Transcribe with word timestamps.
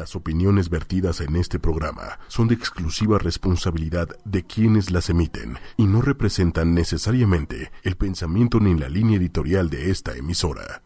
Las 0.00 0.16
opiniones 0.16 0.70
vertidas 0.70 1.20
en 1.20 1.36
este 1.36 1.58
programa 1.58 2.18
son 2.28 2.48
de 2.48 2.54
exclusiva 2.54 3.18
responsabilidad 3.18 4.08
de 4.24 4.44
quienes 4.44 4.90
las 4.90 5.10
emiten 5.10 5.58
y 5.76 5.84
no 5.84 6.00
representan 6.00 6.72
necesariamente 6.72 7.70
el 7.82 7.98
pensamiento 7.98 8.60
ni 8.60 8.74
la 8.74 8.88
línea 8.88 9.18
editorial 9.18 9.68
de 9.68 9.90
esta 9.90 10.16
emisora. 10.16 10.80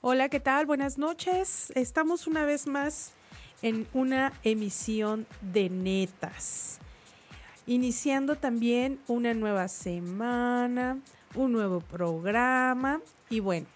Hola, 0.00 0.28
¿qué 0.28 0.38
tal? 0.38 0.64
Buenas 0.66 0.96
noches. 0.96 1.72
Estamos 1.74 2.28
una 2.28 2.44
vez 2.44 2.68
más 2.68 3.14
en 3.62 3.88
una 3.92 4.32
emisión 4.44 5.26
de 5.40 5.70
netas. 5.70 6.78
Iniciando 7.66 8.36
también 8.36 9.00
una 9.08 9.34
nueva 9.34 9.66
semana, 9.66 11.00
un 11.34 11.50
nuevo 11.50 11.80
programa 11.80 13.00
y 13.28 13.40
bueno, 13.40 13.66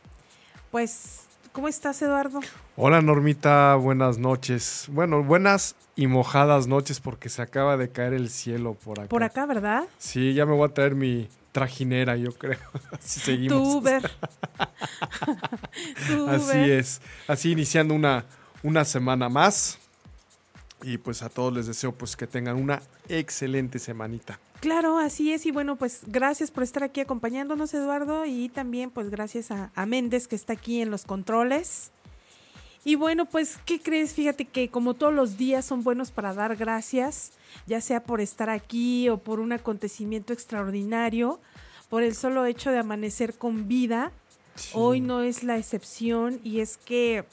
pues 0.70 1.26
¿Cómo 1.54 1.68
estás, 1.68 2.02
Eduardo? 2.02 2.40
Hola, 2.74 3.00
Normita, 3.00 3.76
buenas 3.76 4.18
noches. 4.18 4.86
Bueno, 4.90 5.22
buenas 5.22 5.76
y 5.94 6.08
mojadas 6.08 6.66
noches 6.66 6.98
porque 6.98 7.28
se 7.28 7.42
acaba 7.42 7.76
de 7.76 7.90
caer 7.90 8.12
el 8.12 8.28
cielo 8.28 8.74
por 8.74 8.98
acá. 8.98 9.08
Por 9.08 9.22
acá, 9.22 9.46
¿verdad? 9.46 9.84
Sí, 9.96 10.34
ya 10.34 10.46
me 10.46 10.52
voy 10.52 10.68
a 10.68 10.74
traer 10.74 10.96
mi 10.96 11.28
trajinera, 11.52 12.16
yo 12.16 12.32
creo. 12.32 12.58
Así 12.90 13.20
seguimos. 13.20 13.56
Tu 13.56 13.78
Uber. 13.78 14.10
Así 16.28 16.58
es. 16.72 17.00
Así 17.28 17.52
iniciando 17.52 17.94
una, 17.94 18.24
una 18.64 18.84
semana 18.84 19.28
más. 19.28 19.78
Y 20.84 20.98
pues 20.98 21.22
a 21.22 21.30
todos 21.30 21.52
les 21.54 21.66
deseo 21.66 21.92
pues 21.92 22.14
que 22.14 22.26
tengan 22.26 22.56
una 22.56 22.82
excelente 23.08 23.78
semanita. 23.78 24.38
Claro, 24.60 24.98
así 24.98 25.32
es. 25.32 25.46
Y 25.46 25.50
bueno, 25.50 25.76
pues 25.76 26.02
gracias 26.06 26.50
por 26.50 26.62
estar 26.62 26.84
aquí 26.84 27.00
acompañándonos, 27.00 27.72
Eduardo. 27.72 28.26
Y 28.26 28.50
también 28.50 28.90
pues 28.90 29.08
gracias 29.08 29.50
a, 29.50 29.86
Méndez 29.86 30.28
que 30.28 30.36
está 30.36 30.52
aquí 30.52 30.82
en 30.82 30.90
los 30.90 31.04
controles. 31.04 31.90
Y 32.84 32.96
bueno, 32.96 33.24
pues, 33.24 33.58
¿qué 33.64 33.80
crees? 33.80 34.12
Fíjate 34.12 34.44
que 34.44 34.68
como 34.68 34.92
todos 34.92 35.14
los 35.14 35.38
días 35.38 35.64
son 35.64 35.82
buenos 35.84 36.10
para 36.10 36.34
dar 36.34 36.54
gracias, 36.54 37.32
ya 37.66 37.80
sea 37.80 38.04
por 38.04 38.20
estar 38.20 38.50
aquí 38.50 39.08
o 39.08 39.16
por 39.16 39.40
un 39.40 39.52
acontecimiento 39.52 40.34
extraordinario, 40.34 41.40
por 41.88 42.02
el 42.02 42.14
solo 42.14 42.44
hecho 42.44 42.70
de 42.70 42.78
amanecer 42.78 43.38
con 43.38 43.68
vida. 43.68 44.12
Hoy 44.74 45.00
no 45.00 45.22
es 45.22 45.44
la 45.44 45.56
excepción 45.56 46.40
y 46.44 46.60
es 46.60 46.76
que 46.76 47.24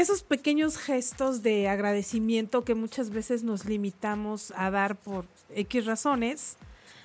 esos 0.00 0.22
pequeños 0.22 0.78
gestos 0.78 1.42
de 1.42 1.68
agradecimiento 1.68 2.64
que 2.64 2.74
muchas 2.74 3.10
veces 3.10 3.42
nos 3.42 3.66
limitamos 3.66 4.52
a 4.56 4.70
dar 4.70 4.96
por 4.96 5.26
X 5.54 5.84
razones, 5.84 6.56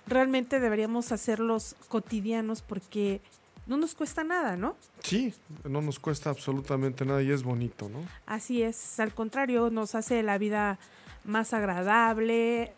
realmente 0.07 0.59
deberíamos 0.59 1.11
hacerlos 1.11 1.75
cotidianos 1.89 2.61
porque 2.61 3.21
no 3.67 3.77
nos 3.77 3.95
cuesta 3.95 4.23
nada, 4.23 4.55
¿no? 4.55 4.77
Sí, 5.01 5.33
no 5.63 5.81
nos 5.81 5.99
cuesta 5.99 6.29
absolutamente 6.29 7.05
nada 7.05 7.21
y 7.21 7.31
es 7.31 7.43
bonito, 7.43 7.89
¿no? 7.89 7.99
Así 8.25 8.61
es, 8.61 8.99
al 8.99 9.13
contrario, 9.13 9.69
nos 9.69 9.95
hace 9.95 10.23
la 10.23 10.37
vida 10.37 10.79
más 11.25 11.53
agradable. 11.53 12.73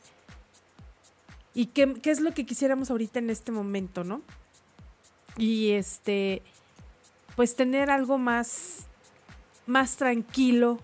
¿Y 1.54 1.68
qué, 1.68 1.94
qué 2.02 2.12
es 2.12 2.22
lo 2.22 2.34
que 2.34 2.46
quisiéramos 2.46 2.90
ahorita 2.90 3.20
en 3.20 3.30
este 3.30 3.52
momento, 3.52 4.04
no? 4.04 4.22
Y 5.38 5.72
este, 5.72 6.42
pues 7.36 7.56
tener 7.56 7.92
algo 7.92 8.18
más 8.18 8.87
más 9.68 9.98
tranquilo, 9.98 10.80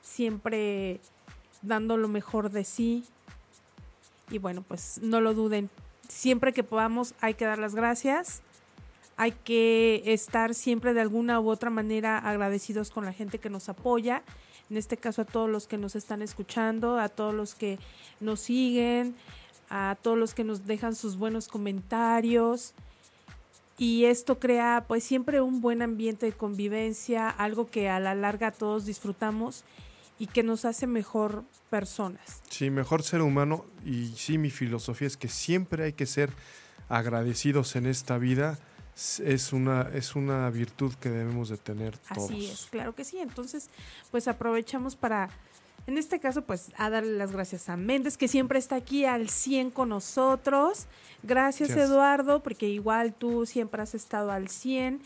siempre 0.00 1.00
dando 1.62 1.96
lo 1.96 2.08
mejor 2.08 2.50
de 2.50 2.64
sí. 2.64 3.04
Y 4.30 4.38
bueno, 4.38 4.64
pues 4.66 4.98
no 5.02 5.20
lo 5.20 5.34
duden. 5.34 5.68
Siempre 6.08 6.52
que 6.52 6.62
podamos 6.62 7.14
hay 7.20 7.34
que 7.34 7.44
dar 7.44 7.58
las 7.58 7.74
gracias. 7.74 8.40
Hay 9.18 9.32
que 9.32 10.02
estar 10.06 10.54
siempre 10.54 10.94
de 10.94 11.00
alguna 11.00 11.40
u 11.40 11.48
otra 11.48 11.70
manera 11.70 12.18
agradecidos 12.18 12.90
con 12.90 13.04
la 13.04 13.12
gente 13.12 13.38
que 13.38 13.50
nos 13.50 13.68
apoya. 13.68 14.22
En 14.70 14.76
este 14.76 14.96
caso 14.96 15.22
a 15.22 15.24
todos 15.24 15.48
los 15.48 15.66
que 15.66 15.78
nos 15.78 15.96
están 15.96 16.22
escuchando, 16.22 16.98
a 16.98 17.08
todos 17.08 17.34
los 17.34 17.54
que 17.54 17.78
nos 18.20 18.40
siguen, 18.40 19.14
a 19.70 19.96
todos 20.00 20.18
los 20.18 20.34
que 20.34 20.44
nos 20.44 20.66
dejan 20.66 20.94
sus 20.94 21.16
buenos 21.16 21.48
comentarios 21.48 22.74
y 23.78 24.04
esto 24.04 24.38
crea 24.38 24.84
pues 24.88 25.04
siempre 25.04 25.40
un 25.40 25.60
buen 25.60 25.82
ambiente 25.82 26.26
de 26.26 26.32
convivencia, 26.32 27.28
algo 27.28 27.66
que 27.66 27.88
a 27.88 28.00
la 28.00 28.14
larga 28.14 28.50
todos 28.50 28.86
disfrutamos 28.86 29.64
y 30.18 30.28
que 30.28 30.42
nos 30.42 30.64
hace 30.64 30.86
mejor 30.86 31.44
personas. 31.68 32.42
Sí, 32.48 32.70
mejor 32.70 33.02
ser 33.02 33.20
humano 33.20 33.64
y 33.84 34.08
sí 34.16 34.38
mi 34.38 34.50
filosofía 34.50 35.06
es 35.06 35.16
que 35.16 35.28
siempre 35.28 35.84
hay 35.84 35.92
que 35.92 36.06
ser 36.06 36.30
agradecidos 36.88 37.76
en 37.76 37.86
esta 37.86 38.18
vida. 38.18 38.58
Es 39.22 39.52
una, 39.52 39.90
es 39.92 40.16
una 40.16 40.48
virtud 40.48 40.94
que 40.94 41.10
debemos 41.10 41.50
de 41.50 41.58
tener 41.58 41.98
todos. 41.98 42.30
Así 42.30 42.46
es, 42.46 42.66
claro 42.70 42.94
que 42.94 43.04
sí. 43.04 43.18
Entonces, 43.18 43.68
pues 44.10 44.26
aprovechamos 44.26 44.96
para 44.96 45.28
en 45.86 45.98
este 45.98 46.18
caso, 46.18 46.42
pues 46.42 46.72
a 46.76 46.90
darle 46.90 47.16
las 47.16 47.32
gracias 47.32 47.68
a 47.68 47.76
Méndez, 47.76 48.16
que 48.16 48.28
siempre 48.28 48.58
está 48.58 48.76
aquí 48.76 49.04
al 49.04 49.28
100 49.28 49.70
con 49.70 49.90
nosotros. 49.90 50.86
Gracias, 51.22 51.70
Eduardo, 51.70 52.42
porque 52.42 52.68
igual 52.68 53.14
tú 53.14 53.46
siempre 53.46 53.82
has 53.82 53.94
estado 53.94 54.32
al 54.32 54.48
100. 54.48 55.00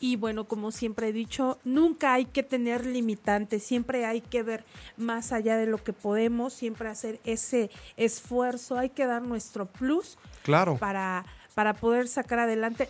Y 0.00 0.16
bueno, 0.16 0.48
como 0.48 0.72
siempre 0.72 1.08
he 1.08 1.12
dicho, 1.12 1.60
nunca 1.64 2.14
hay 2.14 2.24
que 2.24 2.42
tener 2.42 2.84
limitantes, 2.84 3.62
siempre 3.62 4.04
hay 4.04 4.20
que 4.20 4.42
ver 4.42 4.64
más 4.96 5.30
allá 5.30 5.56
de 5.56 5.66
lo 5.66 5.78
que 5.78 5.92
podemos, 5.92 6.52
siempre 6.52 6.88
hacer 6.88 7.20
ese 7.24 7.70
esfuerzo, 7.96 8.78
hay 8.78 8.88
que 8.88 9.06
dar 9.06 9.22
nuestro 9.22 9.66
plus 9.66 10.18
claro. 10.42 10.76
para, 10.76 11.24
para 11.54 11.74
poder 11.74 12.08
sacar 12.08 12.40
adelante 12.40 12.88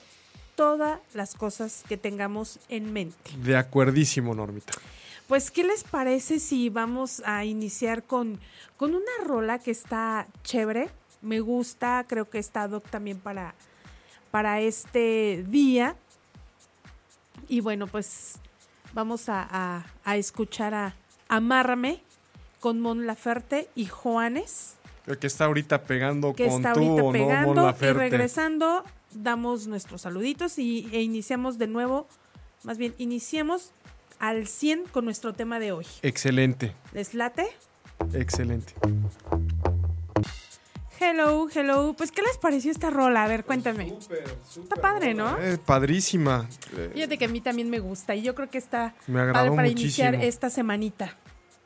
todas 0.55 1.01
las 1.13 1.35
cosas 1.35 1.85
que 1.87 1.99
tengamos 1.99 2.59
en 2.71 2.95
mente. 2.95 3.37
De 3.43 3.59
acuerdísimo, 3.59 4.35
Normita. 4.35 4.73
Pues, 5.29 5.51
¿qué 5.51 5.65
les 5.65 5.85
parece 5.85 6.39
si 6.39 6.69
vamos 6.69 7.23
a 7.25 7.45
iniciar 7.45 8.03
con, 8.03 8.39
con 8.77 8.95
una 8.95 9.25
rola 9.25 9.59
que 9.59 9.71
está 9.71 10.27
chévere? 10.45 10.91
Me 11.21 11.41
gusta, 11.41 12.05
creo 12.09 12.29
que 12.29 12.39
está 12.39 12.69
doc 12.69 12.89
también 12.89 13.19
para, 13.19 13.55
para 14.31 14.61
este 14.61 15.45
día. 15.49 15.97
Y 17.49 17.61
bueno, 17.61 17.87
pues 17.87 18.41
vamos 18.93 19.25
a, 19.29 19.85
escuchar 20.07 20.75
a 20.75 20.95
Amárrame 21.29 22.03
con 22.61 22.81
Mon 22.81 23.07
Laferte 23.07 23.69
y 23.75 23.87
Juanes. 23.87 24.77
Que 25.21 25.27
está 25.27 25.47
ahorita 25.47 25.83
pegando 25.83 26.33
que 26.33 26.47
está 26.47 26.73
ahorita 26.73 27.11
pegando 27.11 27.75
y 27.81 27.85
regresando 27.93 28.85
damos 29.15 29.67
nuestros 29.67 30.03
saluditos 30.03 30.59
y, 30.59 30.89
e 30.93 31.03
iniciamos 31.03 31.59
de 31.59 31.67
nuevo, 31.67 32.07
más 32.63 32.79
bien 32.79 32.95
iniciemos 32.99 33.73
al 34.23 34.47
100 34.47 34.85
con 34.93 35.05
nuestro 35.05 35.33
tema 35.33 35.59
de 35.59 35.73
hoy. 35.73 35.85
Excelente. 36.01 36.73
¿Les 36.93 37.13
late? 37.13 37.45
Excelente. 38.15 38.73
Hello, 41.01 41.49
hello. 41.53 41.95
Pues, 41.99 42.13
¿qué 42.13 42.23
les 42.23 42.39
pareció 42.39 42.71
esta 42.71 42.89
rola? 42.89 43.25
A 43.25 43.27
ver, 43.27 43.45
cuéntame. 43.45 43.89
Súper, 43.89 44.25
súper 44.49 44.63
está 44.63 44.77
padre, 44.77 45.15
¿no? 45.15 45.37
Es 45.39 45.59
padrísima. 45.59 46.49
Fíjate 46.95 47.19
que 47.19 47.25
a 47.25 47.29
mí 47.29 47.41
también 47.41 47.69
me 47.69 47.81
gusta 47.81 48.15
y 48.15 48.23
yo 48.23 48.37
creo 48.37 48.49
que 48.49 48.59
está 48.59 48.95
padre 49.13 49.51
para 49.51 49.67
iniciar 49.67 50.15
esta 50.15 50.51
semanita. 50.51 51.17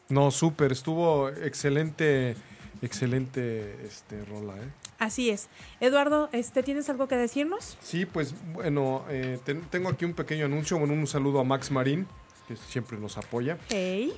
No, 0.08 0.30
súper. 0.30 0.72
Estuvo 0.72 1.28
excelente, 1.28 2.36
excelente 2.80 3.84
este 3.84 4.24
rola, 4.24 4.54
¿eh? 4.54 4.70
Así 4.98 5.28
es. 5.28 5.48
Eduardo, 5.80 6.30
este, 6.32 6.62
¿tienes 6.62 6.88
algo 6.88 7.06
que 7.06 7.16
decirnos? 7.16 7.76
Sí, 7.82 8.06
pues 8.06 8.34
bueno, 8.54 9.04
eh, 9.10 9.38
tengo 9.68 9.90
aquí 9.90 10.06
un 10.06 10.14
pequeño 10.14 10.46
anuncio, 10.46 10.78
bueno, 10.78 10.94
un 10.94 11.06
saludo 11.06 11.40
a 11.40 11.44
Max 11.44 11.70
Marín, 11.70 12.06
que 12.46 12.56
siempre 12.56 12.98
nos 12.98 13.16
apoya. 13.18 13.58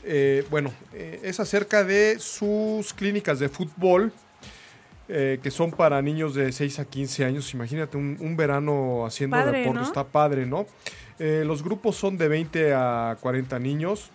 Eh, 0.05 0.44
bueno, 0.50 0.72
eh, 0.93 1.21
es 1.25 1.41
acerca 1.41 1.84
de 1.84 2.19
sus 2.19 2.93
clínicas 2.93 3.39
de 3.39 3.49
fútbol, 3.49 4.12
eh, 5.09 5.39
que 5.43 5.50
son 5.50 5.71
para 5.71 6.00
niños 6.03 6.34
de 6.34 6.53
6 6.53 6.78
a 6.81 6.84
15 6.84 7.25
años. 7.25 7.55
Imagínate, 7.55 7.97
un, 7.97 8.37
verano 8.37 9.06
haciendo 9.06 9.38
deporte, 9.38 9.83
está 9.83 10.05
padre, 10.05 10.47
¿no? 10.47 10.67
los 11.21 11.65
grupos 11.65 11.97
son 11.97 12.17
de 12.17 12.28
20 12.28 12.75
a 12.75 13.17
40 13.21 13.59
niños. 13.59 14.12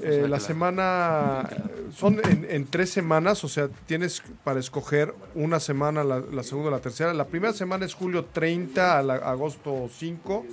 la 0.00 0.40
semana 0.40 1.48
son 1.94 2.20
en, 2.24 2.66
tres 2.66 2.90
semanas, 2.90 3.44
o 3.44 3.48
sea, 3.48 3.68
tienes 3.86 4.20
para 4.42 4.58
escoger 4.58 5.14
una 5.36 5.60
semana, 5.60 6.02
la, 6.02 6.18
la 6.18 6.42
segunda, 6.42 6.72
la 6.72 6.80
tercera. 6.80 7.14
La 7.14 7.28
primera 7.28 7.52
semana 7.52 7.86
es 7.86 7.94
julio 7.94 8.24
30 8.24 8.98
a 8.98 9.30
agosto 9.30 9.88
5. 9.96 10.44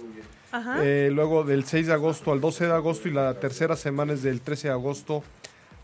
Eh, 0.81 1.09
luego 1.11 1.43
del 1.43 1.65
6 1.65 1.87
de 1.87 1.93
agosto 1.93 2.31
al 2.31 2.41
12 2.41 2.67
de 2.67 2.73
agosto 2.73 3.07
y 3.07 3.11
la 3.11 3.33
tercera 3.39 3.75
semana 3.75 4.13
es 4.13 4.23
del 4.23 4.41
13 4.41 4.69
de 4.69 4.73
agosto 4.73 5.23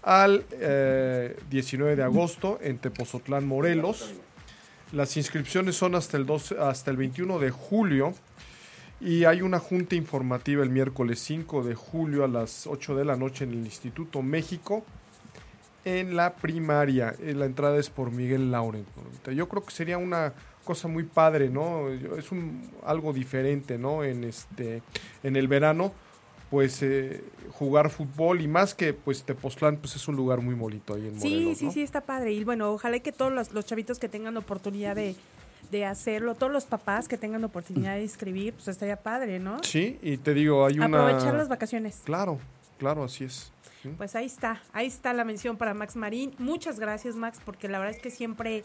al 0.02 0.46
19 1.50 1.94
eh, 1.94 1.96
de 1.96 2.04
agosto 2.04 2.60
en 2.62 2.78
Tepozotlán, 2.78 3.48
Morelos. 3.48 4.14
Las 4.92 5.18
inscripciones 5.18 5.76
son 5.76 5.96
hasta 5.96 6.18
el, 6.18 6.26
12, 6.26 6.60
hasta 6.60 6.92
el 6.92 6.98
21 6.98 7.40
de 7.40 7.50
julio 7.52 8.14
y 9.02 9.26
hay 9.26 9.42
una 9.42 9.60
junta 9.60 9.96
informativa 9.96 10.64
el 10.64 10.70
miércoles 10.70 11.20
5 11.20 11.64
de 11.64 11.76
julio 11.76 12.24
a 12.24 12.28
las 12.28 12.68
8 12.68 12.96
de 12.96 13.06
la 13.06 13.16
noche 13.16 13.44
en 13.44 13.52
el 13.52 13.66
Instituto 13.66 14.22
México 14.22 14.86
en 15.86 16.16
la 16.16 16.36
primaria. 16.36 17.16
Eh, 17.20 17.34
la 17.34 17.46
entrada 17.46 17.78
es 17.78 17.90
por 17.90 18.12
Miguel 18.12 18.52
Lauren. 18.52 18.86
Yo 19.36 19.50
creo 19.50 19.64
que 19.64 19.72
sería 19.72 19.98
una 19.98 20.34
cosa 20.64 20.88
muy 20.88 21.04
padre, 21.04 21.50
¿no? 21.50 21.90
Es 21.90 22.32
un, 22.32 22.70
algo 22.86 23.14
diferente, 23.14 23.78
¿no? 23.78 24.04
En, 24.04 24.24
este, 24.24 24.82
en 25.24 25.36
el 25.36 25.48
verano, 25.48 25.94
pues 26.50 26.84
eh, 26.84 27.24
jugar 27.52 27.90
fútbol 27.90 28.42
y 28.42 28.48
más 28.48 28.76
que 28.76 28.94
pues 28.94 29.24
Tepoztlán 29.24 29.78
pues 29.78 29.96
es 29.96 30.08
un 30.08 30.16
lugar 30.16 30.42
muy 30.42 30.54
bonito 30.54 30.94
ahí 30.94 31.08
en 31.08 31.18
Morelos. 31.18 31.58
Sí, 31.58 31.66
sí, 31.66 31.72
sí, 31.72 31.82
está 31.82 32.02
padre. 32.02 32.34
Y 32.34 32.44
bueno, 32.44 32.72
ojalá 32.72 33.00
que 33.00 33.12
todos 33.12 33.32
los, 33.32 33.66
chavitos 33.66 34.00
que 34.00 34.10
tengan 34.10 34.38
oportunidad 34.38 34.96
de, 34.96 35.16
hacerlo, 35.86 36.36
todos 36.36 36.54
los 36.54 36.66
papás 36.66 37.08
que 37.08 37.18
tengan 37.18 37.44
oportunidad 37.44 37.96
de 37.96 38.04
inscribir, 38.04 38.54
pues 38.54 38.68
estaría 38.68 38.96
padre, 38.96 39.40
¿no? 39.40 39.64
Sí, 39.64 39.98
y 40.04 40.18
te 40.18 40.36
digo, 40.36 40.68
hay 40.68 40.78
una... 40.78 40.86
Aprovechar 40.86 41.34
las 41.34 41.50
vacaciones. 41.50 42.02
Claro, 42.06 42.38
claro, 42.78 43.04
así 43.04 43.24
es. 43.24 43.52
Pues 43.98 44.16
ahí 44.16 44.28
está, 44.28 44.62
ahí 44.72 44.86
está 44.86 45.14
la 45.14 45.26
mención 45.26 45.58
para 45.58 45.74
Max 45.74 45.96
Marín. 45.96 46.34
Muchas 46.38 46.80
gracias, 46.80 47.16
Max, 47.16 47.40
porque 47.44 47.68
la 47.68 47.80
verdad 47.80 47.96
es 47.96 48.02
que 48.02 48.12
siempre 48.12 48.64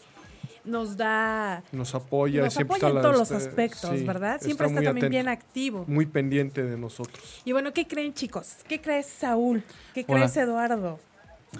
nos 0.63 0.97
da... 0.97 1.63
Nos 1.71 1.95
apoya, 1.95 2.43
nos 2.43 2.53
siempre 2.53 2.77
apoya 2.77 2.95
en 2.95 3.01
todos 3.01 3.17
los 3.17 3.31
este, 3.31 3.49
aspectos, 3.49 4.05
¿verdad? 4.05 4.41
Siempre 4.41 4.67
está, 4.67 4.81
también 4.81 5.09
bien 5.09 5.27
activo. 5.27 5.85
Muy 5.87 6.05
pendiente 6.05 6.63
de 6.63 6.77
nosotros. 6.77 7.41
Y 7.45 7.51
bueno, 7.51 7.73
¿qué 7.73 7.87
creen 7.87 8.13
chicos? 8.13 8.57
¿Qué 8.67 8.81
crees 8.81 9.07
Saúl? 9.07 9.63
¿Qué 9.93 10.05
crees 10.05 10.35
Eduardo? 10.37 10.99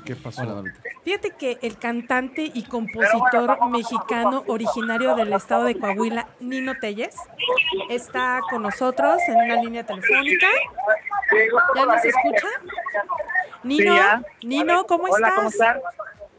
¿Qué 0.05 0.15
pasó? 0.15 0.63
Fíjate 1.03 1.31
que 1.31 1.57
el 1.61 1.77
cantante 1.77 2.51
y 2.53 2.63
compositor 2.63 3.69
mexicano 3.69 4.43
originario 4.47 5.15
del 5.15 5.33
estado 5.33 5.63
de 5.63 5.79
Coahuila, 5.79 6.27
Nino 6.39 6.75
Telles, 6.79 7.15
está 7.89 8.41
con 8.49 8.61
nosotros 8.61 9.19
en 9.27 9.35
una 9.37 9.55
línea 9.61 9.83
telefónica. 9.85 10.47
¿Ya 11.75 11.85
nos 11.85 12.05
escucha? 12.05 12.47
Nino, 13.63 13.95
Nino, 14.43 14.85
¿cómo 14.85 15.05
Hola, 15.05 15.33
¿cómo 15.35 15.49
estás? 15.49 15.77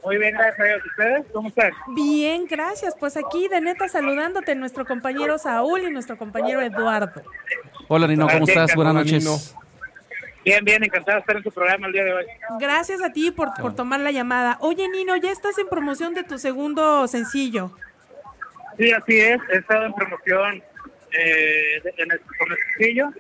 Muy 0.05 0.17
bien, 0.17 0.35
gracias 0.35 0.83
a 0.83 0.87
¿Ustedes 0.87 1.27
cómo 1.33 1.49
están? 1.49 1.73
Bien, 1.89 2.47
gracias. 2.47 2.95
Pues 2.99 3.17
aquí 3.17 3.49
de 3.49 3.61
neta 3.61 3.89
saludándote 3.89 4.55
nuestro 4.55 4.85
compañero 4.87 5.39
Saúl 5.39 5.83
y 5.83 5.91
nuestro 5.91 6.17
compañero 6.17 6.61
Eduardo. 6.63 7.23
Hola 7.89 8.07
Nino, 8.07 8.27
¿cómo 8.29 8.47
estás? 8.47 8.75
Buenas 8.75 8.95
noches. 8.95 9.55
Bien, 10.43 10.65
bien, 10.65 10.83
encantado 10.83 11.17
de 11.17 11.21
estar 11.21 11.37
en 11.37 11.43
tu 11.43 11.51
programa 11.51 11.87
el 11.87 11.93
día 11.93 12.05
de 12.05 12.15
hoy. 12.15 12.25
Gracias 12.59 13.03
a 13.03 13.13
ti 13.13 13.31
por, 13.31 13.51
por 13.61 13.75
tomar 13.75 14.01
la 14.01 14.11
llamada. 14.11 14.57
Oye 14.61 14.89
Nino, 14.89 15.15
ya 15.17 15.31
estás 15.31 15.59
en 15.59 15.69
promoción 15.69 16.15
de 16.15 16.25
tu 16.25 16.39
segundo 16.39 17.07
sencillo. 17.07 17.71
Sí, 18.79 18.91
así 18.93 19.21
es. 19.21 19.39
He 19.53 19.59
estado 19.59 19.85
en 19.85 19.93
promoción 19.93 20.63
eh, 21.13 21.83
en 21.99 22.11
el, 22.11 22.21
con 22.21 22.51
el 22.51 22.59
sencillo 22.69 23.13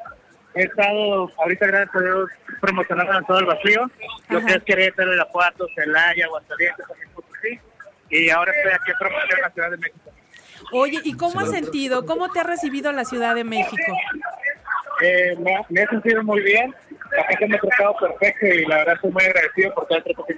he 0.55 0.63
estado 0.63 1.31
ahorita 1.39 1.67
gracias 1.67 1.95
a 1.95 2.01
Dios 2.01 2.31
promocionando 2.61 3.19
en 3.19 3.25
todo 3.25 3.39
el 3.39 3.47
vacío, 3.47 3.91
lo 4.29 4.45
que 4.45 4.53
es 4.53 4.63
Querétaro, 4.65 5.15
Irapuato, 5.15 5.67
Celaya, 5.75 6.27
Aguascalientes, 6.27 6.87
también 6.87 7.11
y 8.11 8.29
ahora 8.29 8.53
estoy 8.53 8.73
aquí 8.73 8.93
promocionando 8.99 9.43
la 9.43 9.51
Ciudad 9.51 9.71
de 9.71 9.77
México. 9.77 10.11
Oye, 10.73 11.01
¿y 11.05 11.13
cómo 11.15 11.41
has 11.41 11.51
sentido? 11.51 12.05
¿Cómo 12.05 12.31
te 12.31 12.41
ha 12.41 12.43
recibido 12.43 12.93
la 12.93 13.05
Ciudad 13.05 13.35
de 13.35 13.45
México? 13.45 13.93
Eh, 15.03 15.37
me, 15.39 15.81
he 15.81 15.87
sentido 15.87 16.23
muy 16.23 16.43
bien, 16.43 16.75
la 17.17 17.25
gente 17.25 17.47
me 17.47 17.57
ha 17.57 17.61
tratado 17.61 17.97
perfecto 17.97 18.47
y 18.47 18.67
la 18.67 18.79
verdad 18.79 18.95
estoy 18.97 19.11
muy 19.13 19.25
agradecido 19.25 19.75
por 19.75 19.87
todo 19.87 19.99
el 19.99 20.05
trato 20.05 20.25
que 20.27 20.37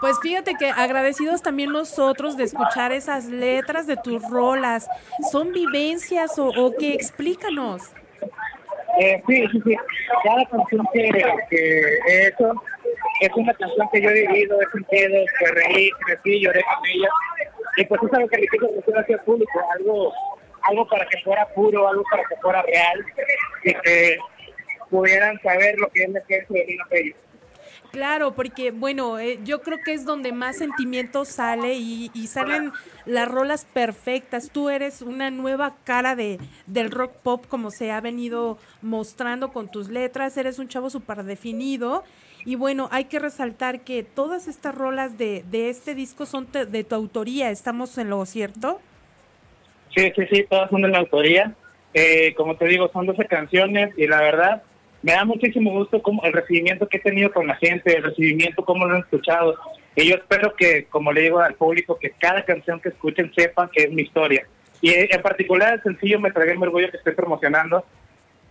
pues 0.00 0.18
fíjate 0.20 0.54
que 0.58 0.70
agradecidos 0.70 1.42
también 1.42 1.72
nosotros 1.72 2.36
de 2.36 2.44
escuchar 2.44 2.92
esas 2.92 3.26
letras 3.26 3.86
de 3.86 3.96
tus 3.96 4.22
rolas. 4.28 4.88
¿Son 5.32 5.52
vivencias 5.52 6.38
o, 6.38 6.48
o 6.48 6.76
qué? 6.76 6.92
Explícanos. 6.92 7.82
Eh, 8.98 9.22
sí, 9.26 9.46
sí, 9.52 9.60
sí. 9.64 9.76
Cada 10.24 10.44
canción 10.46 10.86
que, 10.92 11.10
que 11.50 11.98
he 12.08 12.26
hecho 12.28 12.52
es 13.20 13.30
una 13.34 13.52
canción 13.54 13.88
que 13.92 14.00
yo 14.00 14.10
he 14.10 14.26
vivido, 14.26 14.58
he 14.60 14.70
sentido, 14.70 15.24
que 15.38 15.46
reí, 15.52 15.90
crecí, 16.06 16.40
lloré 16.40 16.62
con 16.62 16.86
ella. 16.86 17.08
Y 17.76 17.84
pues 17.84 18.00
es 18.02 18.12
algo 18.14 18.28
que 18.28 18.38
le 18.38 18.48
quiso 18.48 18.66
decir 18.68 18.96
hacia 18.96 19.16
el 19.16 19.22
público, 19.22 19.60
algo, 19.78 20.12
algo 20.62 20.88
para 20.88 21.06
que 21.06 21.18
fuera 21.22 21.46
puro, 21.54 21.88
algo 21.88 22.02
para 22.10 22.22
que 22.24 22.36
fuera 22.36 22.62
real 22.62 23.04
y 23.64 23.74
que 23.74 24.18
pudieran 24.90 25.38
saber 25.42 25.78
lo 25.78 25.88
que 25.88 26.04
es 26.04 26.08
la 26.10 26.20
que 26.22 26.46
de 26.48 26.66
ellos. 26.92 27.16
Claro, 27.96 28.34
porque 28.34 28.72
bueno, 28.72 29.18
eh, 29.18 29.38
yo 29.42 29.62
creo 29.62 29.78
que 29.82 29.94
es 29.94 30.04
donde 30.04 30.30
más 30.30 30.58
sentimiento 30.58 31.24
sale 31.24 31.76
y, 31.76 32.10
salen 32.26 32.70
las 33.06 33.26
rolas 33.26 33.64
perfectas. 33.64 34.50
Tú 34.52 34.68
eres 34.68 35.00
una 35.00 35.30
nueva 35.30 35.76
cara 35.82 36.14
de, 36.14 36.36
del 36.66 36.90
rock 36.90 37.12
pop 37.22 37.46
como 37.48 37.70
se 37.70 37.92
ha 37.92 38.02
venido 38.02 38.58
mostrando 38.82 39.50
con 39.50 39.70
tus 39.70 39.88
letras, 39.88 40.36
eres 40.36 40.58
un 40.58 40.68
chavo 40.68 40.90
súper 40.90 41.22
definido. 41.22 42.04
Y 42.44 42.56
bueno, 42.56 42.90
hay 42.92 43.06
que 43.06 43.18
resaltar 43.18 43.80
que 43.80 44.02
todas 44.02 44.46
estas 44.46 44.74
rolas 44.74 45.16
de, 45.16 45.42
de 45.50 45.70
este 45.70 45.94
disco 45.94 46.26
son 46.26 46.48
de 46.52 46.84
tu 46.84 46.94
autoría, 46.94 47.48
¿estamos 47.48 47.96
en 47.96 48.10
lo 48.10 48.26
cierto? 48.26 48.78
Sí, 49.96 50.12
sí, 50.14 50.26
sí, 50.30 50.44
todas 50.50 50.68
son 50.68 50.82
de 50.82 50.88
la 50.88 50.98
autoría. 50.98 51.54
Eh, 51.94 52.34
como 52.34 52.56
te 52.58 52.66
digo, 52.66 52.90
son 52.92 53.06
12 53.06 53.24
canciones 53.24 53.94
y 53.96 54.06
la 54.06 54.20
verdad 54.20 54.62
me 55.02 55.12
da 55.12 55.24
muchísimo 55.24 55.70
gusto 55.72 56.02
como 56.02 56.22
el 56.24 56.32
recibimiento 56.32 56.88
que 56.88 56.96
he 56.96 57.00
tenido 57.00 57.32
con 57.32 57.46
la 57.46 57.56
gente, 57.56 57.96
el 57.96 58.02
recibimiento, 58.02 58.64
cómo 58.64 58.86
lo 58.86 58.94
han 58.94 59.00
escuchado. 59.00 59.54
Y 59.94 60.08
yo 60.08 60.16
espero 60.16 60.54
que, 60.56 60.86
como 60.86 61.12
le 61.12 61.22
digo 61.22 61.40
al 61.40 61.54
público, 61.54 61.98
que 61.98 62.10
cada 62.10 62.44
canción 62.44 62.80
que 62.80 62.90
escuchen 62.90 63.32
sepan 63.34 63.70
que 63.72 63.84
es 63.84 63.90
mi 63.90 64.02
historia. 64.02 64.46
Y 64.80 64.92
en 64.92 65.22
particular 65.22 65.74
el 65.74 65.82
sencillo 65.82 66.20
Me 66.20 66.30
Tragué 66.30 66.54
mi 66.54 66.64
orgullo 66.64 66.90
que 66.90 66.98
estoy 66.98 67.14
promocionando. 67.14 67.84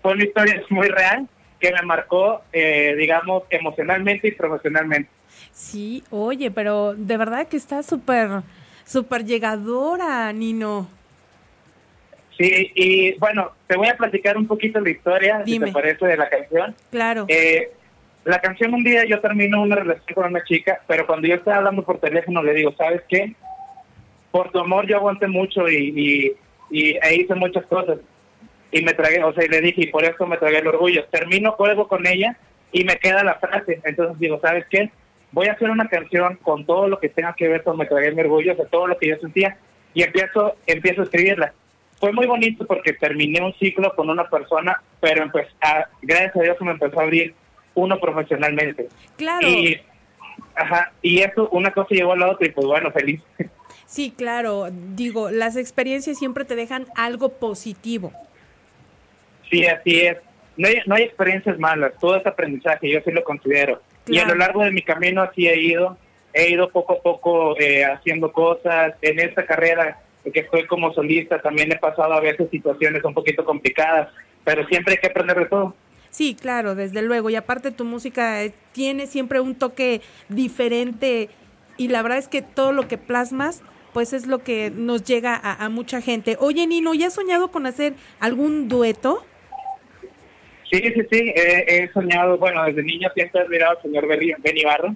Fue 0.02 0.14
una 0.14 0.24
historia 0.24 0.64
muy 0.70 0.88
real 0.88 1.28
que 1.60 1.72
me 1.72 1.82
marcó, 1.84 2.42
eh, 2.52 2.96
digamos, 2.98 3.44
emocionalmente 3.50 4.28
y 4.28 4.32
profesionalmente. 4.32 5.10
Sí, 5.52 6.04
oye, 6.10 6.52
pero 6.52 6.94
de 6.96 7.18
verdad 7.18 7.48
que 7.48 7.58
está 7.58 7.84
súper, 7.84 8.42
súper 8.86 9.26
llegadora, 9.26 10.32
Nino. 10.34 10.88
Sí, 12.38 12.72
y 12.76 13.18
bueno, 13.18 13.52
te 13.68 13.78
voy 13.78 13.88
a 13.88 13.96
platicar 13.96 14.38
un 14.38 14.46
poquito 14.46 14.82
la 14.82 14.90
historia, 14.90 15.44
si 15.46 15.58
te 15.58 15.72
parece, 15.72 16.06
de 16.06 16.18
la 16.18 16.30
canción. 16.30 16.76
Claro. 16.92 17.26
Eh, 17.30 17.72
la 18.26 18.40
canción 18.40 18.74
un 18.74 18.84
día 18.84 19.06
yo 19.06 19.22
termino 19.22 19.62
una 19.62 19.78
relación 19.78 20.14
con 20.14 20.26
una 20.26 20.44
chica, 20.44 20.82
pero 20.88 21.08
cuando 21.08 21.28
yo 21.28 21.36
estaba 21.36 21.58
hablando 21.58 21.84
por 21.84 22.00
teléfono 22.00 22.44
le 22.44 22.54
digo, 22.54 22.74
¿sabes 22.78 23.04
qué? 23.08 23.34
Por 24.32 24.52
tu 24.52 24.60
amor 24.60 24.86
yo 24.86 24.98
aguanté 24.98 25.28
mucho 25.28 25.70
y, 25.70 26.36
y, 26.70 26.98
e 26.98 27.16
hice 27.16 27.36
muchas 27.36 27.66
cosas. 27.68 28.00
Y 28.72 28.82
me 28.82 28.94
tragué, 28.94 29.24
o 29.24 29.34
sea, 29.34 29.46
y 29.46 29.48
le 29.48 29.62
dije, 29.62 29.84
y 29.84 29.88
por 29.88 30.04
eso 30.04 30.26
me 30.28 30.38
tragué 30.38 30.58
el 30.58 30.68
orgullo. 30.68 31.06
Termino 31.06 31.54
juego 31.54 31.88
con 31.88 32.06
ella 32.06 32.36
y 32.74 32.84
me 32.84 32.98
queda 32.98 33.24
la 33.24 33.36
frase. 33.36 33.80
Entonces 33.86 34.20
digo, 34.20 34.40
¿sabes 34.42 34.66
qué? 34.70 34.90
Voy 35.32 35.48
a 35.48 35.54
hacer 35.54 35.70
una 35.70 35.88
canción 35.88 36.38
con 36.42 36.66
todo 36.66 36.90
lo 36.90 37.00
que 37.00 37.08
tenga 37.08 37.34
que 37.34 37.48
ver 37.48 37.64
con 37.64 37.78
me 37.78 37.86
tragué 37.86 38.12
mi 38.12 38.22
orgullo, 38.22 38.56
de 38.56 38.66
todo 38.66 38.88
lo 38.88 38.98
que 38.98 39.10
yo 39.10 39.18
sentía, 39.18 39.58
y 39.94 40.04
empiezo, 40.04 40.56
empiezo 40.68 41.02
a 41.02 41.04
escribirla 41.06 41.54
fue 42.00 42.12
muy 42.12 42.26
bonito 42.26 42.66
porque 42.66 42.94
terminé 42.94 43.42
un 43.42 43.54
ciclo 43.56 43.94
con 43.96 44.10
una 44.10 44.30
persona, 44.30 44.82
pero 45.00 45.32
pues 45.32 45.48
gracias 46.02 46.36
a 46.36 46.42
Dios 46.42 46.58
me 46.62 46.72
empezó 46.72 47.00
a 47.00 47.04
abrir 47.04 47.34
uno 47.74 48.00
profesionalmente. 48.00 48.88
Claro. 49.18 49.48
Y, 49.48 49.80
ajá, 50.56 50.92
y 51.02 51.20
eso, 51.20 51.50
una 51.50 51.72
cosa 51.72 51.90
llevó 51.92 52.14
a 52.14 52.18
la 52.18 52.32
otra 52.32 52.48
y 52.48 52.52
pues 52.52 52.68
bueno, 52.68 52.92
feliz. 52.92 53.22
Sí, 53.86 54.14
claro. 54.18 54.68
Digo, 54.72 55.30
las 55.30 55.56
experiencias 55.56 56.18
siempre 56.18 56.44
te 56.44 56.56
dejan 56.56 56.88
algo 56.96 57.30
positivo. 57.30 58.12
Sí, 59.50 59.66
así 59.66 60.02
es. 60.02 60.18
No 60.58 60.68
hay, 60.68 60.78
no 60.86 60.96
hay 60.96 61.04
experiencias 61.04 61.60
malas, 61.60 61.94
todo 62.00 62.16
es 62.16 62.26
aprendizaje, 62.26 62.90
yo 62.90 63.00
sí 63.06 63.12
lo 63.12 63.24
considero. 63.24 63.82
Y 64.08 64.20
a 64.20 64.26
lo 64.26 64.36
largo 64.36 64.64
de 64.64 64.72
mi 64.72 64.82
camino 64.82 65.22
así 65.22 65.48
he 65.48 65.60
ido, 65.60 65.98
he 66.34 66.50
ido 66.50 66.70
poco 66.70 66.94
a 66.94 67.02
poco 67.02 67.60
eh, 67.60 67.84
haciendo 67.84 68.32
cosas. 68.32 68.94
En 69.02 69.20
esta 69.20 69.46
carrera 69.46 70.00
que 70.32 70.42
estoy 70.42 70.66
como 70.68 70.94
solista, 70.94 71.42
también 71.42 71.72
he 71.72 71.78
pasado 71.78 72.14
a 72.14 72.20
veces 72.20 72.50
situaciones 72.50 73.04
un 73.04 73.14
poquito 73.14 73.46
complicadas, 73.46 74.10
pero 74.44 74.66
siempre 74.68 74.94
hay 74.94 75.00
que 75.00 75.08
aprender 75.08 75.38
de 75.38 75.46
todo. 75.46 75.76
Sí, 76.10 76.36
claro, 76.36 76.76
desde 76.76 77.02
luego. 77.02 77.30
Y 77.30 77.36
aparte 77.36 77.72
tu 77.72 77.84
música 77.84 78.44
eh, 78.44 78.54
tiene 78.72 79.08
siempre 79.08 79.40
un 79.40 79.56
toque 79.56 80.02
diferente 80.30 81.30
y 81.78 81.90
la 81.90 82.02
verdad 82.02 82.20
es 82.20 82.28
que 82.28 82.42
todo 82.42 82.72
lo 82.72 82.88
que 82.88 82.98
plasmas 82.98 83.64
pues 83.94 84.12
es 84.12 84.28
lo 84.28 84.40
que 84.40 84.72
nos 84.76 85.06
llega 85.06 85.40
a, 85.42 85.70
mucha 85.70 86.02
gente. 86.02 86.36
Oye, 86.42 86.68
Nino, 86.68 86.94
¿ya 86.94 87.08
has 87.08 87.14
soñado 87.14 87.50
con 87.50 87.66
hacer 87.66 87.94
algún 88.20 88.68
dueto? 88.68 89.26
Sí, 90.70 90.82
sí, 90.82 91.02
sí, 91.10 91.34
he 91.34 91.90
soñado, 91.94 92.38
bueno, 92.38 92.66
desde 92.66 92.84
niño 92.84 93.08
siempre 93.14 93.40
he 93.40 93.44
admirado 93.46 93.78
al 93.78 93.82
señor 93.82 94.06
Benny 94.06 94.64
Barro. 94.66 94.94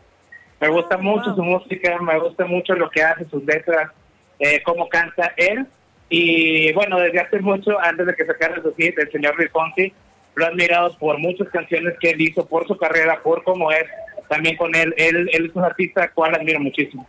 Me 0.59 0.67
gusta 0.67 0.95
ah, 0.95 1.01
mucho 1.01 1.33
su 1.36 1.41
música, 1.41 1.98
me 2.01 2.19
gusta 2.19 2.45
mucho 2.45 2.74
lo 2.74 2.89
que 2.89 3.01
hace, 3.01 3.25
sus 3.29 3.43
letras, 3.45 3.91
eh, 4.39 4.62
cómo 4.63 4.89
canta 4.89 5.34
él. 5.38 5.65
Y 6.10 6.74
bueno, 6.74 7.00
desde 7.00 7.19
hace 7.19 7.39
mucho, 7.39 7.79
antes 7.79 8.08
de 8.08 8.15
que 8.15 8.25
sacara 8.25 8.62
su 8.62 8.74
hit, 8.75 8.98
el 8.98 9.12
señor 9.12 9.36
Luis 9.38 9.51
Fonsi, 9.51 9.93
lo 10.36 10.46
he 10.46 10.48
admirado 10.48 10.98
por 10.98 11.17
muchas 11.19 11.50
canciones 11.50 11.96
que 12.00 12.12
él 12.12 12.22
hizo, 12.22 12.46
por 12.48 12.67
su 12.67 12.77
carrera, 12.77 13.22
por 13.22 13.43
cómo 13.43 13.72
es 13.72 13.86
también 14.27 14.58
con 14.58 14.74
él. 14.75 14.93
Él, 14.98 15.29
él 15.31 15.46
es 15.48 15.55
un 15.55 15.63
artista 15.63 16.03
al 16.03 16.13
cual 16.13 16.36
admiro 16.36 16.60
muchísimo. 16.60 17.05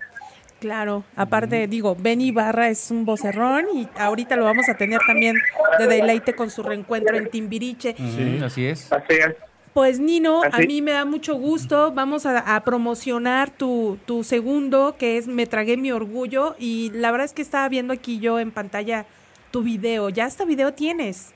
Claro, 0.60 1.04
aparte 1.16 1.66
digo, 1.68 1.96
Benny 1.98 2.32
Barra 2.32 2.68
es 2.68 2.90
un 2.90 3.06
vocerrón 3.06 3.64
y 3.74 3.88
ahorita 3.96 4.36
lo 4.36 4.44
vamos 4.44 4.68
a 4.68 4.74
tener 4.74 5.00
también 5.06 5.34
de 5.78 5.86
deleite 5.86 6.34
con 6.34 6.50
su 6.50 6.62
reencuentro 6.62 7.16
en 7.16 7.30
Timbiriche. 7.30 7.94
Sí, 7.96 8.40
así 8.44 8.66
es. 8.66 8.92
Así 8.92 9.14
es. 9.14 9.34
Pues 9.74 10.00
Nino, 10.00 10.42
a 10.42 10.58
mí 10.58 10.82
me 10.82 10.92
da 10.92 11.04
mucho 11.04 11.34
gusto. 11.36 11.92
Vamos 11.92 12.26
a, 12.26 12.60
promocionar 12.64 13.50
tu, 13.50 13.98
tu, 14.04 14.24
segundo, 14.24 14.96
que 14.98 15.16
es 15.16 15.28
Me 15.28 15.46
tragué 15.46 15.76
mi 15.76 15.92
orgullo. 15.92 16.56
Y 16.58 16.90
la 16.92 17.10
verdad 17.12 17.26
es 17.26 17.32
que 17.32 17.42
estaba 17.42 17.68
viendo 17.68 17.92
aquí 17.92 18.18
yo 18.18 18.40
en 18.40 18.50
pantalla 18.50 19.06
tu 19.50 19.62
video. 19.62 20.08
¿Ya 20.08 20.24
hasta 20.24 20.44
video 20.44 20.74
tienes? 20.74 21.34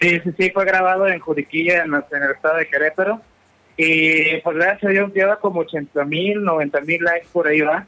Sí, 0.00 0.20
sí, 0.20 0.30
sí, 0.38 0.50
fue 0.50 0.64
grabado 0.64 1.06
en 1.06 1.20
Juriquilla, 1.20 1.84
en, 1.84 1.94
el 1.94 2.30
estado 2.30 2.56
de 2.56 2.68
Querétaro. 2.68 3.20
Y 3.76 4.36
pues 4.40 4.56
gracias 4.56 4.84
a 4.84 4.88
Dios 4.88 5.12
lleva 5.12 5.38
como 5.38 5.60
80 5.60 6.04
mil, 6.04 6.42
90 6.42 6.80
mil 6.82 7.02
likes 7.02 7.28
por 7.32 7.46
ahí, 7.46 7.60
va. 7.60 7.86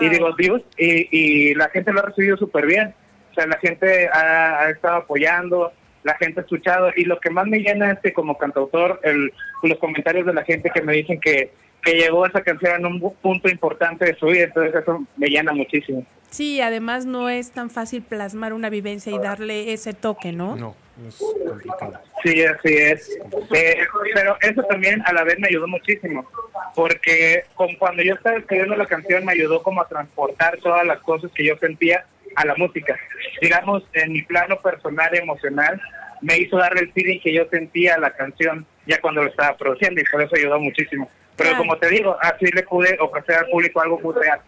Y 0.00 0.08
digo, 0.08 0.34
views, 0.36 0.62
y, 0.78 1.08
y 1.10 1.54
la 1.54 1.68
gente 1.68 1.92
lo 1.92 2.00
ha 2.00 2.06
recibido 2.06 2.36
súper 2.36 2.66
bien. 2.66 2.94
O 3.30 3.34
sea, 3.34 3.46
la 3.48 3.58
gente 3.58 4.08
ha, 4.12 4.70
estado 4.70 4.98
apoyando, 4.98 5.72
la 6.04 6.14
gente 6.16 6.40
ha 6.40 6.42
escuchado. 6.42 6.90
Y 6.94 7.04
lo 7.04 7.18
que 7.18 7.30
más 7.30 7.46
me 7.46 7.58
llena 7.58 7.92
es 7.92 7.98
que 7.98 8.12
como 8.12 8.38
cantautor, 8.38 9.00
el, 9.02 9.32
los 9.62 9.78
comentarios 9.78 10.26
de 10.26 10.34
la 10.34 10.44
gente 10.44 10.70
que 10.72 10.82
me 10.82 10.92
dicen 10.92 11.18
que, 11.20 11.50
que 11.82 11.94
llegó 11.94 12.24
esa 12.26 12.42
canción 12.42 12.76
en 12.76 12.86
un 12.86 13.14
punto 13.16 13.48
importante 13.48 14.04
de 14.04 14.14
su 14.14 14.26
vida. 14.26 14.44
Entonces 14.44 14.74
eso 14.74 15.04
me 15.16 15.28
llena 15.28 15.52
muchísimo. 15.52 16.06
Sí, 16.30 16.60
además 16.60 17.06
no 17.06 17.28
es 17.28 17.52
tan 17.52 17.70
fácil 17.70 18.02
plasmar 18.02 18.52
una 18.52 18.68
vivencia 18.68 19.12
y 19.12 19.18
darle 19.18 19.72
ese 19.72 19.94
toque, 19.94 20.32
¿no? 20.32 20.56
No, 20.56 20.74
es 21.06 21.16
complicado. 21.16 22.00
Sí, 22.24 22.42
así 22.42 22.74
es. 22.74 23.18
Eh, 23.54 23.78
pero 24.12 24.36
eso 24.40 24.62
también 24.64 25.00
a 25.06 25.12
la 25.12 25.22
vez 25.22 25.38
me 25.38 25.46
ayudó 25.46 25.68
muchísimo, 25.68 26.28
porque 26.74 27.44
cuando 27.78 28.02
yo 28.02 28.14
estaba 28.14 28.38
escribiendo 28.38 28.74
la 28.74 28.86
canción 28.86 29.24
me 29.24 29.32
ayudó 29.32 29.62
como 29.62 29.80
a 29.80 29.86
transportar 29.86 30.58
todas 30.58 30.84
las 30.84 30.98
cosas 31.02 31.30
que 31.32 31.46
yo 31.46 31.56
sentía 31.58 32.04
a 32.36 32.44
la 32.46 32.54
música. 32.56 32.98
Digamos, 33.40 33.82
en 33.92 34.12
mi 34.12 34.22
plano 34.22 34.60
personal, 34.60 35.14
emocional, 35.14 35.80
me 36.20 36.38
hizo 36.38 36.56
darle 36.56 36.82
el 36.82 36.92
feeling 36.92 37.20
que 37.20 37.32
yo 37.32 37.46
sentía 37.50 37.98
la 37.98 38.10
canción 38.10 38.66
ya 38.86 39.00
cuando 39.00 39.22
lo 39.22 39.28
estaba 39.28 39.56
produciendo 39.56 40.00
y 40.00 40.04
por 40.04 40.22
eso 40.22 40.36
ayudó 40.36 40.58
muchísimo. 40.58 41.10
Pero 41.36 41.56
como 41.56 41.76
te 41.78 41.88
digo, 41.88 42.16
así 42.20 42.46
le 42.46 42.62
pude 42.62 42.96
ofrecer 43.00 43.36
al 43.36 43.46
público 43.46 43.80
algo 43.80 43.98
muy 44.00 44.14
real. 44.14 44.40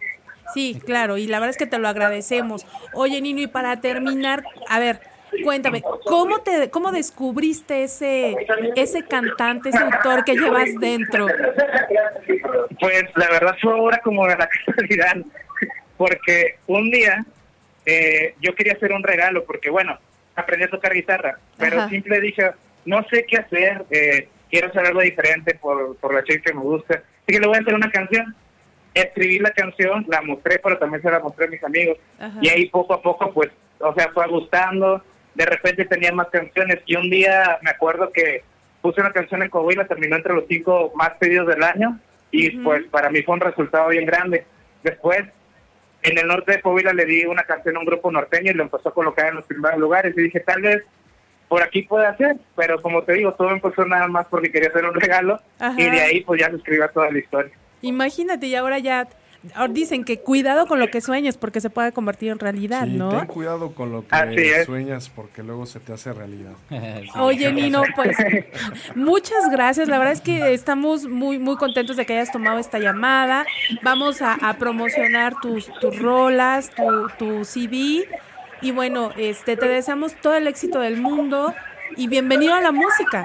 Sí, 0.53 0.79
claro, 0.85 1.17
y 1.17 1.27
la 1.27 1.39
verdad 1.39 1.51
es 1.51 1.57
que 1.57 1.67
te 1.67 1.77
lo 1.77 1.87
agradecemos. 1.87 2.65
Oye, 2.93 3.21
Nino, 3.21 3.41
y 3.41 3.47
para 3.47 3.81
terminar, 3.81 4.43
a 4.69 4.79
ver, 4.79 5.01
cuéntame, 5.43 5.81
¿cómo 6.05 6.39
te 6.39 6.69
cómo 6.69 6.91
descubriste 6.91 7.83
ese 7.83 8.35
ese 8.75 9.03
cantante, 9.03 9.69
ese 9.69 9.79
autor 9.79 10.23
que 10.23 10.35
llevas 10.35 10.69
dentro? 10.79 11.27
Pues 12.79 13.03
la 13.15 13.27
verdad 13.29 13.55
fue 13.61 13.73
ahora 13.73 13.99
como 13.99 14.25
de 14.27 14.37
la 14.37 14.47
casualidad, 14.65 15.17
porque 15.97 16.57
un 16.67 16.89
día 16.91 17.25
eh, 17.87 18.35
yo 18.39 18.53
quería 18.53 18.73
hacer 18.73 18.91
un 18.93 19.01
regalo, 19.01 19.43
porque 19.45 19.71
bueno, 19.71 19.97
aprendí 20.35 20.65
a 20.65 20.69
tocar 20.69 20.93
guitarra, 20.93 21.39
pero 21.57 21.89
simple 21.89 22.21
dije, 22.21 22.51
no 22.85 23.03
sé 23.09 23.25
qué 23.27 23.37
hacer, 23.37 23.85
eh, 23.89 24.27
quiero 24.51 24.67
hacer 24.67 24.85
algo 24.85 25.01
diferente 25.01 25.55
por, 25.55 25.95
por 25.97 26.13
la 26.13 26.23
chica 26.23 26.51
que 26.51 26.53
me 26.53 26.61
gusta, 26.61 26.93
así 26.95 27.25
que 27.25 27.39
le 27.39 27.47
voy 27.47 27.57
a 27.57 27.61
hacer 27.61 27.73
una 27.73 27.89
canción 27.89 28.35
escribí 29.01 29.39
la 29.39 29.51
canción, 29.51 30.05
la 30.07 30.21
mostré, 30.21 30.59
pero 30.59 30.77
también 30.77 31.01
se 31.01 31.11
la 31.11 31.19
mostré 31.19 31.45
a 31.45 31.49
mis 31.49 31.63
amigos. 31.63 31.97
Y 32.41 32.49
ahí 32.49 32.69
poco 32.69 32.93
a 32.93 33.01
poco, 33.01 33.31
pues, 33.33 33.49
o 33.79 33.93
sea, 33.93 34.09
fue 34.13 34.27
gustando. 34.27 35.03
De 35.35 35.45
repente 35.45 35.85
tenía 35.85 36.11
más 36.11 36.27
canciones. 36.29 36.79
Y 36.85 36.95
un 36.95 37.09
día 37.09 37.59
me 37.61 37.69
acuerdo 37.69 38.11
que 38.11 38.43
puse 38.81 39.01
una 39.01 39.11
canción 39.11 39.43
en 39.43 39.49
Coahuila, 39.49 39.87
terminó 39.87 40.15
entre 40.15 40.33
los 40.33 40.45
cinco 40.47 40.91
más 40.95 41.11
pedidos 41.19 41.47
del 41.47 41.63
año. 41.63 41.99
Y 42.31 42.57
pues 42.57 42.85
para 42.87 43.09
mí 43.09 43.21
fue 43.23 43.35
un 43.35 43.41
resultado 43.41 43.89
bien 43.89 44.05
grande. 44.05 44.45
Después, 44.83 45.23
en 46.07 46.17
el 46.17 46.27
norte 46.27 46.53
de 46.53 46.61
Coahuila 46.61 46.93
le 46.93 47.05
di 47.05 47.25
una 47.25 47.43
canción 47.43 47.75
a 47.75 47.79
un 47.79 47.85
grupo 47.85 48.11
norteño 48.11 48.51
y 48.51 48.55
lo 48.55 48.63
empezó 48.63 48.89
a 48.89 48.93
colocar 48.93 49.27
en 49.27 49.35
los 49.35 49.45
primeros 49.45 49.79
lugares. 49.79 50.17
Y 50.17 50.21
dije, 50.21 50.39
tal 50.39 50.61
vez 50.61 50.83
por 51.47 51.61
aquí 51.63 51.83
puede 51.83 52.07
hacer, 52.07 52.37
pero 52.55 52.81
como 52.81 53.03
te 53.03 53.13
digo, 53.13 53.33
todo 53.33 53.51
empezó 53.51 53.85
nada 53.85 54.07
más 54.07 54.27
porque 54.27 54.51
quería 54.51 54.69
hacer 54.69 54.85
un 54.85 54.95
regalo 54.95 55.39
y 55.77 55.89
de 55.89 56.01
ahí 56.01 56.21
pues 56.21 56.41
ya 56.41 56.49
se 56.49 56.57
escribió 56.57 56.89
toda 56.89 57.11
la 57.11 57.19
historia. 57.19 57.51
Imagínate, 57.81 58.47
y 58.47 58.55
ahora 58.55 58.79
ya 58.79 59.07
dicen 59.69 60.03
que 60.03 60.19
cuidado 60.19 60.67
con 60.67 60.79
lo 60.79 60.87
que 60.89 61.01
sueñes 61.01 61.37
porque 61.37 61.61
se 61.61 61.69
puede 61.69 61.91
convertir 61.91 62.31
en 62.31 62.39
realidad, 62.39 62.85
sí, 62.85 62.93
¿no? 62.93 63.09
Ten 63.09 63.27
cuidado 63.27 63.73
con 63.73 63.91
lo 63.91 64.05
que 64.05 64.63
sueñas 64.65 65.09
porque 65.09 65.43
luego 65.43 65.65
se 65.65 65.79
te 65.79 65.93
hace 65.93 66.13
realidad. 66.13 66.53
Oye, 67.15 67.51
Nino, 67.51 67.83
pues 67.95 68.17
muchas 68.95 69.49
gracias. 69.51 69.87
La 69.87 69.97
verdad 69.97 70.13
es 70.13 70.21
que 70.21 70.53
estamos 70.53 71.07
muy 71.07 71.39
muy 71.39 71.55
contentos 71.57 71.97
de 71.97 72.05
que 72.05 72.13
hayas 72.13 72.31
tomado 72.31 72.59
esta 72.59 72.79
llamada. 72.79 73.45
Vamos 73.83 74.21
a, 74.21 74.37
promocionar 74.57 75.35
tus, 75.41 75.67
tus 75.79 75.97
rolas, 75.99 76.71
tu, 76.71 77.07
tu 77.17 77.45
CD. 77.45 78.07
Y 78.61 78.71
bueno, 78.71 79.11
este 79.17 79.55
te 79.55 79.67
deseamos 79.67 80.15
todo 80.15 80.35
el 80.35 80.47
éxito 80.47 80.79
del 80.79 80.97
mundo 80.97 81.53
y 81.95 82.07
bienvenido 82.07 82.53
a 82.53 82.61
la 82.61 82.71
música. 82.71 83.23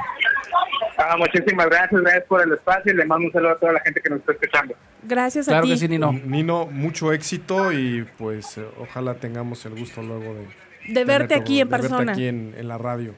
Ah, 1.09 1.17
muchísimas 1.17 1.67
gracias, 1.67 2.01
gracias 2.01 2.25
por 2.25 2.43
el 2.43 2.53
espacio 2.53 2.93
y 2.93 2.97
le 2.97 3.05
mando 3.05 3.27
un 3.27 3.33
saludo 3.33 3.53
a 3.53 3.59
toda 3.59 3.73
la 3.73 3.81
gente 3.81 4.01
que 4.01 4.11
nos 4.11 4.21
está 4.21 4.33
escuchando. 4.33 4.75
Gracias 5.03 5.49
a 5.49 5.61
ti. 5.61 5.89
Nino. 5.89 6.13
Nino, 6.13 6.67
mucho 6.67 7.13
éxito 7.13 7.73
y 7.73 8.07
pues 8.19 8.59
eh, 8.59 8.65
ojalá 8.79 9.15
tengamos 9.15 9.65
el 9.67 9.75
gusto 9.75 10.03
luego 10.03 10.35
de... 10.35 10.47
De 10.93 11.05
verte 11.05 11.35
aquí 11.35 11.61
en 11.61 11.69
persona. 11.69 11.99
Verte 11.99 12.13
aquí 12.13 12.27
en, 12.27 12.69
la 12.69 12.79
radio. 12.79 13.15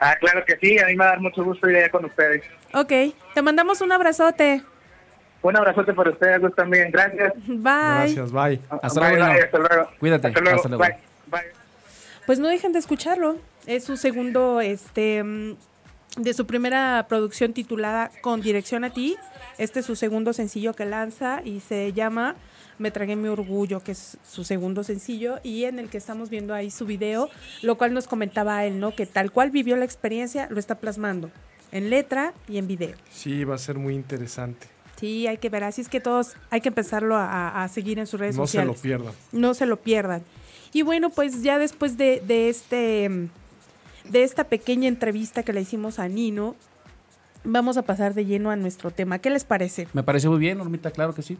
Ah, 0.00 0.16
claro 0.18 0.44
que 0.44 0.56
sí, 0.56 0.78
a 0.78 0.86
mí 0.86 0.92
me 0.92 1.04
va 1.04 1.06
a 1.06 1.08
dar 1.10 1.20
mucho 1.20 1.44
gusto 1.44 1.68
ir 1.68 1.76
allá 1.76 1.90
con 1.90 2.04
ustedes. 2.04 2.44
Ok, 2.74 2.92
te 3.34 3.42
mandamos 3.42 3.80
un 3.80 3.92
abrazote. 3.92 4.62
Un 5.42 5.56
abrazote 5.56 5.92
para 5.94 6.10
ustedes 6.10 6.54
también, 6.54 6.90
gracias. 6.90 7.34
Bye. 7.46 7.62
Gracias, 7.62 8.32
bye. 8.32 8.60
Hasta, 8.82 9.00
luego, 9.00 9.24
hasta 9.24 9.58
luego. 9.58 9.90
Cuídate. 9.98 10.28
Hasta 10.28 10.40
luego. 10.40 10.62
Bye. 10.78 10.96
Bye. 11.26 11.40
Pues 12.26 12.38
no 12.40 12.48
dejen 12.48 12.72
de 12.72 12.80
escucharlo. 12.80 13.36
Es 13.66 13.84
su 13.84 13.96
segundo, 13.96 14.60
este, 14.60 15.22
mm, 15.22 15.56
de 16.16 16.34
su 16.34 16.46
primera 16.46 17.06
producción 17.08 17.52
titulada 17.52 18.10
Con 18.20 18.40
Dirección 18.40 18.84
a 18.84 18.90
Ti. 18.90 19.16
Este 19.58 19.80
es 19.80 19.86
su 19.86 19.96
segundo 19.96 20.32
sencillo 20.32 20.74
que 20.74 20.84
lanza 20.84 21.42
y 21.44 21.60
se 21.60 21.92
llama 21.92 22.36
Me 22.78 22.90
tragué 22.90 23.16
mi 23.16 23.28
orgullo, 23.28 23.80
que 23.80 23.92
es 23.92 24.18
su 24.28 24.44
segundo 24.44 24.82
sencillo 24.82 25.38
y 25.42 25.64
en 25.64 25.78
el 25.78 25.88
que 25.88 25.98
estamos 25.98 26.30
viendo 26.30 26.54
ahí 26.54 26.70
su 26.70 26.86
video, 26.86 27.28
lo 27.62 27.76
cual 27.76 27.94
nos 27.94 28.06
comentaba 28.06 28.64
él, 28.64 28.80
¿no? 28.80 28.94
Que 28.94 29.06
tal 29.06 29.30
cual 29.30 29.50
vivió 29.50 29.76
la 29.76 29.84
experiencia, 29.84 30.48
lo 30.50 30.58
está 30.58 30.76
plasmando 30.76 31.30
en 31.72 31.90
letra 31.90 32.32
y 32.48 32.58
en 32.58 32.66
video. 32.66 32.96
Sí, 33.10 33.44
va 33.44 33.54
a 33.54 33.58
ser 33.58 33.78
muy 33.78 33.94
interesante. 33.94 34.68
Sí, 34.98 35.26
hay 35.26 35.36
que 35.36 35.50
ver. 35.50 35.64
Así 35.64 35.82
es 35.82 35.88
que 35.90 36.00
todos 36.00 36.34
hay 36.48 36.62
que 36.62 36.68
empezarlo 36.68 37.16
a, 37.18 37.68
seguir 37.70 37.98
en 37.98 38.06
sus 38.06 38.18
redes 38.18 38.36
sociales. 38.36 38.68
No 38.68 38.74
se 38.74 38.78
lo 38.78 38.82
pierdan. 38.82 39.14
No 39.32 39.54
se 39.54 39.66
lo 39.66 39.76
pierdan. 39.76 40.22
Y 40.72 40.82
bueno, 40.82 41.10
pues 41.10 41.42
ya 41.42 41.58
después 41.58 41.98
de, 41.98 42.22
de 42.26 42.48
este 42.48 43.28
de 44.10 44.22
esta 44.22 44.44
pequeña 44.44 44.88
entrevista 44.88 45.42
que 45.42 45.52
le 45.52 45.60
hicimos 45.60 45.98
a 45.98 46.08
Nino, 46.08 46.56
vamos 47.44 47.76
a 47.76 47.82
pasar 47.82 48.14
de 48.14 48.24
lleno 48.24 48.50
a 48.50 48.56
nuestro 48.56 48.90
tema. 48.90 49.18
¿Qué 49.18 49.30
les 49.30 49.44
parece? 49.44 49.88
Me 49.92 50.02
parece 50.02 50.28
muy 50.28 50.38
bien, 50.38 50.58
Normita, 50.58 50.90
claro 50.90 51.14
que 51.14 51.22
sí. 51.22 51.38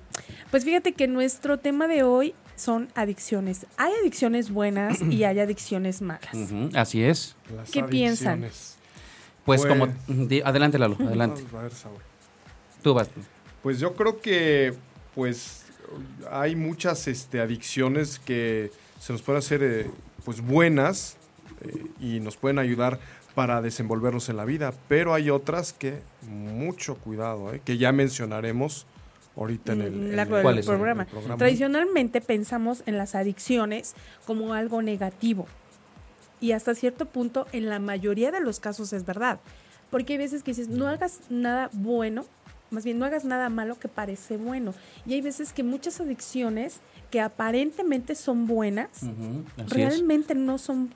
Pues 0.51 0.65
fíjate 0.65 0.93
que 0.93 1.09
nuestro 1.09 1.59
tema 1.59 1.87
de 1.89 2.03
hoy 2.03 2.35
son 2.55 2.89
adicciones. 2.95 3.67
Hay 3.77 3.93
adicciones 4.01 4.51
buenas 4.51 5.01
y 5.03 5.25
hay 5.25 5.41
adicciones 5.41 6.03
malas. 6.03 6.31
así 6.75 7.03
es. 7.03 7.37
¿Qué 7.73 7.83
piensan? 7.83 8.47
Pues, 9.45 9.65
como... 9.65 9.87
Pues, 9.87 10.43
adelante, 10.45 10.79
Lalo, 10.79 10.97
adelante. 11.01 11.43
A 11.57 11.63
ver, 11.63 11.73
Saúl. 11.73 11.99
Tú 12.83 12.95
vas. 12.95 13.09
Pues 13.63 13.81
yo 13.81 13.95
creo 13.95 14.21
que 14.21 14.75
pues 15.15 15.65
hay 16.31 16.57
muchas 16.57 17.09
este, 17.09 17.41
adicciones 17.41 18.19
que 18.19 18.71
se 19.01 19.13
nos 19.13 19.23
pueden 19.23 19.39
hacer 19.39 19.63
eh, 19.63 19.91
pues 20.25 20.41
buenas 20.41 21.16
y 22.01 22.21
nos 22.21 22.37
pueden 22.37 22.59
ayudar 22.59 22.99
para 23.35 23.61
desenvolvernos 23.61 24.29
en 24.29 24.39
la 24.39 24.45
vida, 24.45 24.73
pero 24.89 25.13
hay 25.13 25.31
otras 25.31 25.73
que 25.73 26.01
mucho 26.29 26.97
cuidado, 26.97 27.53
eh, 27.53 27.61
que 27.65 27.77
ya 27.77 27.93
mencionaremos 27.93 28.87
ahorita 29.37 29.75
en 29.75 29.83
el, 29.83 30.27
programa. 30.65 31.07
Tradicionalmente 31.37 32.21
pensamos 32.21 32.83
en 32.87 32.97
las 32.97 33.15
adicciones 33.15 33.95
como 34.25 34.55
algo 34.55 34.81
negativo. 34.81 35.47
Y 36.41 36.53
hasta 36.53 36.75
cierto 36.75 37.07
punto 37.07 37.47
en 37.53 37.69
la 37.69 37.79
mayoría 37.79 38.31
de 38.31 38.41
los 38.41 38.61
casos 38.61 38.93
es 38.93 39.05
verdad, 39.05 39.41
porque 39.91 40.15
hay 40.15 40.19
veces 40.19 40.43
que 40.43 40.53
dices, 40.53 40.69
no 40.69 40.87
hagas 40.89 41.21
nada 41.29 41.71
bueno, 41.73 42.25
más 42.71 42.85
bien 42.85 42.99
no 42.99 43.05
hagas 43.05 43.25
nada 43.25 43.49
malo 43.49 43.79
que 43.79 43.89
parece 43.89 44.37
bueno. 44.37 44.75
Y 45.07 45.15
hay 45.15 45.21
veces 45.21 45.53
que 45.53 45.63
muchas 45.63 46.01
adicciones 46.01 46.81
que 47.11 47.21
aparentemente 47.21 48.15
son 48.15 48.47
buenas, 48.47 49.03
realmente 49.69 50.35
no 50.35 50.59
son 50.59 50.91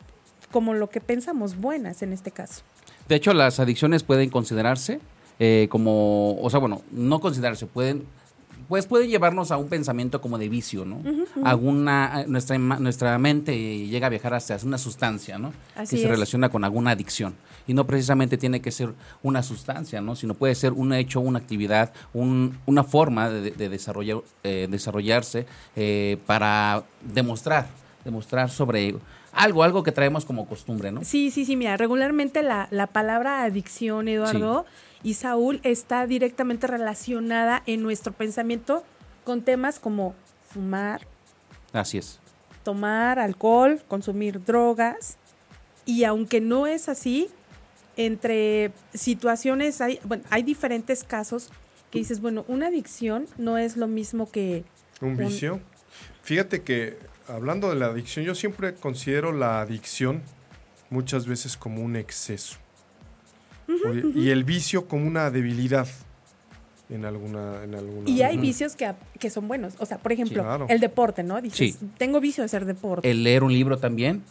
como 0.50 0.75
lo 0.75 0.90
que 0.90 1.00
pensamos 1.00 1.57
buenas 1.57 2.02
en 2.02 2.12
este 2.12 2.30
caso. 2.30 2.62
De 3.09 3.16
hecho, 3.16 3.33
las 3.33 3.61
adicciones 3.61 4.02
pueden 4.02 4.30
considerarse 4.30 5.00
eh, 5.38 5.69
como, 5.71 6.40
o 6.40 6.50
sea, 6.50 6.61
bueno, 6.61 6.83
no 6.92 7.21
considerarse, 7.21 7.66
pueden 7.66 8.07
pues 8.71 8.87
puede 8.87 9.09
llevarnos 9.09 9.50
a 9.50 9.57
un 9.57 9.69
pensamiento 9.69 10.21
como 10.21 10.38
de 10.38 10.49
vicio, 10.49 10.85
¿no? 10.85 11.02
Alguna, 11.42 12.25
nuestra, 12.28 12.57
nuestra 12.57 13.19
mente 13.19 13.88
llega 13.88 14.07
a 14.07 14.11
viajar 14.11 14.33
hacia 14.35 14.59
una 14.62 14.78
sustancia, 14.78 15.38
¿no? 15.38 15.52
que 15.76 15.87
se 15.87 16.07
relaciona 16.07 16.50
con 16.50 16.62
alguna 16.62 16.92
adicción. 16.92 17.35
Y 17.66 17.75
no 17.75 17.85
precisamente 17.85 18.38
tiene 18.38 18.61
que 18.61 18.71
ser 18.71 18.95
una 19.25 19.42
sustancia, 19.42 20.00
¿no? 20.00 20.14
Sino 20.14 20.35
puede 20.35 20.54
ser 20.54 20.73
un 20.73 20.92
hecho, 20.92 21.19
una 21.19 21.40
actividad, 21.40 21.92
un, 22.14 22.59
una 22.64 22.85
forma 22.85 23.28
de, 23.28 23.50
desarrollar, 23.69 24.19
eh, 24.45 24.69
desarrollarse 24.71 25.47
eh, 25.75 26.19
para 26.26 26.85
demostrar, 27.12 27.66
demostrar 28.04 28.50
sobre 28.50 28.95
algo, 29.32 29.62
algo 29.62 29.82
que 29.82 29.92
traemos 29.92 30.25
como 30.25 30.46
costumbre, 30.46 30.90
¿no? 30.90 31.04
Sí, 31.04 31.30
sí, 31.30 31.44
sí, 31.44 31.56
mira, 31.56 31.76
regularmente 31.76 32.42
la, 32.42 32.68
la 32.70 32.87
palabra 32.87 33.42
adicción, 33.42 34.08
Eduardo 34.08 34.66
y 35.02 35.14
Saúl, 35.14 35.60
está 35.62 36.06
directamente 36.06 36.66
relacionada 36.66 37.62
en 37.66 37.82
nuestro 37.82 38.12
pensamiento 38.12 38.84
con 39.25 39.42
temas 39.42 39.78
como 39.78 40.14
fumar. 40.49 41.06
Así 41.72 41.99
es. 41.99 42.18
Tomar 42.64 43.18
alcohol, 43.18 43.80
consumir 43.88 44.44
drogas. 44.44 45.16
Y 45.87 46.04
aunque 46.04 46.40
no 46.40 46.66
es 46.66 46.88
así, 46.88 47.28
entre 47.96 48.72
situaciones, 48.94 49.80
hay, 49.80 50.00
bueno, 50.04 50.25
hay 50.30 50.42
diferentes 50.42 51.04
casos 51.04 51.50
que 51.90 51.99
dices, 51.99 52.20
bueno, 52.20 52.44
una 52.49 52.68
adicción 52.68 53.26
no 53.38 53.58
es 53.58 53.76
lo 53.76 53.87
mismo 53.87 54.30
que... 54.30 54.64
¿Un 55.00 55.16
vicio? 55.16 55.60
Fíjate 56.22 56.62
que 56.62 56.99
hablando 57.34 57.70
de 57.70 57.76
la 57.76 57.87
adicción, 57.87 58.25
yo 58.25 58.34
siempre 58.34 58.75
considero 58.75 59.32
la 59.32 59.60
adicción 59.60 60.22
muchas 60.90 61.26
veces 61.26 61.56
como 61.56 61.82
un 61.82 61.96
exceso. 61.96 62.58
Y 64.14 64.30
el 64.30 64.44
vicio 64.44 64.88
como 64.88 65.06
una 65.06 65.30
debilidad 65.30 65.87
en 66.88 67.04
alguna, 67.04 67.62
en 67.62 67.75
alguna 67.76 68.10
y 68.10 68.22
hay 68.22 68.37
vicios 68.37 68.75
que, 68.75 68.92
que, 69.18 69.30
son 69.30 69.46
buenos. 69.46 69.75
O 69.78 69.87
sea 69.87 69.99
por 69.99 70.10
ejemplo 70.10 70.66
el 70.68 70.80
deporte 70.80 71.22
no 71.22 71.40
dices 71.40 71.78
tengo 71.96 72.20
vicio 72.20 72.42
de 72.42 72.46
hacer 72.46 72.64
deporte 72.64 73.08
el 73.08 73.22
leer 73.22 73.44
un 73.44 73.52
libro 73.52 73.78
también 73.78 74.25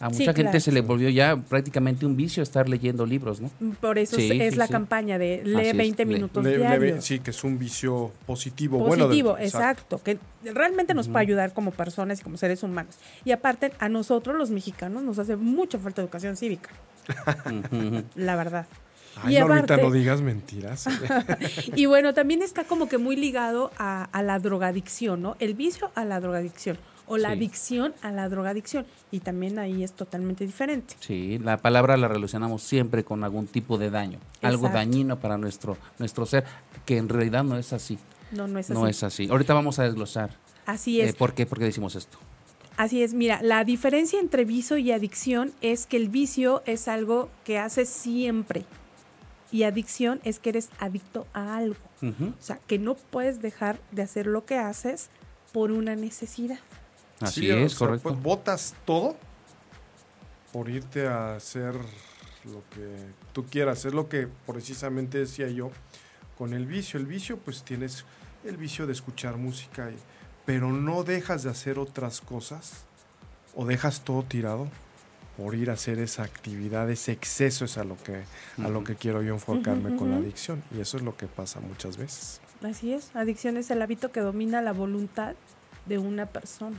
a 0.00 0.08
mucha 0.08 0.32
gente 0.32 0.60
se 0.60 0.72
le 0.72 0.80
volvió 0.80 1.10
ya 1.10 1.36
prácticamente 1.36 2.06
un 2.06 2.16
vicio 2.16 2.42
estar 2.42 2.70
leyendo 2.70 3.04
libros, 3.04 3.42
¿no? 3.42 3.50
Por 3.82 3.98
eso 3.98 4.16
es, 4.16 4.56
la 4.56 4.66
campaña 4.66 5.18
de 5.18 5.42
lee 5.44 5.76
20 5.76 6.06
minutos 6.06 6.42
diarios. 6.42 7.04
sí, 7.04 7.18
que 7.18 7.30
es 7.30 7.44
un 7.44 7.58
vicio 7.58 8.10
positivo. 8.26 8.78
Positivo, 8.78 9.36
exacto. 9.38 10.00
Que 10.02 10.18
realmente 10.42 10.94
nos 10.94 11.08
puede 11.08 11.26
ayudar 11.26 11.52
como 11.52 11.70
personas 11.70 12.20
y 12.20 12.22
como 12.22 12.38
seres 12.38 12.62
humanos. 12.62 12.94
Y 13.26 13.32
aparte, 13.32 13.72
a 13.78 13.90
nosotros 13.90 14.36
los 14.36 14.50
mexicanos 14.50 15.02
nos 15.02 15.18
hace 15.18 15.36
mucha 15.36 15.78
falta 15.78 16.00
educación 16.00 16.34
cívica. 16.38 16.70
la 18.14 18.36
verdad. 18.36 18.66
Ay, 19.22 19.34
y 19.34 19.36
ahorita 19.36 19.76
no 19.76 19.90
digas 19.90 20.22
mentiras. 20.22 20.86
y 21.76 21.84
bueno, 21.84 22.14
también 22.14 22.42
está 22.42 22.64
como 22.64 22.88
que 22.88 22.96
muy 22.96 23.16
ligado 23.16 23.70
a, 23.76 24.04
a 24.04 24.22
la 24.22 24.38
drogadicción, 24.38 25.20
¿no? 25.20 25.36
El 25.40 25.52
vicio 25.52 25.90
a 25.94 26.06
la 26.06 26.20
drogadicción 26.20 26.78
o 27.10 27.18
la 27.18 27.30
adicción 27.30 27.92
a 28.02 28.12
la 28.12 28.28
drogadicción. 28.28 28.86
Y 29.10 29.20
también 29.20 29.58
ahí 29.58 29.82
es 29.82 29.92
totalmente 29.92 30.46
diferente. 30.46 30.94
Sí, 31.00 31.38
la 31.38 31.56
palabra 31.56 31.96
la 31.96 32.06
relacionamos 32.06 32.62
siempre 32.62 33.02
con 33.04 33.24
algún 33.24 33.48
tipo 33.48 33.78
de 33.78 33.90
daño, 33.90 34.20
algo 34.42 34.68
dañino 34.68 35.18
para 35.18 35.36
nuestro, 35.36 35.76
nuestro 35.98 36.24
ser, 36.24 36.44
que 36.86 36.98
en 36.98 37.08
realidad 37.08 37.42
no 37.42 37.58
es 37.58 37.72
así. 37.72 37.98
No, 38.30 38.46
no 38.46 38.60
es 38.60 38.70
así. 38.70 38.80
No 38.80 38.86
es 38.86 39.02
así. 39.02 39.28
Ahorita 39.28 39.54
vamos 39.54 39.80
a 39.80 39.82
desglosar. 39.82 40.30
Así 40.66 41.00
es. 41.00 41.10
Eh, 41.10 41.14
¿Por 41.18 41.34
qué? 41.34 41.46
¿Por 41.46 41.58
qué 41.58 41.64
decimos 41.64 41.96
esto? 41.96 42.16
Así 42.76 43.02
es, 43.02 43.12
mira, 43.12 43.40
la 43.42 43.64
diferencia 43.64 44.20
entre 44.20 44.44
vicio 44.44 44.78
y 44.78 44.92
adicción 44.92 45.52
es 45.60 45.86
que 45.86 45.96
el 45.96 46.08
vicio 46.08 46.62
es 46.64 46.88
algo 46.88 47.28
que 47.44 47.58
haces 47.58 47.88
siempre 47.88 48.64
y 49.52 49.64
adicción 49.64 50.20
es 50.24 50.38
que 50.38 50.50
eres 50.50 50.70
adicto 50.78 51.26
a 51.32 51.56
algo. 51.56 51.76
O 52.02 52.42
sea, 52.42 52.58
que 52.66 52.78
no 52.78 52.94
puedes 52.94 53.42
dejar 53.42 53.80
de 53.90 54.02
hacer 54.02 54.26
lo 54.26 54.46
que 54.46 54.56
haces 54.56 55.10
por 55.52 55.70
una 55.72 55.96
necesidad. 55.96 56.60
Así 57.20 57.50
es, 57.50 57.74
correcto. 57.74 58.08
Pues 58.08 58.22
botas 58.22 58.74
todo 58.84 59.16
por 60.52 60.68
irte 60.68 61.06
a 61.06 61.36
hacer 61.36 61.74
lo 62.44 62.62
que 62.70 62.96
tú 63.32 63.44
quieras. 63.46 63.84
Es 63.84 63.92
lo 63.92 64.08
que 64.08 64.28
precisamente 64.46 65.18
decía 65.18 65.48
yo 65.48 65.70
con 66.38 66.54
el 66.54 66.66
vicio. 66.66 66.98
El 66.98 67.06
vicio, 67.06 67.38
pues 67.38 67.62
tienes 67.62 68.04
el 68.44 68.56
vicio 68.56 68.86
de 68.86 68.92
escuchar 68.92 69.36
música, 69.36 69.90
pero 70.46 70.72
no 70.72 71.04
dejas 71.04 71.42
de 71.42 71.50
hacer 71.50 71.78
otras 71.78 72.20
cosas 72.20 72.84
o 73.54 73.66
dejas 73.66 74.00
todo 74.00 74.22
tirado 74.22 74.68
por 75.36 75.54
ir 75.54 75.70
a 75.70 75.74
hacer 75.74 75.98
esa 75.98 76.22
actividad, 76.22 76.90
ese 76.90 77.12
exceso 77.12 77.64
es 77.64 77.78
a 77.78 77.84
lo 77.84 77.96
que, 77.96 78.24
a 78.62 78.68
lo 78.68 78.84
que 78.84 78.94
quiero 78.94 79.22
yo 79.22 79.34
enfocarme 79.34 79.96
con 79.96 80.10
la 80.10 80.16
adicción. 80.16 80.62
Y 80.74 80.80
eso 80.80 80.96
es 80.96 81.02
lo 81.02 81.16
que 81.16 81.26
pasa 81.26 81.60
muchas 81.60 81.96
veces. 81.96 82.40
Así 82.62 82.92
es, 82.92 83.14
adicción 83.14 83.56
es 83.56 83.70
el 83.70 83.80
hábito 83.80 84.12
que 84.12 84.20
domina 84.20 84.60
la 84.60 84.72
voluntad 84.72 85.34
de 85.86 85.98
una 85.98 86.26
persona 86.26 86.76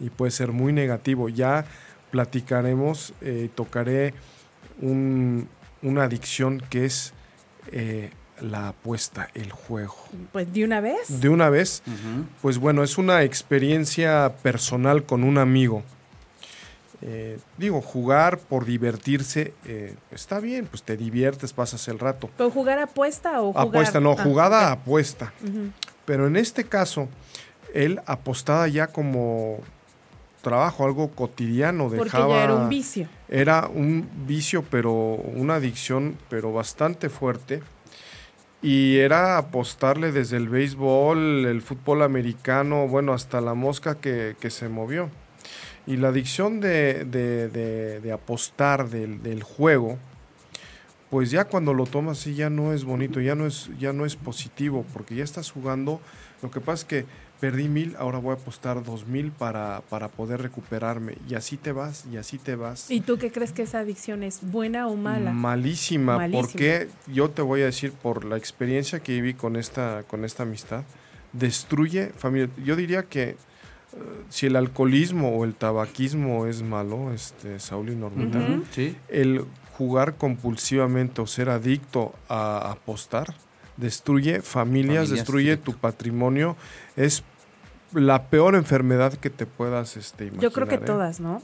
y 0.00 0.10
puede 0.10 0.30
ser 0.30 0.52
muy 0.52 0.72
negativo. 0.72 1.28
Ya 1.28 1.64
platicaremos, 2.10 3.14
eh, 3.20 3.48
tocaré 3.54 4.14
una 4.80 6.02
adicción 6.02 6.62
que 6.70 6.86
es 6.86 7.12
eh, 7.72 8.10
la 8.40 8.68
apuesta, 8.68 9.28
el 9.34 9.52
juego. 9.52 9.96
Pues 10.32 10.52
de 10.52 10.64
una 10.64 10.80
vez. 10.80 11.20
De 11.20 11.28
una 11.28 11.50
vez. 11.50 11.82
Pues 12.40 12.58
bueno, 12.58 12.82
es 12.82 12.98
una 12.98 13.22
experiencia 13.22 14.34
personal 14.42 15.04
con 15.04 15.22
un 15.22 15.38
amigo. 15.38 15.82
Eh, 17.02 17.38
digo, 17.56 17.80
jugar 17.80 18.38
por 18.38 18.66
divertirse 18.66 19.54
está 20.10 20.38
bien, 20.40 20.66
pues 20.66 20.82
te 20.82 20.96
diviertes, 20.96 21.52
pasas 21.52 21.86
el 21.88 21.98
rato. 21.98 22.30
¿Pero 22.36 22.50
jugar 22.50 22.78
apuesta 22.78 23.40
o 23.40 23.52
jugar? 23.52 23.68
Apuesta, 23.68 24.00
no, 24.00 24.12
ah, 24.12 24.22
jugada 24.22 24.72
apuesta. 24.72 25.32
Pero 26.04 26.26
en 26.26 26.36
este 26.36 26.64
caso, 26.64 27.08
él 27.74 28.00
apostaba 28.06 28.68
ya 28.68 28.88
como 28.88 29.60
trabajo, 30.40 30.84
algo 30.84 31.10
cotidiano. 31.10 31.88
Porque 31.88 32.16
ya 32.16 32.44
era 32.44 32.54
un 32.54 32.68
vicio. 32.68 33.08
Era 33.28 33.68
un 33.68 34.08
vicio, 34.26 34.64
pero 34.70 34.92
una 34.92 35.56
adicción, 35.56 36.16
pero 36.28 36.52
bastante 36.52 37.08
fuerte. 37.08 37.62
Y 38.62 38.98
era 38.98 39.38
apostarle 39.38 40.12
desde 40.12 40.36
el 40.36 40.48
béisbol, 40.48 41.46
el 41.46 41.62
fútbol 41.62 42.02
americano, 42.02 42.88
bueno, 42.88 43.14
hasta 43.14 43.40
la 43.40 43.54
mosca 43.54 43.94
que, 43.94 44.36
se 44.48 44.68
movió. 44.68 45.08
Y 45.86 45.96
la 45.96 46.08
adicción 46.08 46.60
de, 46.60 47.04
de, 47.04 48.12
apostar 48.12 48.90
del, 48.90 49.22
del, 49.22 49.42
juego, 49.42 49.98
pues 51.08 51.30
ya 51.30 51.46
cuando 51.46 51.72
lo 51.72 51.86
tomas 51.86 52.18
así 52.20 52.34
ya 52.34 52.50
no 52.50 52.74
es 52.74 52.84
bonito, 52.84 53.20
ya 53.20 53.34
no 53.34 53.46
es, 53.46 53.70
ya 53.78 53.94
no 53.94 54.04
es 54.04 54.14
positivo, 54.16 54.84
porque 54.92 55.14
ya 55.14 55.24
estás 55.24 55.50
jugando. 55.50 56.00
Lo 56.42 56.50
que 56.50 56.60
pasa 56.60 56.82
es 56.82 56.84
que 56.84 57.06
perdí 57.40 57.68
mil, 57.68 57.96
ahora 57.98 58.18
voy 58.18 58.32
a 58.32 58.34
apostar 58.34 58.84
dos 58.84 59.06
mil 59.06 59.32
para, 59.32 59.82
para 59.88 60.08
poder 60.08 60.42
recuperarme. 60.42 61.16
Y 61.28 61.34
así 61.34 61.56
te 61.56 61.72
vas, 61.72 62.04
y 62.12 62.18
así 62.18 62.38
te 62.38 62.54
vas. 62.54 62.90
¿Y 62.90 63.00
tú 63.00 63.18
qué 63.18 63.32
crees 63.32 63.52
que 63.52 63.62
esa 63.62 63.80
adicción 63.80 64.22
es 64.22 64.40
buena 64.42 64.86
o 64.86 64.96
mala? 64.96 65.32
Malísima, 65.32 66.28
porque 66.30 66.88
yo 67.06 67.30
te 67.30 67.42
voy 67.42 67.62
a 67.62 67.66
decir 67.66 67.92
por 67.92 68.24
la 68.24 68.36
experiencia 68.36 69.00
que 69.00 69.12
viví 69.12 69.34
con 69.34 69.56
esta, 69.56 70.04
con 70.06 70.24
esta 70.24 70.42
amistad, 70.42 70.84
destruye 71.32 72.12
familia. 72.16 72.50
Yo 72.62 72.76
diría 72.76 73.04
que 73.04 73.30
eh, 73.30 73.36
si 74.28 74.46
el 74.46 74.56
alcoholismo 74.56 75.36
o 75.36 75.44
el 75.44 75.54
tabaquismo 75.54 76.46
es 76.46 76.62
malo, 76.62 77.12
este, 77.12 77.58
Saúl 77.58 77.90
y 77.90 77.96
Normita, 77.96 78.46
el 79.08 79.44
jugar 79.76 80.16
compulsivamente 80.16 81.22
o 81.22 81.26
ser 81.26 81.48
adicto 81.48 82.14
a 82.28 82.70
apostar, 82.70 83.34
destruye 83.78 84.42
familias, 84.42 85.08
destruye 85.08 85.56
tu 85.56 85.72
patrimonio, 85.72 86.56
es 86.96 87.24
la 87.92 88.28
peor 88.28 88.54
enfermedad 88.54 89.14
que 89.14 89.30
te 89.30 89.46
puedas 89.46 89.96
este, 89.96 90.24
imaginar. 90.24 90.42
Yo 90.42 90.52
creo 90.52 90.68
que 90.68 90.76
¿eh? 90.76 90.78
todas, 90.78 91.20
¿no? 91.20 91.42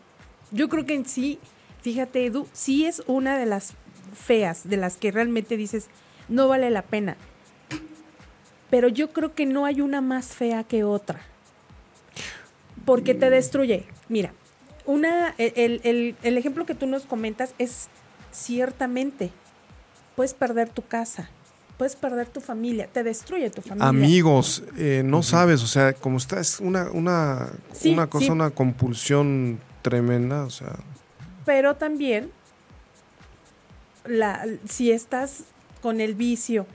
Yo 0.50 0.68
creo 0.68 0.86
que 0.86 0.94
en 0.94 1.06
sí, 1.06 1.38
fíjate, 1.82 2.26
Edu, 2.26 2.46
sí 2.52 2.86
es 2.86 3.02
una 3.06 3.38
de 3.38 3.46
las 3.46 3.74
feas, 4.14 4.68
de 4.68 4.76
las 4.76 4.96
que 4.96 5.10
realmente 5.10 5.56
dices, 5.56 5.88
no 6.28 6.48
vale 6.48 6.70
la 6.70 6.82
pena. 6.82 7.16
Pero 8.70 8.88
yo 8.88 9.12
creo 9.12 9.34
que 9.34 9.46
no 9.46 9.64
hay 9.64 9.80
una 9.80 10.00
más 10.00 10.28
fea 10.28 10.64
que 10.64 10.84
otra. 10.84 11.20
Porque 12.84 13.14
te 13.14 13.30
destruye. 13.30 13.86
Mira, 14.08 14.32
una, 14.84 15.34
el, 15.38 15.80
el, 15.84 16.16
el 16.22 16.38
ejemplo 16.38 16.66
que 16.66 16.74
tú 16.74 16.86
nos 16.86 17.04
comentas 17.04 17.54
es 17.58 17.88
ciertamente, 18.30 19.30
puedes 20.14 20.34
perder 20.34 20.68
tu 20.68 20.82
casa, 20.82 21.30
puedes 21.76 21.96
perder 21.96 22.26
tu 22.28 22.40
familia, 22.40 22.88
te 22.90 23.02
destruye 23.02 23.50
tu 23.50 23.62
familia. 23.62 23.88
Amigos, 23.88 24.62
eh, 24.76 25.02
no 25.04 25.22
sabes, 25.22 25.62
o 25.62 25.66
sea, 25.66 25.92
como 25.92 26.18
está, 26.18 26.40
es 26.40 26.60
una, 26.60 26.90
una, 26.90 27.50
una 27.84 28.06
cosa, 28.06 28.32
una 28.32 28.50
compulsión 28.50 29.60
tremenda, 29.82 30.44
o 30.44 30.50
sea. 30.50 30.76
Pero 31.44 31.76
también, 31.76 32.30
la, 34.04 34.44
si 34.68 34.90
estás 34.90 35.44
con 35.82 36.00
el 36.00 36.14
vicio 36.14 36.66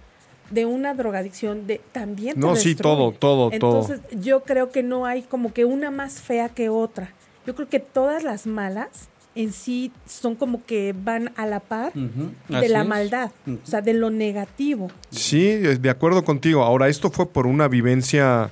de 0.51 0.65
una 0.65 0.93
drogadicción, 0.93 1.65
de, 1.65 1.81
también 1.91 2.35
te 2.35 2.39
No, 2.39 2.55
sí, 2.55 2.75
todo, 2.75 3.11
todo, 3.11 3.49
todo. 3.49 3.51
Entonces, 3.51 4.01
yo 4.21 4.43
creo 4.43 4.71
que 4.71 4.83
no 4.83 5.05
hay 5.05 5.23
como 5.23 5.53
que 5.53 5.65
una 5.65 5.91
más 5.91 6.21
fea 6.21 6.49
que 6.49 6.69
otra. 6.69 7.13
Yo 7.45 7.55
creo 7.55 7.69
que 7.69 7.79
todas 7.79 8.23
las 8.23 8.45
malas 8.45 9.09
en 9.35 9.53
sí 9.53 9.91
son 10.05 10.35
como 10.35 10.65
que 10.65 10.93
van 10.97 11.31
a 11.35 11.45
la 11.45 11.59
par 11.59 11.93
de 11.93 12.69
la 12.69 12.83
maldad, 12.83 13.31
o 13.47 13.65
sea, 13.65 13.81
de 13.81 13.93
lo 13.93 14.09
negativo. 14.09 14.89
Sí, 15.09 15.55
de 15.57 15.89
acuerdo 15.89 16.23
contigo. 16.23 16.63
Ahora, 16.63 16.89
esto 16.89 17.11
fue 17.11 17.27
por 17.27 17.47
una 17.47 17.67
vivencia 17.67 18.51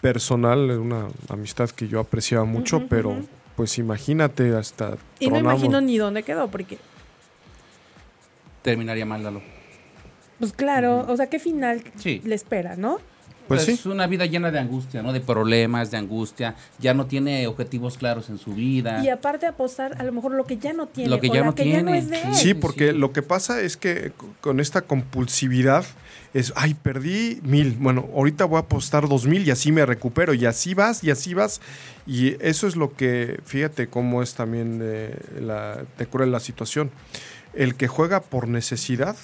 personal, 0.00 0.70
una 0.70 1.08
amistad 1.28 1.70
que 1.70 1.88
yo 1.88 2.00
apreciaba 2.00 2.44
mucho, 2.44 2.86
pero 2.88 3.16
pues 3.56 3.78
imagínate 3.78 4.54
hasta... 4.54 4.96
Y 5.18 5.28
no 5.28 5.38
imagino 5.38 5.80
ni 5.80 5.98
dónde 5.98 6.22
quedó, 6.22 6.48
porque... 6.48 6.78
Terminaría 8.62 9.04
mal, 9.04 9.22
Lalo. 9.24 9.42
Pues 10.38 10.52
claro, 10.52 11.06
o 11.08 11.16
sea, 11.16 11.28
¿qué 11.28 11.38
final 11.38 11.82
le 12.04 12.34
espera, 12.34 12.76
no? 12.76 12.98
Pues, 13.48 13.68
es 13.68 13.86
una 13.86 14.06
vida 14.06 14.26
llena 14.26 14.50
de 14.50 14.58
angustia, 14.58 15.02
¿no? 15.02 15.12
De 15.12 15.20
problemas, 15.20 15.90
de 15.90 15.96
angustia, 15.96 16.54
ya 16.78 16.94
no 16.94 17.06
tiene 17.06 17.46
objetivos 17.46 17.98
claros 17.98 18.30
en 18.30 18.38
su 18.38 18.54
vida. 18.54 19.02
Y 19.04 19.08
aparte 19.08 19.46
apostar 19.46 20.00
a 20.00 20.04
lo 20.04 20.12
mejor 20.12 20.32
lo 20.32 20.44
que 20.44 20.58
ya 20.58 20.72
no 20.72 20.86
tiene, 20.86 21.10
lo 21.10 21.20
que 21.20 21.28
ya 21.28 21.44
no 21.44 21.54
tiene. 21.54 21.98
es 21.98 22.08
de 22.08 22.34
Sí, 22.34 22.54
porque 22.54 22.92
lo 22.92 23.12
que 23.12 23.22
pasa 23.22 23.60
es 23.60 23.76
que 23.76 24.12
con 24.40 24.60
esta 24.60 24.82
compulsividad 24.82 25.84
es, 26.34 26.52
ay, 26.56 26.74
perdí 26.74 27.40
mil, 27.42 27.76
bueno, 27.78 28.08
ahorita 28.14 28.44
voy 28.44 28.56
a 28.56 28.60
apostar 28.60 29.08
dos 29.08 29.26
mil 29.26 29.46
y 29.46 29.50
así 29.50 29.70
me 29.70 29.84
recupero, 29.84 30.34
y 30.34 30.46
así 30.46 30.74
vas, 30.74 31.04
y 31.04 31.10
así 31.10 31.34
vas. 31.34 31.60
Y 32.06 32.36
eso 32.44 32.66
es 32.66 32.76
lo 32.76 32.94
que, 32.96 33.40
fíjate 33.44 33.88
cómo 33.88 34.22
es 34.22 34.34
también 34.34 34.80
eh, 34.82 35.14
la, 35.40 35.84
te 35.96 36.06
cruel 36.06 36.32
la 36.32 36.40
situación. 36.40 36.90
El 37.54 37.74
que 37.74 37.86
juega 37.86 38.20
por 38.20 38.48
necesidad 38.48 39.16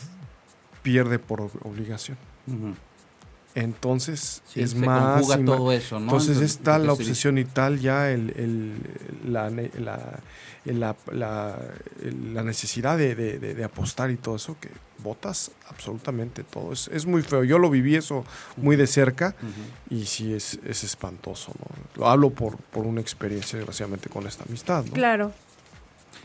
pierde 0.82 1.18
por 1.18 1.50
obligación. 1.62 2.18
Entonces 3.54 4.42
es 4.54 4.74
más. 4.74 5.26
todo 5.44 5.72
eso, 5.72 5.98
¿no? 5.98 6.06
Entonces, 6.06 6.38
es 6.38 6.58
tal 6.58 6.86
la 6.86 6.92
obsesión 6.92 7.38
y 7.38 7.44
tal 7.44 7.80
ya 7.80 8.10
el, 8.10 8.76
la, 9.26 9.50
la, 9.50 10.96
la, 11.12 12.42
necesidad 12.42 12.98
de, 12.98 13.64
apostar 13.64 14.10
y 14.10 14.16
todo 14.16 14.36
eso 14.36 14.56
que 14.60 14.70
votas 15.02 15.50
absolutamente 15.68 16.44
todo. 16.44 16.72
Es, 16.72 16.88
es 16.88 17.06
muy 17.06 17.22
feo. 17.22 17.42
Yo 17.44 17.58
lo 17.58 17.70
viví 17.70 17.96
eso 17.96 18.24
muy 18.56 18.76
de 18.76 18.86
cerca 18.86 19.34
y 19.90 20.04
sí 20.04 20.34
es, 20.34 20.58
es 20.64 20.84
espantoso. 20.84 21.52
¿no? 21.58 21.66
Lo 22.00 22.08
hablo 22.08 22.30
por, 22.30 22.56
por 22.56 22.86
una 22.86 23.00
experiencia, 23.00 23.58
desgraciadamente, 23.58 24.08
con 24.08 24.26
esta 24.26 24.44
amistad. 24.44 24.84
¿no? 24.84 24.92
Claro. 24.92 25.32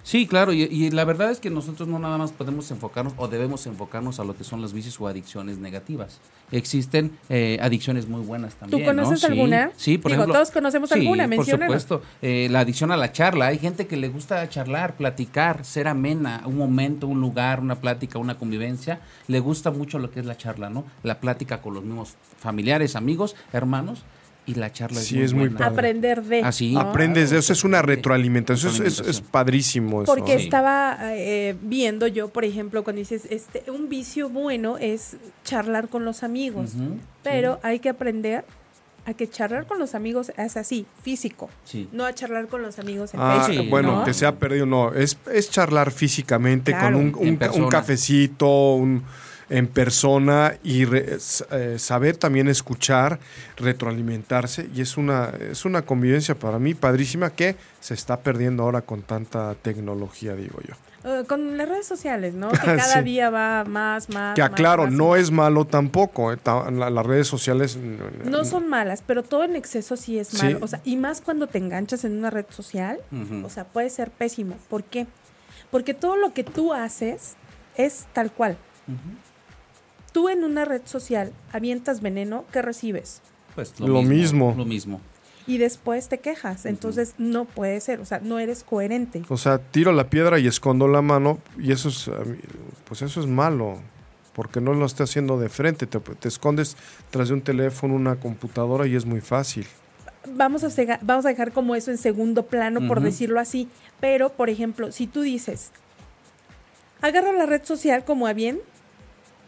Sí, 0.03 0.27
claro, 0.27 0.51
y, 0.51 0.91
la 0.91 1.05
verdad 1.05 1.31
es 1.31 1.39
que 1.39 1.49
nosotros 1.49 1.87
no 1.87 1.97
nada 1.97 2.17
más 2.17 2.33
podemos 2.33 2.69
enfocarnos 2.71 3.13
o 3.15 3.29
debemos 3.29 3.65
enfocarnos 3.67 4.19
a 4.19 4.25
lo 4.25 4.35
que 4.35 4.43
son 4.43 4.61
los 4.61 4.73
vicios 4.73 4.99
o 4.99 5.07
adicciones 5.07 5.59
negativas. 5.59 6.19
Existen 6.51 7.17
eh, 7.29 7.57
adicciones 7.61 8.07
muy 8.07 8.21
buenas 8.21 8.55
también. 8.55 8.83
¿Tú 8.83 8.85
conoces 8.85 9.23
alguna? 9.23 9.71
Sí, 9.77 9.97
por 9.97 10.11
Digo, 10.11 10.23
ejemplo. 10.23 10.33
Todos 10.33 10.51
conocemos 10.51 10.91
alguna, 10.91 11.29
Por 11.29 11.45
supuesto. 11.45 12.01
Eh, 12.21 12.49
la 12.51 12.59
adicción 12.59 12.91
a 12.91 12.97
la 12.97 13.13
charla. 13.13 13.47
Hay 13.47 13.59
gente 13.59 13.87
que 13.87 13.95
le 13.95 14.09
gusta 14.09 14.47
charlar, 14.49 14.97
platicar, 14.97 15.63
ser 15.63 15.87
amena, 15.87 16.43
un 16.45 16.57
momento, 16.57 17.07
un 17.07 17.21
lugar, 17.21 17.61
una 17.61 17.75
plática, 17.75 18.19
una 18.19 18.37
convivencia. 18.37 18.99
Le 19.27 19.39
gusta 19.39 19.71
mucho 19.71 19.99
lo 19.99 20.11
que 20.11 20.19
es 20.19 20.25
la 20.25 20.35
charla, 20.35 20.69
¿no? 20.69 20.83
La 21.03 21.21
plática 21.21 21.61
con 21.61 21.75
los 21.75 21.83
mismos 21.83 22.15
familiares, 22.37 22.97
amigos, 22.97 23.35
hermanos 23.53 24.03
y 24.45 24.55
la 24.55 24.71
charla 24.71 24.99
sí, 24.99 25.21
es 25.21 25.33
muy, 25.33 25.53
aprender 25.59 26.23
de. 26.23 26.41
Así 26.41 26.75
ah, 26.77 26.81
aprendes 26.81 27.29
de 27.29 27.39
eso 27.39 27.53
es 27.53 27.63
una 27.63 27.81
retroalimentación, 27.81 28.85
Eso 28.85 29.03
es, 29.03 29.21
padrísimo 29.21 30.03
eso. 30.03 30.13
porque 30.13 30.35
estaba 30.35 30.97
eh, 31.13 31.55
viendo 31.61 32.07
yo 32.07 32.27
por 32.29 32.43
ejemplo 32.43 32.83
cuando 32.83 32.99
dices 32.99 33.25
este 33.29 33.69
un 33.71 33.89
vicio 33.89 34.29
bueno 34.29 34.77
es 34.77 35.17
charlar 35.43 35.87
con 35.87 36.05
los 36.05 36.23
amigos 36.23 36.71
pero 37.23 37.59
hay 37.63 37.79
que 37.79 37.89
aprender 37.89 38.43
a 39.05 39.13
que 39.13 39.29
charlar 39.29 39.65
con 39.65 39.79
los 39.79 39.95
amigos 39.95 40.31
es 40.37 40.55
así, 40.55 40.85
físico, 41.01 41.49
no 41.91 42.05
a 42.05 42.13
charlar 42.13 42.47
con 42.47 42.61
los 42.61 42.79
amigos 42.79 43.13
en 43.13 43.19
ah, 43.21 43.43
Facebook. 43.45 43.69
Bueno, 43.69 44.03
que 44.05 44.13
se 44.13 44.25
ha 44.25 44.35
perdido, 44.35 44.65
no, 44.65 44.93
es, 44.93 45.17
es 45.31 45.49
charlar 45.49 45.91
físicamente 45.91 46.73
con 46.77 46.95
un, 46.95 47.13
un 47.15 47.69
cafecito, 47.69 48.75
un, 48.75 49.03
en 49.49 49.67
persona 49.67 50.55
y 50.63 50.83
eh, 50.83 51.19
saber 51.77 52.17
también 52.17 52.47
escuchar, 52.47 53.19
retroalimentarse 53.57 54.69
y 54.73 54.81
es 54.81 54.97
una, 54.97 55.31
es 55.39 55.65
una 55.65 55.83
convivencia 55.83 56.35
para 56.35 56.59
mí 56.59 56.73
padrísima 56.73 57.29
que 57.29 57.55
se 57.79 57.93
está 57.93 58.19
perdiendo 58.21 58.63
ahora 58.63 58.81
con 58.81 59.01
tanta 59.01 59.55
tecnología, 59.55 60.35
digo 60.35 60.59
yo. 60.67 60.75
Eh, 61.05 61.25
con 61.27 61.57
las 61.57 61.67
redes 61.67 61.85
sociales, 61.85 62.33
¿no? 62.33 62.49
Que 62.51 62.57
cada 62.57 63.01
día 63.01 63.29
va 63.29 63.65
más, 63.65 64.09
más. 64.09 64.35
Que 64.35 64.41
aclaro, 64.41 64.89
no 64.89 65.17
es 65.17 65.31
malo 65.31 65.65
tampoco. 65.65 66.31
Eh, 66.31 66.37
las 66.45 67.05
redes 67.05 67.27
sociales. 67.27 67.77
No 68.23 68.45
son 68.45 68.69
malas, 68.69 69.03
pero 69.05 69.21
todo 69.21 69.43
en 69.43 69.55
exceso 69.55 69.97
sí 69.97 70.17
es 70.17 70.41
malo. 70.41 70.59
O 70.61 70.67
sea, 70.67 70.79
y 70.85 70.95
más 70.95 71.19
cuando 71.19 71.47
te 71.47 71.57
enganchas 71.57 72.05
en 72.05 72.17
una 72.17 72.29
red 72.29 72.45
social, 72.49 72.99
o 73.43 73.49
sea, 73.49 73.65
puede 73.65 73.89
ser 73.89 74.11
pésimo. 74.11 74.55
¿Por 74.69 74.83
qué? 74.83 75.07
Porque 75.71 75.93
todo 75.93 76.15
lo 76.15 76.33
que 76.33 76.43
tú 76.43 76.73
haces 76.73 77.35
es 77.75 78.05
tal 78.13 78.31
cual 78.31 78.57
tú 80.13 80.29
en 80.29 80.45
una 80.45 80.63
red 80.63 80.83
social 80.85 81.33
avientas 81.51 82.01
veneno, 82.01 82.45
¿qué 82.53 82.61
recibes? 82.61 83.21
Pues 83.55 83.77
lo, 83.79 84.01
mismo, 84.01 84.53
Lo 84.57 84.65
mismo. 84.65 85.01
Y 85.45 85.57
después 85.57 86.07
te 86.07 86.19
quejas. 86.19 86.65
Entonces 86.65 87.15
no 87.17 87.45
puede 87.45 87.81
ser, 87.81 87.99
o 87.99 88.05
sea, 88.05 88.19
no 88.19 88.39
eres 88.39 88.63
coherente. 88.63 89.23
O 89.27 89.37
sea, 89.37 89.57
tiro 89.57 89.91
la 89.91 90.09
piedra 90.09 90.39
y 90.39 90.47
escondo 90.47 90.87
la 90.87 91.01
mano 91.01 91.39
y 91.57 91.71
eso 91.71 91.89
es, 91.89 92.09
pues 92.85 93.01
eso 93.01 93.19
es 93.19 93.27
malo. 93.27 93.79
Porque 94.33 94.61
no 94.61 94.73
lo 94.73 94.85
estás 94.85 95.11
haciendo 95.11 95.37
de 95.37 95.47
frente, 95.47 95.85
te, 95.85 96.27
escondes 96.27 96.75
tras 97.11 97.27
de 97.27 97.35
un 97.35 97.41
teléfono, 97.41 97.93
una 97.93 98.15
computadora 98.15 98.87
y 98.87 98.95
es 98.95 99.05
muy 99.05 99.21
fácil. 99.21 99.67
Vamos 100.25 100.63
a, 100.63 100.99
vamos 101.01 101.25
a 101.25 101.29
dejar 101.29 101.51
como 101.51 101.75
eso 101.75 101.91
en 101.91 101.97
segundo 101.99 102.47
plano, 102.47 102.87
por 102.87 103.01
decirlo 103.01 103.39
así. 103.39 103.67
Pero, 103.99 104.29
por 104.29 104.49
ejemplo, 104.49 104.91
si 104.91 105.05
tú 105.05 105.21
dices, 105.21 105.71
agarra 107.01 107.31
la 107.33 107.45
red 107.45 107.63
social 107.63 108.05
como 108.05 108.25
a 108.25 108.33
bien, 108.33 108.59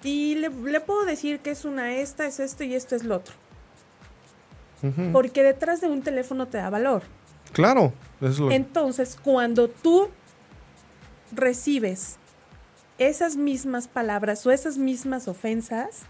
y 0.06 0.36
le, 0.36 0.80
puedo 0.82 1.04
decir 1.04 1.40
que 1.40 1.50
es 1.50 1.66
una 1.66 1.96
esta, 1.96 2.28
es 2.28 2.40
esto 2.40 2.64
y 2.64 2.76
esto 2.76 2.96
es 2.96 3.04
lo 3.04 3.18
otro. 3.18 3.34
Porque 5.12 5.42
detrás 5.42 5.82
de 5.82 5.88
un 5.88 6.04
teléfono 6.04 6.48
te 6.48 6.60
da 6.60 6.70
valor. 6.70 7.02
Claro. 7.54 7.92
Entonces, 8.52 9.18
cuando 9.22 9.68
tú 9.68 10.10
recibes 11.32 12.18
esas 13.00 13.36
mismas 13.36 13.88
palabras 13.88 14.46
o 14.46 14.52
esas 14.52 14.78
mismas 14.78 15.28
ofensas, 15.28 16.04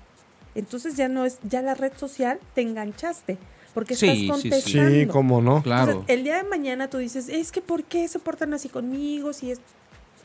entonces 0.55 0.97
ya 0.97 1.07
no 1.07 1.23
es, 1.23 1.39
ya 1.43 1.61
la 1.61 1.73
red 1.73 1.93
social 1.95 2.39
te 2.53 2.61
enganchaste. 2.61 3.37
Porque 3.73 3.93
estás 3.93 4.17
contestando. 4.27 4.89
Sí, 4.89 5.01
sí, 5.01 5.07
cómo 5.07 5.41
no. 5.41 5.61
Claro. 5.61 6.03
el 6.07 6.23
día 6.25 6.37
de 6.37 6.43
mañana 6.43 6.89
tú 6.89 6.97
dices, 6.97 7.29
es 7.29 7.53
que 7.53 7.61
¿por 7.61 7.85
qué 7.85 8.09
se 8.09 8.19
portan 8.19 8.53
así 8.53 8.67
conmigo? 8.67 9.31
Si 9.31 9.51
es 9.51 9.61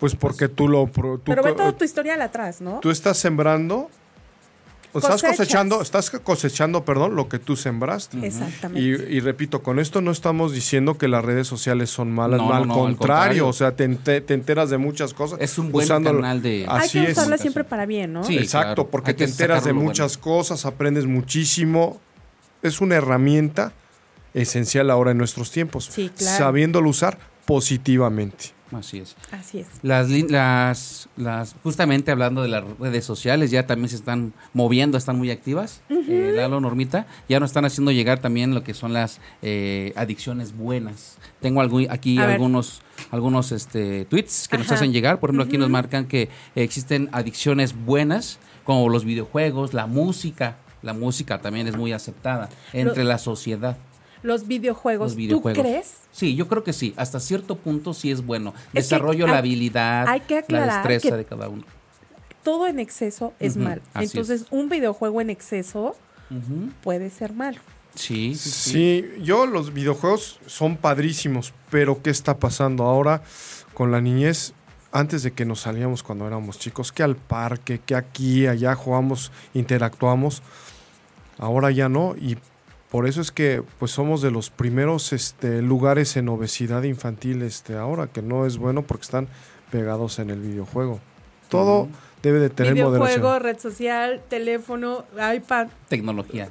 pues 0.01 0.17
porque 0.17 0.49
tú 0.49 0.67
lo... 0.67 0.87
Tú, 0.87 1.21
Pero 1.25 1.43
ve 1.43 1.53
todo 1.53 1.75
tu 1.75 1.85
historial 1.85 2.21
atrás, 2.23 2.61
¿no? 2.61 2.81
Tú 2.81 2.91
estás 2.91 3.19
sembrando... 3.19 3.89
Estás 4.93 5.23
cosechando, 5.23 5.83
estás 5.83 6.11
cosechando, 6.11 6.85
perdón, 6.85 7.15
lo 7.15 7.29
que 7.29 7.39
tú 7.39 7.55
sembraste. 7.55 8.27
Exactamente. 8.27 9.09
Y, 9.09 9.21
repito, 9.21 9.63
con 9.63 9.79
esto 9.79 10.01
no 10.01 10.11
estamos 10.11 10.53
diciendo 10.53 10.99
que 10.99 11.07
las 11.07 11.25
redes 11.25 11.47
sociales 11.47 11.91
son 11.91 12.11
malas, 12.11 12.41
al, 12.41 12.67
contrario, 12.67 13.47
o 13.47 13.53
sea, 13.53 13.77
te, 13.77 13.85
enteras 13.85 14.69
de 14.69 14.79
muchas 14.79 15.15
cosas. 15.15 15.39
Es 15.41 15.59
un 15.59 15.71
buen 15.71 15.87
canal 15.87 16.43
de... 16.43 16.67
Así 16.69 16.99
Hay 16.99 17.07
que 17.07 17.13
usarla 17.13 17.39
siempre 17.39 17.63
para 17.63 17.87
bien, 17.87 18.13
¿no? 18.13 18.25
Sí, 18.25 18.37
Exacto, 18.37 18.89
porque 18.89 19.15
te 19.15 19.23
enteras 19.25 19.63
de 19.63 19.73
muchas 19.73 20.19
cosas, 20.19 20.67
aprendes 20.67 21.07
muchísimo. 21.07 22.01
Es 22.63 22.81
una 22.81 22.97
herramienta 22.97 23.73
esencial 24.35 24.91
ahora 24.91 25.13
en 25.13 25.19
nuestros 25.19 25.53
tiempos. 25.53 25.89
Sí, 25.93 26.11
claro. 26.17 26.37
Sabiéndolo 26.37 26.91
usar 26.91 27.17
positivamente. 27.47 28.60
Así 28.73 28.99
es. 28.99 29.17
Así 29.33 29.61
es. 29.61 29.67
Las, 29.83 30.09
las, 30.09 31.09
las, 31.17 31.57
justamente 31.63 32.11
hablando 32.11 32.43
de 32.43 32.49
las 32.49 32.65
redes 32.79 33.05
sociales, 33.05 33.51
ya 33.51 33.67
también 33.67 33.89
se 33.89 33.97
están 33.97 34.33
moviendo, 34.53 34.97
están 34.97 35.19
muy 35.19 35.31
activas. 35.31 35.83
Uh 35.89 36.31
Lalo, 36.35 36.61
Normita, 36.61 37.07
ya 37.29 37.41
nos 37.41 37.51
están 37.51 37.65
haciendo 37.65 37.91
llegar 37.91 38.21
también 38.21 38.55
lo 38.55 38.63
que 38.63 38.75
son 38.75 38.93
las 38.93 39.21
eh, 39.43 39.93
adicciones 39.97 40.57
buenas. 40.57 41.19
Tengo 41.41 41.61
algo, 41.61 41.81
aquí 41.89 42.19
algunos, 42.19 42.83
algunos 43.11 43.53
este, 43.53 44.05
tweets 44.05 44.49
que 44.49 44.59
nos 44.59 44.71
hacen 44.71 44.93
llegar. 44.93 45.21
Por 45.21 45.31
ejemplo, 45.31 45.45
aquí 45.45 45.59
nos 45.59 45.71
marcan 45.71 46.07
que 46.07 46.29
existen 46.55 47.09
adicciones 47.13 47.75
buenas, 47.85 48.39
como 48.65 48.89
los 48.89 49.05
videojuegos, 49.05 49.75
la 49.75 49.87
música. 49.87 50.57
La 50.83 50.95
música 50.95 51.41
también 51.41 51.67
es 51.69 51.77
muy 51.77 51.93
aceptada 51.93 52.49
entre 52.73 53.05
la 53.05 53.19
sociedad 53.19 53.77
los 54.23 54.47
videojuegos. 54.47 55.17
¿Tú 55.29 55.43
crees? 55.43 55.95
Sí, 56.13 56.35
yo 56.35 56.49
creo 56.49 56.65
que 56.65 56.73
sí. 56.73 56.95
Hasta 56.97 57.21
cierto 57.21 57.57
punto 57.57 57.95
sí 57.95 58.11
es 58.11 58.25
bueno. 58.25 58.55
Desarrollo 58.73 59.27
la 59.27 59.39
habilidad, 59.39 60.09
hay 60.09 60.21
que 60.21 60.45
la 60.49 60.67
destreza 60.67 61.17
de 61.17 61.25
cada 61.25 61.49
uno. 61.49 61.65
Todo 62.43 62.67
en 62.67 62.79
exceso 62.79 63.35
es 63.39 63.57
malo. 63.57 63.83
Entonces, 63.95 64.47
un 64.51 64.69
videojuego 64.69 65.21
en 65.21 65.31
exceso 65.31 65.97
puede 66.83 67.11
ser 67.11 67.33
malo. 67.33 67.59
Sí, 67.95 68.37
sí, 68.37 68.51
sí, 68.51 69.05
yo 69.21 69.47
los 69.47 69.75
videojuegos 69.75 70.39
son 70.47 70.77
padrísimos, 70.77 71.53
pero 71.71 72.01
¿qué 72.03 72.11
está 72.11 72.39
pasando 72.39 72.85
ahora 72.85 73.23
con 73.75 73.91
la 73.91 74.01
niñez? 74.01 74.55
Antes 74.93 75.25
de 75.25 75.33
que 75.33 75.45
nos 75.45 75.63
salíamos 75.63 76.05
cuando 76.05 76.27
éramos 76.27 76.59
chicos, 76.59 76.93
que 76.93 77.03
al 77.03 77.17
parque, 77.17 77.81
que 77.85 77.97
aquí, 77.97 78.47
allá 78.47 78.77
jugamos, 78.77 79.33
interactuamos, 79.55 80.41
ahora 81.37 81.73
ya 81.73 81.89
no, 81.89 82.15
y 82.17 82.39
por 82.91 83.07
eso 83.07 83.21
es 83.21 83.31
que 83.31 83.63
pues 83.79 83.93
somos 83.93 84.21
de 84.21 84.31
los 84.31 84.51
primeros 84.51 85.13
este, 85.13 85.63
lugares 85.63 86.17
en 86.17 86.29
obesidad 86.29 86.83
infantil 86.83 87.43
este, 87.43 87.77
ahora, 87.77 88.09
que 88.09 88.21
no 88.21 88.47
es 88.47 88.59
bueno 88.59 88.83
porque 88.83 89.03
están 89.03 89.29
pegados 89.71 90.19
en 90.19 90.31
el 90.31 90.41
videojuego. 90.41 91.01
Todo 91.49 91.89
debe 92.23 92.41
de 92.41 92.51
tener 92.51 92.75
Videojuego, 92.75 93.39
red 93.39 93.59
social, 93.59 94.21
teléfono, 94.29 95.05
iPad. 95.35 95.69
Tecnología. 95.89 96.51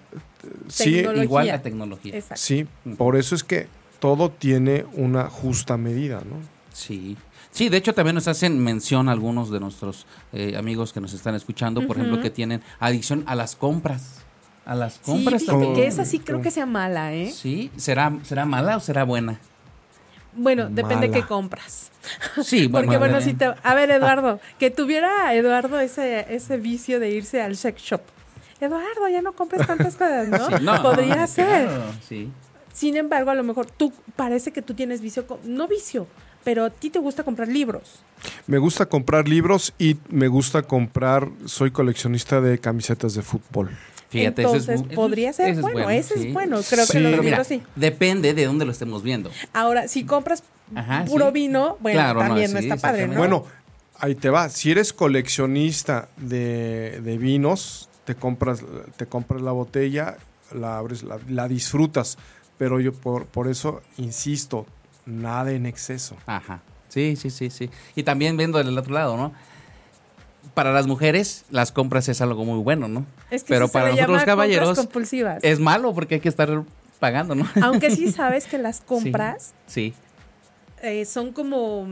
Sí, 0.70 1.06
igual 1.16 1.50
a 1.50 1.62
tecnología. 1.62 2.16
Exacto. 2.16 2.42
Sí, 2.42 2.66
por 2.98 3.18
eso 3.18 3.36
es 3.36 3.44
que 3.44 3.68
todo 4.00 4.30
tiene 4.30 4.86
una 4.94 5.30
justa 5.30 5.76
medida, 5.76 6.20
¿no? 6.20 6.38
Sí. 6.72 7.18
Sí, 7.52 7.68
de 7.68 7.78
hecho 7.78 7.94
también 7.94 8.16
nos 8.16 8.28
hacen 8.28 8.60
mención 8.60 9.10
algunos 9.10 9.50
de 9.50 9.60
nuestros 9.60 10.06
eh, 10.32 10.56
amigos 10.56 10.94
que 10.94 11.02
nos 11.02 11.14
están 11.14 11.36
escuchando, 11.36 11.86
por 11.86 11.98
ejemplo, 11.98 12.22
que 12.22 12.30
tienen 12.30 12.62
adicción 12.80 13.24
a 13.26 13.36
las 13.36 13.56
compras 13.56 14.24
A 14.70 14.76
las 14.76 15.00
compras. 15.00 15.42
Sí, 15.42 15.48
fíjate 15.48 15.74
que 15.74 15.88
esa 15.88 16.06
sí 16.06 16.20
creo 16.20 16.44
que 16.44 16.52
sea 16.52 16.68
mala, 16.68 17.12
¿eh? 17.12 17.32
Sí, 17.32 17.72
¿será, 17.76 18.16
será 18.22 18.46
mala 18.46 18.78
o 18.78 18.80
será 18.80 19.04
buena? 19.04 19.40
Bueno, 20.34 20.70
depende 20.70 21.08
de 21.08 21.14
qué 21.14 21.26
compras. 21.26 21.88
Sí, 22.44 22.68
bueno. 22.68 22.86
Porque 22.86 22.98
bueno, 23.00 23.20
si 23.20 23.34
te... 23.34 23.46
A 23.46 23.74
ver, 23.74 23.90
Eduardo, 23.90 24.40
que 24.60 24.70
tuviera 24.70 25.34
Eduardo 25.34 25.80
ese, 25.80 26.34
ese 26.34 26.58
vicio 26.58 27.00
de 27.00 27.10
irse 27.10 27.42
al 27.42 27.58
sex 27.58 27.82
shop. 27.82 28.02
Eduardo, 28.62 29.08
ya 29.12 29.24
no 29.24 29.34
compres 29.34 29.66
tantas 29.66 29.96
cosas, 29.96 30.62
¿no? 30.62 30.82
Podría 30.84 31.26
ser. 31.26 31.70
sí. 32.08 32.32
Sin 32.72 32.96
embargo, 32.96 33.32
a 33.32 33.36
lo 33.36 33.44
mejor 33.44 33.66
tú 33.66 33.92
parece 34.16 34.54
que 34.54 34.62
tú 34.62 34.76
tienes 34.76 35.02
vicio, 35.02 35.26
no 35.46 35.68
vicio, 35.68 36.06
pero 36.44 36.66
a 36.66 36.70
ti 36.70 36.92
te 36.92 37.00
gusta 37.00 37.24
comprar 37.24 37.48
libros. 37.48 38.02
Me 38.46 38.60
gusta 38.60 38.86
comprar 38.86 39.28
libros 39.28 39.74
y 39.80 39.98
me 40.10 40.28
gusta 40.28 40.62
comprar, 40.62 41.28
soy 41.46 41.72
coleccionista 41.72 42.40
de 42.40 42.60
camisetas 42.60 43.16
de 43.16 43.24
fútbol. 43.24 43.72
Fíjate, 44.10 44.42
Entonces, 44.42 44.82
podría 44.96 45.32
ser 45.34 45.56
bueno, 45.62 45.90
ese 45.90 46.16
es 46.16 46.34
bueno, 46.34 46.62
creo 46.68 46.88
que 46.88 47.00
los 47.00 47.24
libros 47.24 47.48
sí. 47.48 47.62
Depende 47.76 48.34
de 48.34 48.46
dónde 48.46 48.66
lo 48.66 48.72
estemos 48.72 49.04
viendo. 49.04 49.30
Ahora, 49.54 49.88
si 49.88 50.04
compras 50.04 50.44
puro 51.08 51.32
vino, 51.32 51.78
bueno, 51.80 52.18
también 52.18 52.52
no, 52.52 52.60
está 52.60 52.78
padre, 52.78 53.08
¿no? 53.08 53.16
Bueno, 53.16 53.46
ahí 54.00 54.16
te 54.16 54.30
va. 54.30 54.50
Si 54.50 54.72
eres 54.72 54.94
coleccionista 54.94 56.10
de, 56.18 57.02
de, 57.04 57.18
vinos, 57.18 57.88
te 58.06 58.16
compras, 58.16 58.64
te 58.98 59.06
compras 59.06 59.42
la 59.42 59.52
botella, 59.52 60.18
la 60.54 60.78
abres, 60.80 61.04
la, 61.04 61.20
la 61.28 61.48
disfrutas. 61.48 62.18
Pero 62.58 62.80
yo 62.80 62.94
por, 62.94 63.26
por 63.26 63.48
eso 63.48 63.82
insisto, 63.98 64.66
nada 65.06 65.52
en 65.52 65.66
exceso. 65.66 66.18
Ajá. 66.26 66.62
Sí, 66.90 67.16
sí, 67.16 67.30
sí, 67.30 67.50
sí. 67.52 67.70
Y 67.96 68.04
también 68.04 68.36
viendo 68.36 68.58
del 68.58 68.78
otro 68.78 68.94
lado, 68.94 69.16
¿no? 69.16 69.34
Para 70.54 70.72
las 70.72 70.88
mujeres, 70.88 71.46
las 71.50 71.72
compras 71.72 72.10
es 72.10 72.22
algo 72.22 72.46
muy 72.46 72.60
bueno, 72.60 72.88
¿no? 72.88 73.06
Es 73.32 73.44
que 73.44 73.54
Pero 73.54 73.68
para 73.68 73.90
nosotros 73.90 74.18
los 74.18 74.24
caballeros 74.24 74.80
es 75.42 75.60
malo 75.60 75.94
porque 75.94 76.16
hay 76.16 76.22
que 76.22 76.30
estar 76.30 76.64
pagando, 77.00 77.36
¿no? 77.36 77.48
Aunque 77.62 77.96
sí 77.96 78.12
sabes 78.12 78.46
que 78.46 78.58
las 78.58 78.82
compras 78.82 79.54
sí. 79.68 79.94
Eh, 80.82 81.06
son 81.06 81.34
como 81.34 81.88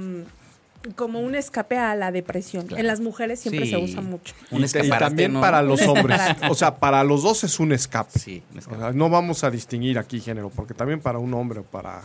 como 0.96 1.20
un 1.20 1.36
escape 1.36 1.78
a 1.78 1.96
la 1.96 2.12
depresión. 2.12 2.68
En 2.76 2.88
las 2.88 3.00
mujeres 3.00 3.40
siempre 3.40 3.68
se 3.68 3.78
usa 3.78 4.02
mucho. 4.02 4.34
Un 4.52 4.64
y, 4.64 4.90
también 4.90 5.34
para 5.34 5.62
los 5.62 5.82
hombres. 5.82 6.20
O 6.50 6.56
sea, 6.56 6.76
para 6.76 7.04
los 7.04 7.24
dos 7.24 7.44
es 7.44 7.60
un 7.60 7.72
escape. 7.72 8.18
Sí, 8.18 8.44
no 8.94 9.10
vamos 9.10 9.44
a 9.44 9.52
distinguir 9.52 10.00
aquí 10.00 10.20
género, 10.20 10.50
porque 10.50 10.74
también 10.74 11.00
para 11.00 11.20
un 11.20 11.34
hombre 11.34 11.60
o 11.60 11.64
para 11.64 12.04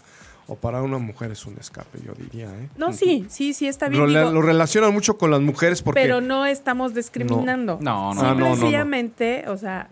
o 0.52 0.56
para 0.56 0.82
una 0.82 0.98
mujer 0.98 1.32
es 1.32 1.46
un 1.46 1.56
escape, 1.58 1.98
yo 2.04 2.12
diría. 2.12 2.46
¿eh? 2.46 2.68
No, 2.76 2.92
sí, 2.92 3.26
sí, 3.30 3.54
sí 3.54 3.66
está 3.66 3.88
bien. 3.88 4.12
Lo, 4.12 4.30
lo 4.30 4.42
relacionan 4.42 4.92
mucho 4.92 5.16
con 5.16 5.30
las 5.30 5.40
mujeres 5.40 5.82
porque... 5.82 6.00
Pero 6.00 6.20
no 6.20 6.44
estamos 6.44 6.94
discriminando. 6.94 7.78
No, 7.80 8.12
no, 8.12 8.34
no. 8.34 8.56
Simplemente, 8.56 9.44
o 9.48 9.56
sea, 9.56 9.88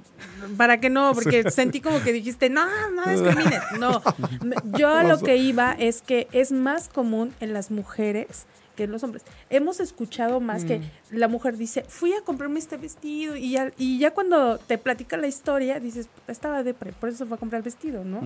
para 0.59 0.81
que 0.81 0.91
no, 0.91 1.13
porque 1.15 1.51
sentí 1.51 1.81
como 1.81 2.03
que 2.03 2.13
dijiste, 2.13 2.51
no, 2.51 2.67
no 2.91 3.11
discrimines. 3.11 3.63
No, 3.79 4.03
yo 4.79 5.03
lo 5.03 5.19
que 5.19 5.37
iba 5.37 5.73
es 5.73 6.03
que 6.03 6.29
es 6.33 6.53
más 6.53 6.89
común 6.89 7.33
en 7.41 7.55
las 7.55 7.71
mujeres 7.71 8.47
los 8.89 9.03
hombres. 9.03 9.25
Hemos 9.49 9.81
escuchado 9.81 10.41
más 10.41 10.65
que 10.65 10.79
mm. 10.79 10.83
la 11.17 11.29
mujer 11.29 11.57
dice, 11.57 11.85
fui 11.87 12.13
a 12.15 12.23
comprarme 12.23 12.59
este 12.59 12.77
vestido 12.77 13.37
y 13.37 13.53
ya, 13.53 13.73
y 13.77 13.99
ya 13.99 14.13
cuando 14.13 14.59
te 14.59 14.79
platica 14.79 15.17
la 15.17 15.27
historia 15.27 15.81
dices, 15.81 16.09
estaba 16.29 16.63
depre, 16.63 16.93
por 16.93 17.09
eso 17.09 17.27
fue 17.27 17.37
a 17.37 17.41
comprar 17.41 17.59
el 17.61 17.65
vestido, 17.65 18.05
¿no? 18.05 18.21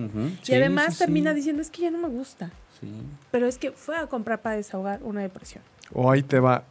y 0.45 0.53
además 0.53 0.97
termina 0.97 1.33
diciendo, 1.33 1.61
es 1.61 1.69
que 1.69 1.83
ya 1.83 1.91
no 1.91 1.97
me 1.97 2.09
gusta. 2.09 2.51
Pero 3.31 3.47
es 3.47 3.57
que 3.57 3.71
fue 3.71 3.97
a 3.97 4.07
comprar 4.07 4.41
para 4.41 4.55
desahogar 4.55 5.01
una 5.03 5.21
depresión. 5.21 5.63
O 5.93 6.11
ahí 6.11 6.23
te 6.23 6.39
va. 6.39 6.63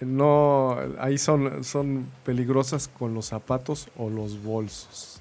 No, 0.00 0.76
ahí 0.98 1.18
son, 1.18 1.64
son 1.64 2.06
peligrosas 2.24 2.88
con 2.88 3.14
los 3.14 3.26
zapatos 3.26 3.88
o 3.96 4.10
los 4.10 4.42
bolsos. 4.42 5.13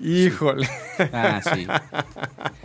Híjole. 0.00 0.68
Ah, 1.12 1.40
sí. 1.42 1.66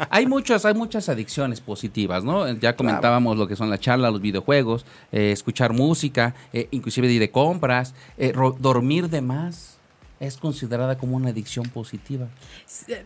Hay 0.10 0.26
muchas, 0.26 0.66
hay 0.66 0.74
muchas 0.74 1.10
adicciones 1.10 1.62
positivas, 1.62 2.24
¿no? 2.24 2.48
Ya 2.54 2.76
comentábamos 2.76 3.38
lo 3.38 3.48
que 3.48 3.56
son 3.56 3.70
la 3.70 3.80
charla, 3.80 4.12
los 4.12 4.22
videojuegos, 4.22 4.86
eh, 5.12 5.32
escuchar 5.32 5.74
música, 5.74 6.36
eh, 6.54 6.68
inclusive 6.72 7.12
ir 7.12 7.20
de 7.20 7.32
compras, 7.32 7.94
eh, 8.18 8.34
dormir 8.60 9.10
de 9.10 9.22
más. 9.22 9.78
Es 10.20 10.38
considerada 10.38 10.98
como 10.98 11.16
una 11.16 11.30
adicción 11.30 11.70
positiva. 11.70 12.28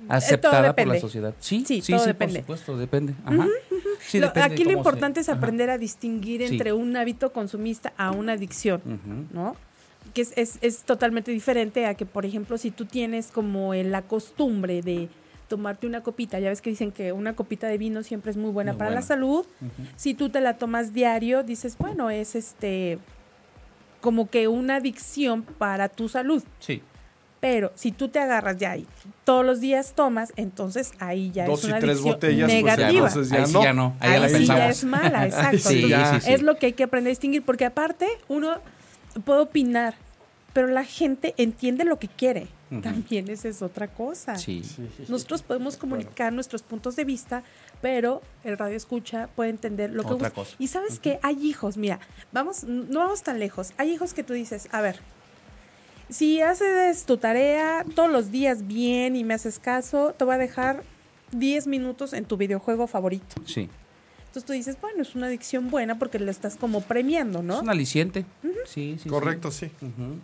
Aceptada 0.07 0.73
por 0.73 0.88
la 0.88 0.99
sociedad. 0.99 1.36
Sí, 1.39 1.65
sí, 1.67 1.81
sí, 1.81 1.93
por 1.93 2.31
supuesto, 2.31 2.77
depende. 2.77 3.13
aquí 4.36 4.63
lo 4.63 4.71
importante 4.71 5.19
es 5.19 5.27
aprender 5.27 5.69
a 5.69 5.77
distinguir 5.77 6.41
entre 6.41 6.71
un 6.71 6.95
hábito 6.95 7.34
consumista 7.34 7.91
a 7.97 8.12
una 8.12 8.34
adicción, 8.34 8.81
¿no? 9.34 9.57
Que 10.13 10.21
es, 10.21 10.60
es, 10.62 10.84
totalmente 10.84 11.32
diferente 11.32 11.86
a 11.86 11.95
que, 11.95 12.06
por 12.06 12.26
ejemplo, 12.26 12.58
si 12.58 12.71
tú 12.71 12.86
tienes 12.86 13.28
como 13.28 13.74
la 13.74 14.02
costumbre 14.04 14.82
de 14.82 15.10
tomarte 15.47 15.86
una 15.86 16.02
copita, 16.02 16.39
ya 16.39 16.50
ves 16.50 16.62
que 16.62 16.69
dicen 16.69 16.91
que 16.91 17.12
una 17.12 17.36
copita 17.36 17.67
de 17.67 17.78
vino 17.78 18.04
siempre 18.04 18.32
es 18.32 18.38
muy 18.38 18.52
buena 18.52 18.74
para 18.76 18.89
la 18.89 19.02
salud, 19.02 19.45
si 19.97 20.13
tú 20.13 20.30
te 20.30 20.39
la 20.39 20.58
tomas 20.58 20.93
diario, 20.93 21.43
dices, 21.43 21.78
bueno, 21.78 22.10
es 22.10 22.36
este 22.36 23.00
como 24.00 24.30
que 24.30 24.47
una 24.47 24.78
adicción 24.78 25.43
para 25.43 25.88
tu 25.88 26.10
salud. 26.10 26.43
Sí. 26.60 26.82
Pero 27.39 27.71
si 27.76 27.91
tú 27.91 28.08
te 28.08 28.19
agarras 28.19 28.58
ya 28.58 28.78
y 28.78 28.88
todos 29.24 29.43
los 29.43 29.60
días 29.60 29.93
tomas, 29.95 30.32
entonces 30.36 30.93
ahí 31.00 31.32
ya 31.32 31.45
es 31.47 31.63
una 31.63 31.78
adicción 31.78 32.17
pues, 32.19 32.47
negativa. 32.47 33.10
Pues 33.12 33.30
ya, 33.30 33.39
ahí 33.39 33.45
sí 33.47 33.54
ya 33.54 33.74
no. 33.74 33.95
Ahí, 34.00 34.30
sí 34.30 34.45
ya 34.45 34.69
es 34.69 34.84
mala, 34.84 35.26
exacto. 35.28 35.69
es 36.28 36.41
lo 36.43 36.58
que 36.58 36.67
hay 36.67 36.74
que 36.74 36.84
aprender 36.84 37.10
a 37.10 37.13
distinguir, 37.13 37.43
porque 37.43 37.65
aparte 37.65 38.08
uno 38.28 38.58
puedo 39.26 39.43
opinar, 39.43 39.95
pero 40.54 40.67
la 40.67 40.84
gente 40.84 41.34
entiende 41.38 41.86
lo 41.86 42.00
que 42.00 42.08
quiere. 42.08 42.47
También 42.82 43.30
esa 43.30 43.50
es 43.50 43.62
otra 43.62 43.88
cosa. 43.88 44.36
Nosotros 45.10 45.41
podemos 45.41 45.76
comunicar 45.76 46.32
nuestros 46.32 46.62
puntos 46.62 46.95
de 46.95 47.04
vista, 47.04 47.43
pero 47.82 48.21
el 48.45 48.58
radio 48.58 48.78
escucha 48.78 49.28
puede 49.36 49.50
entender 49.50 49.91
lo 49.91 50.04
que 50.04 50.13
otra 50.13 50.32
Y 50.58 50.67
sabes 50.67 51.00
que 51.00 51.19
hay 51.21 51.45
hijos, 51.45 51.76
mira, 51.76 52.00
vamos, 52.32 52.63
no 52.63 53.00
vamos 53.00 53.24
tan 53.24 53.39
lejos. 53.39 53.74
Hay 53.78 53.91
hijos 53.91 54.13
que 54.13 54.24
tú 54.24 54.32
dices, 54.32 54.69
a 54.71 54.80
ver, 54.80 55.00
si 56.10 56.41
haces 56.41 57.06
tu 57.06 57.17
tarea 57.17 57.86
todos 57.93 58.10
los 58.10 58.32
días 58.32 58.67
bien 58.67 59.17
y 59.17 59.26
me 59.26 59.34
haces 59.34 59.60
caso, 59.60 60.13
te 60.17 60.24
voy 60.24 60.36
a 60.36 60.38
dejar 60.38 60.84
10 61.32 61.67
minutos 61.67 62.13
en 62.13 62.24
tu 62.24 62.38
videojuego 62.38 62.88
favorito. 62.88 63.36
Sí. 63.45 63.69
Entonces 64.31 64.47
tú 64.47 64.53
dices, 64.53 64.77
bueno, 64.79 65.01
es 65.01 65.13
una 65.13 65.27
adicción 65.27 65.69
buena 65.69 65.99
porque 65.99 66.17
lo 66.17 66.31
estás 66.31 66.55
como 66.55 66.79
premiando, 66.79 67.43
¿no? 67.43 67.55
Es 67.55 67.61
un 67.63 67.69
aliciente. 67.69 68.23
Sí, 68.65 68.95
sí. 68.97 69.09
Correcto, 69.09 69.51
sí. 69.51 69.69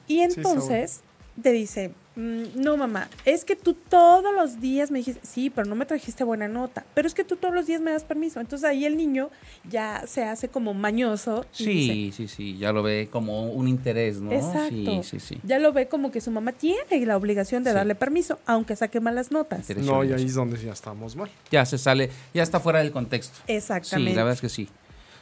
Y 0.08 0.20
entonces 0.20 1.02
te 1.42 1.52
dice, 1.52 1.92
no 2.18 2.78
mamá, 2.78 3.10
es 3.26 3.46
que 3.46 3.56
tú 3.56 3.76
todos 3.76 4.34
los 4.34 4.60
días 4.60 4.90
me 4.90 4.98
dijiste, 4.98 5.22
sí, 5.24 5.52
pero 5.52 5.68
no 5.68 5.76
me 5.76 5.86
trajiste 5.86 6.24
buena 6.24 6.48
nota, 6.48 6.84
pero 6.96 7.08
es 7.08 7.14
que 7.14 7.24
tú 7.24 7.36
todos 7.36 7.54
los 7.54 7.68
días 7.68 7.80
me 7.80 7.92
das 7.92 8.04
permiso. 8.04 8.40
Entonces 8.40 8.68
ahí 8.68 8.86
el 8.86 8.98
niño 8.98 9.30
ya 9.70 10.04
se 10.08 10.24
hace 10.24 10.50
como 10.50 10.74
mañoso. 10.74 11.46
Sí, 11.52 12.12
sí, 12.16 12.28
sí, 12.28 12.58
ya 12.58 12.72
lo 12.72 12.82
ve 12.82 13.08
como 13.12 13.52
un 13.52 13.68
interés, 13.68 14.20
¿no? 14.20 14.32
Exacto. 14.32 14.70
Sí, 14.70 15.02
sí, 15.04 15.20
sí. 15.20 15.40
Ya 15.44 15.60
lo 15.60 15.74
ve 15.74 15.88
como 15.88 16.12
que 16.12 16.20
su 16.20 16.32
mamá 16.32 16.54
tiene 16.54 17.06
la 17.06 17.16
obligación 17.16 17.64
de 17.64 17.72
darle 17.72 17.94
permiso, 17.94 18.40
aunque 18.48 18.76
saque 18.76 19.00
malas 19.00 19.32
notas. 19.32 19.70
No, 19.78 20.04
y 20.04 20.12
ahí 20.12 20.26
es 20.26 20.34
donde 20.34 20.58
ya 20.58 20.74
estamos 20.74 21.16
mal. 21.16 21.30
Ya 21.52 21.66
se 21.68 21.78
sale, 21.78 22.10
ya 22.34 22.42
está 22.42 22.60
fuera 22.60 22.80
del 22.80 22.92
contexto. 22.92 23.38
Exactamente. 23.48 24.12
Sí, 24.12 24.16
la 24.16 24.24
verdad 24.24 24.34
es 24.34 24.42
que 24.42 24.50
sí. 24.50 24.68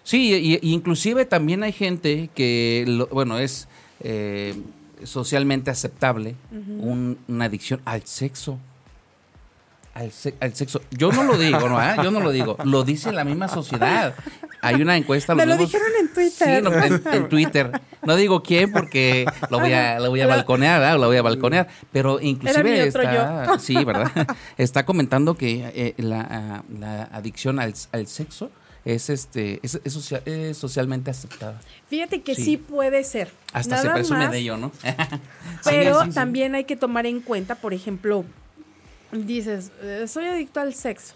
Sí, 0.04 0.34
y, 0.34 0.72
inclusive 0.72 1.26
también 1.26 1.64
hay 1.64 1.74
gente 1.74 2.30
que, 2.34 3.06
bueno, 3.12 3.38
es... 3.38 3.68
Eh, 4.00 4.56
socialmente 5.04 5.72
aceptable 5.72 6.36
una 6.52 7.46
adicción 7.46 7.82
al 7.86 8.06
sexo. 8.06 8.60
Al, 9.94 10.12
sexo. 10.12 10.82
Yo 10.92 11.10
no 11.14 11.24
lo 11.24 11.38
digo, 11.38 11.70
¿no? 11.70 11.80
¿Ah? 11.80 11.96
Yo 12.04 12.12
no 12.12 12.20
lo 12.20 12.32
digo. 12.32 12.58
Lo 12.66 12.84
dice 12.84 13.14
la 13.14 13.24
misma 13.24 13.48
sociedad. 13.48 14.14
Hay 14.62 14.82
una 14.82 14.98
encuesta. 14.98 15.34
Me 15.36 15.46
lo 15.46 15.56
dijeron 15.56 15.88
en 15.98 16.14
Twitter. 16.14 16.64
Sí, 16.64 17.10
en, 17.14 17.30
Twitter. 17.30 17.82
No 18.04 18.18
digo 18.18 18.44
quién 18.44 18.74
porque 18.74 19.26
lo 19.50 19.60
voy 19.60 19.72
a, 19.72 20.00
lo 20.00 20.10
voy 20.10 20.20
a 20.20 20.28
balconear, 20.36 21.00
Lo 21.00 21.08
voy 21.08 21.16
a 21.16 21.22
balconear. 21.22 21.70
Pero 21.94 22.20
inclusive 22.20 22.88
está, 22.88 23.58
sí, 23.58 23.86
¿verdad? 23.86 24.12
Está 24.58 24.86
comentando 24.86 25.36
que 25.36 25.72
eh, 25.74 25.94
la, 25.98 26.64
la, 26.78 27.04
adicción 27.04 27.60
al, 27.60 27.74
al 27.94 28.08
sexo 28.08 28.52
es 28.86 29.10
este 29.10 29.60
es, 29.64 29.80
es, 29.84 30.58
socialmente 30.58 31.10
aceptada. 31.10 31.60
Fíjate 31.88 32.22
que 32.22 32.36
sí, 32.36 32.58
puede 32.58 33.04
ser. 33.04 33.32
Hasta 33.52 33.78
se 33.80 33.90
presume 33.90 34.30
de 34.30 34.38
ello, 34.38 34.58
¿no? 34.58 34.72
pero 35.64 36.08
también 36.10 36.56
hay 36.56 36.66
que 36.66 36.76
tomar 36.76 37.08
en 37.08 37.20
cuenta, 37.20 37.56
por 37.56 37.74
ejemplo, 37.74 38.24
dices, 39.12 39.72
eh, 39.82 40.06
soy 40.08 40.26
adicto 40.26 40.60
al 40.60 40.74
sexo. 40.74 41.16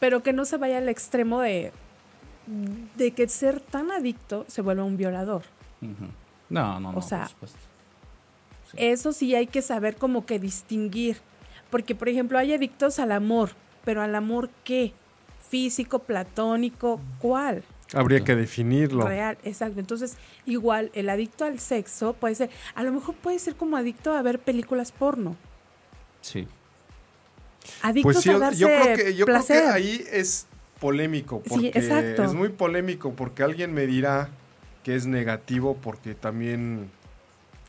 Pero 0.00 0.22
que 0.22 0.32
no 0.32 0.44
se 0.44 0.56
vaya 0.56 0.78
al 0.78 0.88
extremo 0.88 1.40
de, 1.40 1.72
de 2.96 3.10
que 3.12 3.28
ser 3.28 3.60
tan 3.60 3.90
adicto 3.90 4.44
se 4.48 4.62
vuelva 4.62 4.84
un 4.84 4.96
violador. 4.96 5.42
No, 6.50 6.80
no, 6.80 6.92
no. 6.92 6.98
O 6.98 7.02
sea, 7.02 7.30
eso 8.76 9.12
sí 9.12 9.34
hay 9.34 9.46
que 9.46 9.62
saber 9.62 9.96
como 9.96 10.26
que 10.26 10.38
distinguir. 10.38 11.18
Porque, 11.70 11.94
por 11.94 12.08
ejemplo, 12.08 12.38
hay 12.38 12.52
adictos 12.52 12.98
al 12.98 13.12
amor, 13.12 13.50
pero 13.84 14.02
al 14.02 14.14
amor 14.14 14.50
qué? 14.64 14.92
Físico, 15.54 16.00
platónico, 16.00 17.00
¿cuál? 17.20 17.62
Habría 17.92 18.24
que 18.24 18.34
definirlo. 18.34 19.06
Real, 19.06 19.38
exacto. 19.44 19.78
Entonces, 19.78 20.16
igual, 20.46 20.90
el 20.94 21.08
adicto 21.08 21.44
al 21.44 21.60
sexo 21.60 22.12
puede 22.14 22.34
ser, 22.34 22.50
a 22.74 22.82
lo 22.82 22.90
mejor 22.90 23.14
puede 23.14 23.38
ser 23.38 23.54
como 23.54 23.76
adicto 23.76 24.12
a 24.12 24.20
ver 24.22 24.40
películas 24.40 24.90
porno. 24.90 25.36
Sí. 26.22 26.48
Adicto 27.82 28.08
Pues 28.08 28.20
sí, 28.20 28.30
a 28.30 28.38
darse 28.38 28.58
yo 28.58 28.66
creo 28.66 28.96
que, 28.96 29.14
yo 29.14 29.26
creo 29.26 29.38
que 29.42 29.46
placer. 29.46 29.66
ahí 29.68 30.04
es 30.10 30.48
polémico, 30.80 31.40
Sí, 31.44 31.50
porque 31.50 31.68
exacto. 31.68 32.24
es 32.24 32.34
muy 32.34 32.48
polémico, 32.48 33.12
porque 33.12 33.44
alguien 33.44 33.72
me 33.72 33.86
dirá 33.86 34.30
que 34.82 34.96
es 34.96 35.06
negativo, 35.06 35.76
porque 35.80 36.16
también 36.16 36.90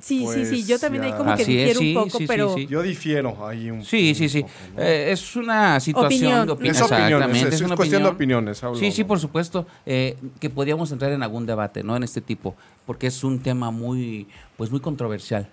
Sí, 0.06 0.20
sí, 0.32 0.46
sí. 0.46 0.50
pues, 0.52 0.68
Yo 0.68 0.78
también 0.80 1.04
ahí 1.04 1.10
ya. 1.12 1.18
como 1.18 1.36
que 1.36 1.42
Así 1.42 1.58
es, 1.58 1.58
difiero 1.58 1.80
sí, 1.80 1.88
un 1.90 2.04
poco, 2.04 2.10
sí, 2.12 2.18
sí, 2.20 2.28
pero 2.28 2.54
sí. 2.54 2.68
yo 2.68 2.82
difiero 2.84 3.48
ahí 3.48 3.72
un 3.72 3.84
Sí, 3.84 4.14
sí, 4.14 4.30
sí. 4.30 4.42
poco, 4.44 4.54
¿no? 4.76 4.82
Eh, 4.84 5.12
es 5.12 5.36
una 5.36 5.80
situación 5.80 6.06
Opinión. 6.32 6.46
de 6.46 6.52
opinión. 6.54 6.76
es 6.76 6.82
opinión, 6.84 7.04
es, 7.06 7.12
Exactamente, 7.14 7.48
es 7.50 7.56
es 7.56 7.62
una 7.62 7.76
cuestión 7.76 8.04
de 8.04 8.10
opiniones. 8.10 8.64
hablo, 8.64 8.78
Sí, 8.78 8.92
sí, 8.92 9.04
por 9.04 9.20
supuesto, 9.20 9.66
eh, 9.86 10.16
que 10.40 10.52
podríamos 10.52 10.92
entrar 10.92 11.12
en 11.12 11.24
algún 11.24 11.48
debate, 11.48 11.82
¿no? 11.84 11.96
En 11.96 12.04
este 12.04 12.22
tipo, 12.22 12.56
porque 12.86 13.08
es 13.08 13.24
un 13.24 13.40
tema 13.40 13.72
muy, 13.72 14.28
pues 14.58 14.70
muy 14.70 14.80
controversial, 14.80 15.50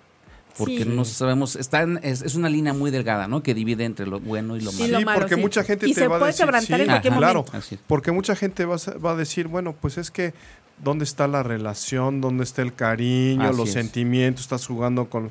porque 0.58 0.82
Sí. 0.84 0.84
no 0.86 1.06
sabemos, 1.06 1.56
está 1.56 1.80
en- 1.80 1.98
es, 2.02 2.20
es 2.20 2.34
una 2.34 2.50
línea 2.50 2.74
muy 2.74 2.90
delgada, 2.90 3.26
¿no? 3.28 3.42
Que 3.42 3.54
divide 3.54 3.84
entre 3.86 4.06
lo 4.06 4.20
bueno 4.20 4.54
y 4.56 4.60
lo 4.60 4.70
malo. 4.72 4.86
lo 4.86 4.98
Sí, 4.98 5.04
porque 5.14 5.34
sí. 5.36 5.40
mucha 5.40 5.64
gente 5.64 5.86
Y 5.88 5.94
te 5.94 6.00
se 6.00 6.08
va 6.08 6.16
a 6.16 6.18
puede 6.18 6.32
decir, 6.32 6.44
en 6.44 6.86
cualquier 6.88 7.14
claro, 7.14 7.44
momento. 7.46 7.76
Porque 7.86 8.12
mucha 8.12 8.36
gente 8.36 8.66
va, 8.66 8.74
a 8.74 8.78
sa- 8.78 8.98
va 8.98 9.12
a 9.12 9.16
decir, 9.16 9.48
bueno, 9.48 9.74
pues 9.80 9.96
es 9.96 10.10
que 10.10 10.34
dónde 10.82 11.04
está 11.04 11.26
la 11.28 11.42
relación, 11.42 12.20
dónde 12.20 12.44
está 12.44 12.62
el 12.62 12.74
cariño, 12.74 13.44
Así 13.48 13.56
los 13.56 13.68
es. 13.68 13.74
sentimientos, 13.74 14.42
estás 14.42 14.66
jugando 14.66 15.08
con, 15.08 15.30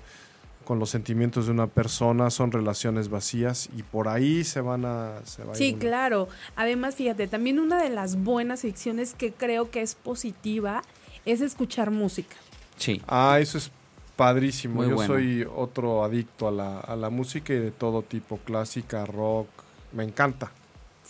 con 0.66 0.80
los 0.80 0.90
sentimientos 0.90 1.46
de 1.48 1.52
una 1.52 1.68
persona, 1.68 2.30
son 2.30 2.52
relaciones 2.52 3.10
vacías 3.10 3.70
y 3.76 3.84
por 3.84 4.08
ahí 4.08 4.44
se 4.44 4.62
van 4.62 4.86
a... 4.86 5.20
Se 5.26 5.44
va 5.44 5.54
Sí, 5.56 5.76
claro. 5.76 6.30
Además, 6.56 6.96
fíjate, 6.96 7.28
también 7.28 7.60
una 7.60 7.82
de 7.84 7.90
las 7.90 8.16
buenas 8.24 8.64
adicciones 8.64 9.14
que 9.14 9.32
creo 9.34 9.70
que 9.70 9.82
es 9.82 9.96
positiva 9.96 10.82
es 11.26 11.42
escuchar 11.42 11.92
música. 11.92 12.36
Sí. 12.78 13.02
Ah, 13.08 13.38
eso 13.40 13.58
es 13.58 13.70
padrísimo. 14.16 14.76
Muy 14.76 14.90
Yo 14.90 14.96
bueno. 14.96 15.14
soy 15.14 15.46
otro 15.56 16.04
adicto 16.04 16.48
a 16.48 16.52
la, 16.52 16.80
a 16.80 16.96
la 16.96 17.10
música 17.10 17.54
y 17.54 17.60
de 17.60 17.72
todo 17.72 18.02
tipo, 18.04 18.38
clásica, 18.38 19.06
rock, 19.06 19.48
me 19.94 20.04
encanta. 20.04 20.52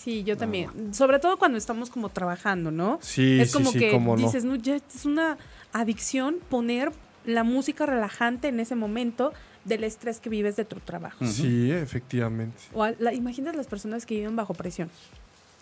Sí, 0.04 0.24
yo 0.24 0.36
también. 0.36 0.94
Sobre 0.96 1.20
todo 1.20 1.38
cuando 1.38 1.58
estamos 1.60 1.90
como 1.92 2.10
trabajando, 2.10 2.72
¿no? 2.72 2.98
Sí, 3.02 3.40
es 3.40 3.52
sí, 3.52 3.54
como 3.58 3.72
sí, 3.72 3.80
que 3.80 3.92
cómo 3.92 4.16
dices, 4.18 4.44
no, 4.44 4.56
ya 4.56 4.76
es 4.78 5.06
una 5.06 5.38
adicción 5.74 6.38
poner 6.50 6.92
la 7.26 7.44
música 7.44 7.86
relajante 7.86 8.48
en 8.48 8.60
ese 8.60 8.76
momento 8.76 9.32
del 9.64 9.84
estrés 9.84 10.20
que 10.20 10.30
vives 10.30 10.56
de 10.56 10.66
tu 10.66 10.78
trabajo. 10.80 11.24
Sí, 11.28 11.72
efectivamente. 11.72 12.58
O 12.74 12.84
a- 12.84 12.94
la, 12.98 13.14
imaginas 13.14 13.56
las 13.56 13.68
personas 13.68 14.08
que 14.08 14.16
viven 14.16 14.36
bajo 14.36 14.56
presión, 14.56 14.90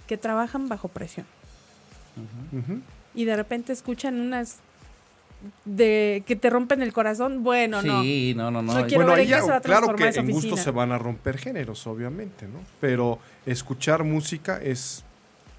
que 0.08 0.16
trabajan 0.18 0.70
bajo 0.70 0.88
presión 0.88 1.26
y 3.14 3.26
de 3.26 3.36
repente 3.36 3.74
escuchan 3.74 4.20
unas 4.20 4.60
de 5.66 6.24
que 6.26 6.36
te 6.36 6.50
rompen 6.50 6.82
el 6.82 6.92
corazón. 6.94 7.44
Bueno, 7.44 7.82
no. 7.82 8.02
sí, 8.02 8.34
no, 8.36 8.52
no, 8.52 8.62
no. 8.62 8.74
No 8.74 8.80
quiero 8.88 9.04
Bueno, 9.06 9.12
ver 9.12 9.20
ahí 9.20 9.26
en 9.26 9.30
qué 9.30 9.36
ya- 9.40 9.42
se 9.44 9.52
va 9.52 9.58
a 9.58 9.62
claro 9.62 9.96
que 9.96 10.08
esa 10.08 10.20
en 10.22 10.32
gusto 10.32 10.58
se 10.58 10.72
van 10.72 10.92
a 10.92 10.98
romper 10.98 11.38
géneros, 11.38 11.86
obviamente, 11.88 12.46
¿no? 12.48 12.60
Pero 12.82 13.20
escuchar 13.46 14.04
música 14.04 14.60
es 14.62 15.04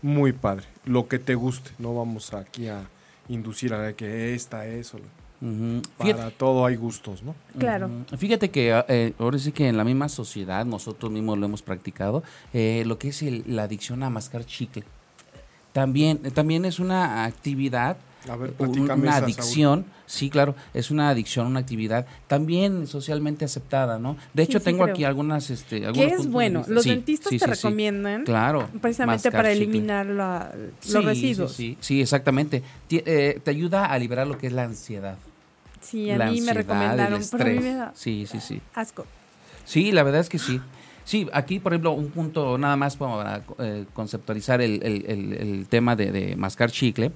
muy 0.02 0.32
padre. 0.32 0.66
Lo 0.84 1.08
que 1.08 1.18
te 1.18 1.34
guste. 1.34 1.70
No 1.78 1.94
vamos 1.94 2.32
aquí 2.34 2.68
a 2.68 2.82
inducir 3.28 3.72
a 3.74 3.92
que 3.94 4.34
esta 4.34 4.66
es. 4.66 4.94
o-. 4.94 4.98
Para 5.96 6.12
Fíjate- 6.12 6.34
todo 6.36 6.66
hay 6.66 6.76
gustos, 6.76 7.22
¿no? 7.22 7.34
Claro. 7.58 7.88
Fíjate 8.18 8.50
que 8.50 8.78
eh, 8.88 9.14
ahora 9.18 9.38
sí 9.38 9.52
que 9.52 9.68
en 9.68 9.78
la 9.78 9.84
misma 9.84 10.10
sociedad 10.10 10.66
nosotros 10.66 11.10
mismos 11.10 11.38
lo 11.38 11.46
hemos 11.46 11.62
practicado, 11.62 12.22
eh, 12.52 12.82
lo 12.86 12.98
que 12.98 13.08
es 13.08 13.22
el- 13.22 13.44
la 13.46 13.62
adicción 13.62 14.02
a 14.02 14.10
mascar 14.10 14.44
chicle. 14.44 14.84
También, 15.72 16.18
también 16.34 16.64
es 16.64 16.78
una 16.78 17.24
actividad, 17.24 17.96
A 18.28 18.36
ver, 18.36 18.52
una 18.58 19.16
esa, 19.16 19.24
adicción, 19.24 19.86
sí, 20.06 20.28
claro, 20.28 20.54
es 20.74 20.90
una 20.90 21.08
adicción, 21.08 21.46
una 21.46 21.60
actividad 21.60 22.06
también 22.26 22.86
socialmente 22.86 23.46
aceptada, 23.46 23.98
¿no? 23.98 24.16
De 24.34 24.42
hecho, 24.42 24.58
sí 24.58 24.64
tengo 24.66 24.82
creo. 24.82 24.94
aquí 24.94 25.04
algunas, 25.04 25.48
este, 25.48 25.80
Que 25.80 25.86
algunos 25.86 26.06
es 26.06 26.10
puntos 26.16 26.26
de 26.26 26.32
bueno. 26.32 26.64
Los 26.68 26.82
Sí, 26.84 26.90
dentistas 26.90 27.30
sí, 27.30 27.38
te 27.38 27.46
sí, 27.46 27.50
sí. 27.54 27.56
recomiendan 27.56 28.24
Claro. 28.24 28.68
precisamente 28.80 29.28
mascar 29.28 29.32
para 29.32 29.52
chicle. 29.54 29.64
eliminar 29.64 30.06
la- 30.06 30.52
Sí, 30.80 30.92
los 30.92 31.02
sí, 31.02 31.08
residuos. 31.08 31.52
Sí, 31.52 31.78
sí, 31.80 32.00
exactamente. 32.02 32.62
Eh, 32.90 33.40
te 33.42 33.50
ayuda 33.50 33.86
a 33.86 33.98
liberar 33.98 34.26
lo 34.26 34.36
que 34.36 34.48
es 34.48 34.52
la 34.52 34.64
ansiedad. 34.64 35.16
Sí, 35.80 36.10
a 36.10 36.18
la 36.18 36.26
mí 36.26 36.42
me 36.42 36.50
ansiedad, 36.50 36.50
el 36.50 36.56
recomendaron, 36.56 37.22
pero 37.30 37.42
a 37.44 37.46
mí 37.46 37.52
me 37.52 37.58
estrés. 37.60 37.76
da 37.78 37.92
Sí, 37.94 38.26
sí, 38.30 38.38
sí. 38.40 38.60
asco. 38.74 39.06
Sí, 39.64 39.92
la 39.92 40.02
verdad 40.02 40.20
es 40.20 40.28
que 40.28 40.38
sí. 40.38 40.60
Sí, 41.04 41.26
aquí, 41.32 41.58
por 41.58 41.72
ejemplo, 41.72 41.92
un 41.92 42.10
punto 42.10 42.58
nada 42.58 42.76
más 42.76 42.96
para 42.96 43.42
eh, 43.60 43.86
conceptualizar 43.94 44.60
el, 44.60 44.80
el- 44.82 45.04
el- 45.08 45.32
el 45.32 45.66
tema 45.68 45.96
de, 45.96 46.12
de 46.12 46.36
mascar 46.36 46.70
chicle. 46.70 47.10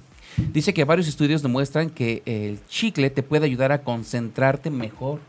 Dice 0.51 0.73
que 0.73 0.83
varios 0.83 1.07
estudios 1.07 1.41
demuestran 1.41 1.89
que 1.89 2.21
el 2.25 2.59
chicle 2.67 3.09
te 3.09 3.23
puede 3.23 3.45
ayudar 3.45 3.71
a 3.71 3.81
concentrarte 3.83 4.69
mejor, 4.69 5.19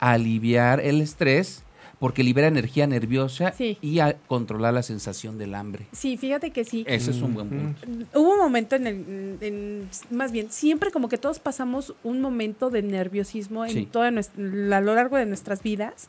a 0.00 0.12
aliviar 0.12 0.80
el 0.80 1.00
estrés, 1.00 1.62
porque 1.98 2.22
libera 2.22 2.46
energía 2.48 2.86
nerviosa 2.86 3.52
Sí. 3.56 3.78
y 3.80 4.00
a 4.00 4.16
controlar 4.28 4.74
la 4.74 4.82
sensación 4.82 5.38
del 5.38 5.54
hambre. 5.54 5.86
Sí, 5.92 6.18
fíjate 6.18 6.50
que 6.50 6.64
sí. 6.64 6.84
Ese 6.86 7.10
es 7.10 7.22
un 7.22 7.32
buen 7.34 7.48
punto. 7.48 7.86
Hubo 8.18 8.34
un 8.34 8.38
momento 8.38 8.76
en 8.76 8.86
el, 8.86 9.38
en- 9.40 9.88
más 10.10 10.30
bien, 10.30 10.50
siempre 10.50 10.90
como 10.90 11.08
que 11.08 11.16
todos 11.16 11.38
pasamos 11.38 11.94
un 12.04 12.20
momento 12.20 12.68
de 12.68 12.82
nerviosismo 12.82 13.64
en 13.64 13.72
Sí. 13.72 13.88
toda 13.90 14.10
nuestra- 14.10 14.42
a 14.76 14.80
lo 14.82 14.94
largo 14.94 15.16
de 15.16 15.24
nuestras 15.24 15.62
vidas. 15.62 16.08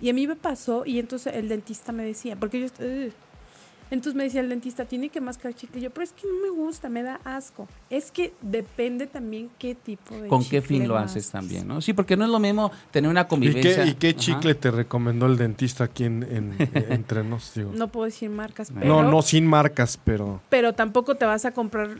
Y 0.00 0.08
a 0.08 0.12
mí 0.12 0.26
me 0.28 0.36
pasó, 0.36 0.84
y 0.86 0.98
entonces 1.00 1.34
el 1.34 1.48
dentista 1.48 1.90
me 1.92 2.04
decía, 2.04 2.36
porque 2.36 2.60
yo. 2.60 2.66
Entonces 3.90 4.14
me 4.16 4.24
decía 4.24 4.40
el 4.40 4.48
dentista, 4.48 4.84
tiene 4.86 5.08
que 5.08 5.20
mascar 5.20 5.54
chicle. 5.54 5.78
Y 5.80 5.82
yo, 5.84 5.90
pero 5.90 6.04
es 6.04 6.12
que 6.12 6.26
no 6.26 6.34
me 6.42 6.50
gusta, 6.50 6.88
me 6.88 7.02
da 7.02 7.20
asco. 7.24 7.68
Es 7.90 8.10
que 8.10 8.32
depende 8.42 9.06
también 9.06 9.50
qué 9.58 9.74
tipo 9.74 10.16
de 10.16 10.28
¿Con 10.28 10.44
qué 10.44 10.62
fin 10.62 10.88
lo 10.88 10.94
masques. 10.94 11.10
haces 11.22 11.30
también? 11.30 11.68
¿no? 11.68 11.80
Sí, 11.80 11.92
porque 11.92 12.16
no 12.16 12.24
es 12.24 12.30
lo 12.30 12.38
mismo 12.40 12.70
tener 12.90 13.10
una 13.10 13.22
¿Y 13.22 13.26
convivencia. 13.26 13.84
qué, 13.84 13.90
y 13.90 13.94
qué 13.94 14.08
Ajá. 14.10 14.18
chicle 14.18 14.54
te 14.54 14.70
recomendó 14.70 15.26
el 15.26 15.36
dentista 15.36 15.84
aquí 15.84 16.04
en, 16.04 16.22
en- 16.24 16.56
entre 16.92 17.22
nos? 17.24 17.54
Digo? 17.54 17.72
No 17.74 17.88
puedo 17.88 18.06
decir 18.06 18.30
marcas, 18.30 18.70
No, 18.70 18.80
pero, 18.80 19.02
no, 19.02 19.10
no 19.10 19.22
sin 19.22 19.46
marcas, 19.46 19.98
pero... 20.04 20.40
pero 20.48 20.72
tampoco 20.72 21.14
te 21.14 21.24
vas 21.26 21.44
a 21.44 21.52
comprar 21.52 21.90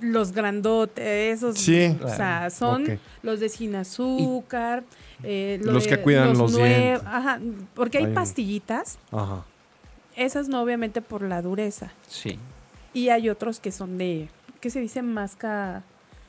los 0.00 0.32
grandotes, 0.32 1.38
esos, 1.38 1.56
Sí. 1.58 1.96
o 2.02 2.08
sea, 2.08 2.50
son 2.50 2.98
los 3.22 3.40
de 3.40 3.48
sin 3.48 3.74
azúcar, 3.76 4.84
eh, 5.22 5.58
lo 5.62 5.72
Los 5.72 5.84
de- 5.84 5.90
que 5.90 6.02
cuidan 6.02 6.36
los 6.36 6.52
nue- 6.54 6.66
dientes. 6.66 7.02
Ajá, 7.06 7.40
porque 7.74 7.98
hay 7.98 8.04
Hay- 8.06 8.12
pastillitas, 8.12 8.98
Ajá. 9.10 9.44
Esas 10.16 10.48
no 10.48 10.62
obviamente 10.62 11.00
por 11.02 11.22
la 11.22 11.42
dureza, 11.42 11.92
Sí. 12.08 12.38
y 12.92 13.08
hay 13.08 13.28
otros 13.28 13.60
que 13.60 13.72
son 13.72 13.98
de, 13.98 14.28
¿qué 14.60 14.70
se 14.70 14.80
dice? 14.80 15.02
Masca 15.02 15.82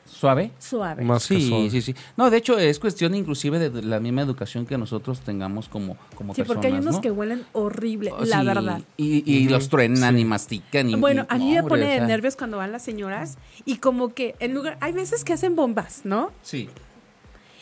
¿Suave? 0.06 0.52
suave. 0.60 1.04
Más 1.04 1.24
Sí, 1.24 1.48
suave. 1.50 1.70
sí, 1.72 1.82
sí. 1.82 1.96
No, 2.16 2.30
de 2.30 2.38
hecho 2.38 2.60
es 2.60 2.78
cuestión 2.78 3.16
inclusive 3.16 3.58
de 3.58 3.82
la 3.82 4.00
misma 4.00 4.22
educación 4.22 4.68
que 4.68 4.78
nosotros 4.78 5.22
tengamos 5.22 5.68
como, 5.68 5.98
como 6.16 6.36
sí, 6.36 6.42
personas, 6.42 6.48
porque 6.62 6.68
hay 6.68 6.80
unos 6.80 6.96
¿no? 6.96 7.02
que 7.02 7.10
huelen 7.10 7.44
horrible, 7.54 8.12
Oh, 8.12 8.24
la 8.24 8.42
sí, 8.42 8.46
verdad. 8.46 8.82
Y, 8.98 9.24
y 9.32 9.50
los 9.50 9.68
truenan 9.68 10.14
sí. 10.16 10.22
y 10.22 10.26
mastican. 10.26 10.90
Y, 10.92 10.96
Bueno, 10.96 11.26
y- 11.30 11.34
a 11.34 11.38
mí 11.40 11.56
me 11.56 11.64
pone 11.64 11.86
o 11.86 11.88
de 11.88 11.96
sea, 11.98 12.06
nervios 12.08 12.36
cuando 12.36 12.58
van 12.58 12.72
las 12.72 12.84
señoras 12.84 13.40
y 13.66 13.78
como 13.78 14.14
que 14.14 14.36
en 14.40 14.54
lugar, 14.54 14.78
hay 14.80 14.92
veces 14.94 15.24
que 15.24 15.34
hacen 15.34 15.56
bombas, 15.56 16.02
¿no? 16.04 16.32
Sí. 16.44 16.70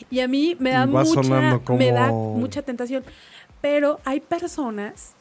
Y 0.09 0.19
a 0.19 0.27
mí 0.27 0.57
me 0.59 0.71
da 0.71 0.85
mucha, 0.85 1.05
sonando 1.23 1.63
como- 1.63 1.79
me 1.79 1.91
da 1.93 2.09
mucha 2.11 2.61
tentación. 2.61 3.05
Pero 3.61 4.01
hay 4.03 4.19
personas 4.19 5.13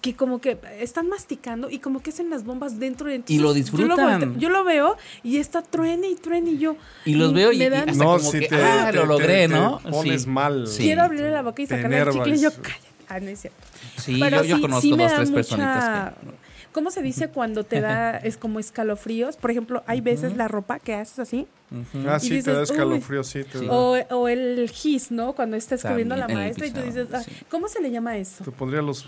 que 0.00 0.14
como 0.14 0.40
que 0.40 0.58
están 0.78 1.08
masticando 1.08 1.68
y 1.70 1.78
como 1.78 2.00
que 2.02 2.10
hacen 2.10 2.30
las 2.30 2.44
bombas 2.44 2.78
dentro 2.78 3.08
de 3.08 3.22
Y 3.26 3.38
lo 3.38 3.54
entonces 3.54 3.70
Yo 3.72 3.86
lo, 3.86 3.94
disfrutan. 3.96 4.20
volteo- 4.20 4.38
yo 4.38 4.48
lo 4.50 4.64
veo 4.64 4.96
y 5.24 5.38
está 5.38 5.62
truene 5.62 6.08
y 6.08 6.14
truene 6.14 6.50
y 6.52 6.58
yo. 6.58 6.76
Y 7.04 7.14
los 7.14 7.32
veo 7.32 7.50
y, 7.52 7.58
me 7.58 7.64
y 7.64 7.68
dan- 7.70 7.88
hasta 7.88 8.04
No, 8.04 8.16
como 8.18 8.30
si 8.30 8.40
que, 8.40 8.48
te, 8.48 8.56
ah, 8.62 8.88
te- 8.90 8.96
lo 8.96 9.02
te- 9.02 9.08
logré, 9.08 9.48
te 9.48 9.48
¿no? 9.48 9.80
pones 9.90 10.22
Sí. 10.22 10.28
mal. 10.28 10.66
Sí. 10.68 10.82
Quiero 10.84 11.02
abrirle 11.02 11.30
la 11.30 11.42
boca 11.42 11.62
y 11.62 11.66
Te 11.66 11.76
sacarle 11.76 11.98
el 12.00 12.10
chicle 12.10 12.36
y 12.36 12.40
yo, 12.40 12.50
cállate. 12.52 12.86
Ah, 13.08 13.20
no 13.20 13.28
es 13.28 13.40
cierto. 13.40 13.58
Sí, 13.98 14.18
Pero 14.20 14.38
yo, 14.38 14.44
yo 14.44 14.56
sí- 14.56 14.62
conozco 14.62 14.88
dos, 14.88 14.98
da 14.98 15.06
tres 15.16 15.30
mucha- 15.30 15.34
personitas 15.34 16.14
que... 16.14 16.46
¿Cómo 16.72 16.90
se 16.90 17.00
dice 17.00 17.28
cuando 17.28 17.64
te 17.64 17.80
da, 17.80 18.16
es 18.18 18.36
como 18.36 18.58
escalofríos? 18.60 19.36
Por 19.38 19.50
ejemplo, 19.50 19.82
hay 19.86 20.02
veces 20.02 20.36
la 20.36 20.46
ropa 20.46 20.78
que 20.78 20.94
haces 20.94 21.18
así. 21.20 21.46
Ujú. 21.70 22.06
Ah, 22.06 22.18
Y 22.18 22.20
sí, 22.20 22.28
te 22.28 22.34
dices, 22.36 22.52
da 22.52 22.58
"Uy". 22.58 22.64
escalofrío, 22.64 23.24
sí. 23.24 23.44
Te, 23.44 23.60
da. 23.64 23.72
O, 23.72 23.96
o 24.10 24.28
el 24.28 24.68
gis, 24.70 25.10
¿no? 25.10 25.32
Cuando 25.32 25.56
está 25.56 25.76
escribiendo 25.76 26.14
a 26.14 26.18
la 26.18 26.28
maestra 26.28 26.66
y 26.66 26.70
tú 26.72 26.82
dices, 26.82 27.08
ah, 27.14 27.22
sí. 27.22 27.30
¿cómo 27.50 27.68
se 27.68 27.80
le 27.80 27.90
llama 27.90 28.18
eso? 28.18 28.44
te 28.44 28.50
pondría 28.50 28.82
los... 28.82 29.06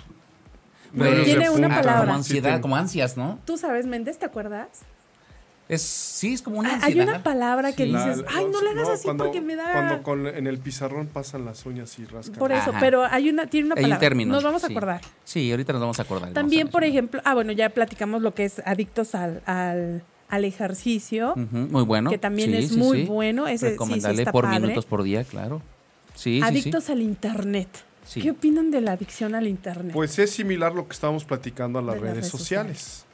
De 0.92 1.24
tiene 1.24 1.50
una 1.50 1.68
palabra. 1.68 2.00
Como 2.02 2.14
ansiedad, 2.14 2.60
como 2.60 2.76
ansias, 2.76 3.16
¿no? 3.16 3.38
Tú 3.44 3.56
sabes, 3.58 3.86
Méndez, 3.86 4.18
¿te 4.18 4.24
acuerdas? 4.26 4.68
Es, 5.68 5.82
sí, 5.82 6.32
es 6.32 6.40
como 6.40 6.60
una 6.60 6.70
Ah, 6.70 6.74
ansiedad. 6.76 7.08
Hay 7.08 7.14
una 7.14 7.22
palabra 7.22 7.72
que 7.74 7.84
Sí. 7.84 7.90
Dices, 7.94 8.18
la- 8.18 8.24
ay, 8.34 8.46
no 8.50 8.62
le 8.62 8.70
hagas 8.70 8.88
así 8.88 9.04
cuando- 9.04 9.24
porque 9.24 9.42
me 9.42 9.54
da... 9.54 9.70
Cuando 9.72 10.02
con- 10.02 10.26
en 10.26 10.46
el 10.46 10.56
pizarrón 10.58 11.08
pasan 11.08 11.44
las 11.44 11.66
uñas 11.66 11.98
y 11.98 12.06
rascan. 12.06 12.38
Por 12.38 12.52
eso, 12.52 12.70
Ajá. 12.70 12.80
pero 12.80 13.04
hay 13.04 13.28
una, 13.28 13.46
tiene 13.48 13.66
una 13.66 13.74
Hay 13.74 13.84
un 13.84 13.90
palabra. 13.90 14.00
término. 14.00 14.32
Nos 14.32 14.42
vamos 14.44 14.64
a 14.64 14.68
sí. 14.68 14.72
acordar. 14.72 15.02
Sí, 15.24 15.50
ahorita 15.50 15.74
nos 15.74 15.82
vamos 15.82 15.98
a 15.98 16.02
acordar. 16.04 16.32
También, 16.32 16.68
por 16.68 16.84
ejemplo, 16.84 17.20
ah, 17.22 17.34
bueno, 17.34 17.52
ya 17.52 17.68
platicamos 17.68 18.22
lo 18.22 18.32
que 18.34 18.46
es 18.46 18.62
adictos 18.64 19.14
al, 19.14 19.42
al, 19.44 20.02
al 20.30 20.44
ejercicio, 20.46 21.34
muy 21.36 21.82
bueno. 21.82 22.08
que 22.08 22.16
también 22.16 22.50
Sí, 22.52 22.56
es 22.56 22.68
sí, 22.70 22.76
muy 22.78 23.02
sí. 23.02 23.04
bueno. 23.06 23.46
Ese 23.46 23.70
Recomendarle 23.72 24.22
está 24.22 24.32
por 24.32 24.44
padre. 24.44 24.60
minutos 24.60 24.86
por 24.86 25.02
día, 25.02 25.22
claro. 25.24 25.60
Sí, 26.14 26.40
Adictos 26.42 26.84
sí, 26.84 26.92
al 26.92 27.02
internet. 27.02 27.68
Sí. 28.08 28.22
¿Qué 28.22 28.30
opinan 28.30 28.70
de 28.70 28.80
la 28.80 28.92
adicción 28.92 29.34
al 29.34 29.46
internet? 29.46 29.92
Pues 29.92 30.18
es 30.18 30.30
similar 30.30 30.74
lo 30.74 30.88
que 30.88 30.94
estábamos 30.94 31.26
platicando 31.26 31.78
a 31.78 31.82
las 31.82 31.96
De 31.96 32.00
las 32.00 32.10
redes, 32.14 32.28
sociales. 32.28 33.04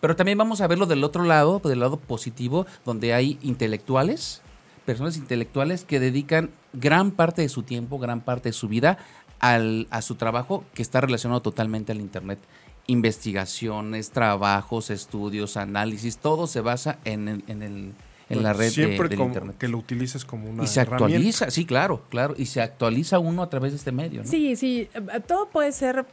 Pero 0.00 0.16
también 0.16 0.36
vamos 0.38 0.60
a 0.60 0.66
verlo 0.66 0.86
del 0.86 1.04
otro 1.04 1.22
lado, 1.22 1.60
del 1.62 1.78
lado 1.78 1.96
positivo, 1.96 2.66
donde 2.84 3.14
hay 3.14 3.38
intelectuales, 3.42 4.42
personas 4.84 5.16
intelectuales 5.16 5.84
que 5.84 6.00
dedican 6.00 6.50
gran 6.72 7.12
parte 7.12 7.42
de 7.42 7.48
su 7.48 7.62
tiempo, 7.62 8.00
gran 8.00 8.22
parte 8.22 8.48
de 8.48 8.54
su 8.54 8.66
vida 8.66 8.98
al, 9.38 9.86
a 9.90 10.02
su 10.02 10.16
trabajo 10.16 10.64
que 10.74 10.82
está 10.82 11.00
relacionado 11.00 11.42
totalmente 11.42 11.92
al 11.92 12.00
Internet. 12.00 12.40
Investigaciones, 12.88 14.10
trabajos, 14.10 14.90
estudios, 14.90 15.56
análisis, 15.56 16.18
todo 16.18 16.48
se 16.48 16.60
basa 16.60 16.98
en, 17.04 17.44
en, 17.46 17.62
el, 17.62 17.92
en 18.28 18.42
la 18.42 18.52
red 18.52 18.70
Siempre 18.70 19.08
de, 19.08 19.16
del 19.16 19.26
Internet. 19.26 19.56
que 19.58 19.68
lo 19.68 19.78
utilices 19.78 20.24
como 20.24 20.50
una 20.50 20.64
Y 20.64 20.66
se 20.66 20.80
actualiza, 20.80 21.50
sí, 21.50 21.64
claro, 21.64 22.02
claro, 22.08 22.34
y 22.36 22.46
se 22.46 22.60
actualiza 22.60 23.18
uno 23.18 23.42
a 23.42 23.48
través 23.50 23.72
de 23.72 23.78
este 23.78 23.92
medio. 23.92 24.22
¿no? 24.22 24.28
Sí, 24.28 24.56
sí, 24.56 24.88
eh, 24.94 25.20
todo 25.26 25.48
puede 25.48 25.70
ser 25.72 26.04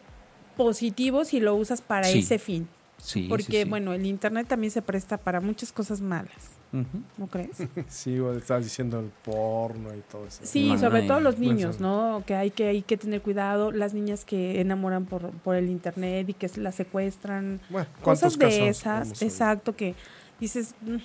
positivo 0.57 1.25
si 1.25 1.39
lo 1.39 1.55
usas 1.55 1.81
para 1.81 2.07
Sí. 2.07 2.19
ese 2.19 2.37
fin. 2.39 2.67
Sí, 2.97 3.25
Porque, 3.27 3.43
sí, 3.43 3.63
sí. 3.63 3.69
bueno, 3.69 3.93
el 3.93 4.05
Internet 4.05 4.47
también 4.47 4.71
se 4.71 4.81
presta 4.81 5.17
para 5.17 5.41
muchas 5.41 5.71
cosas 5.71 6.01
malas. 6.01 6.51
¿no 7.17 7.27
crees? 7.27 7.51
Sí, 7.87 8.17
o 8.19 8.33
estás 8.35 8.63
diciendo 8.63 8.99
el 8.99 9.11
porno 9.23 9.93
y 9.95 9.99
todo 10.11 10.25
eso. 10.25 10.39
Sí, 10.43 10.69
No, 10.71 10.79
sobre 10.79 11.01
no, 11.03 11.07
todo 11.07 11.19
los 11.19 11.37
niños. 11.37 11.79
¿no? 11.79 12.23
Que 12.25 12.33
hay 12.33 12.49
que, 12.49 12.67
hay 12.67 12.81
que 12.81 12.97
tener 12.97 13.21
cuidado, 13.21 13.71
las 13.71 13.93
niñas 13.93 14.25
que 14.25 14.59
enamoran 14.59 15.05
por, 15.05 15.29
por 15.29 15.55
el 15.55 15.69
internet 15.69 16.27
y 16.29 16.33
que 16.33 16.47
se 16.47 16.61
las 16.61 16.73
secuestran, 16.73 17.59
Bueno, 17.69 17.87
¿cuántos 18.01 18.37
cosas 18.37 18.39
de 18.39 18.45
casos 18.47 18.67
esas, 19.11 19.21
exacto, 19.21 19.75
que 19.75 19.93
dices, 20.39 20.73
"Mm, 20.81 20.95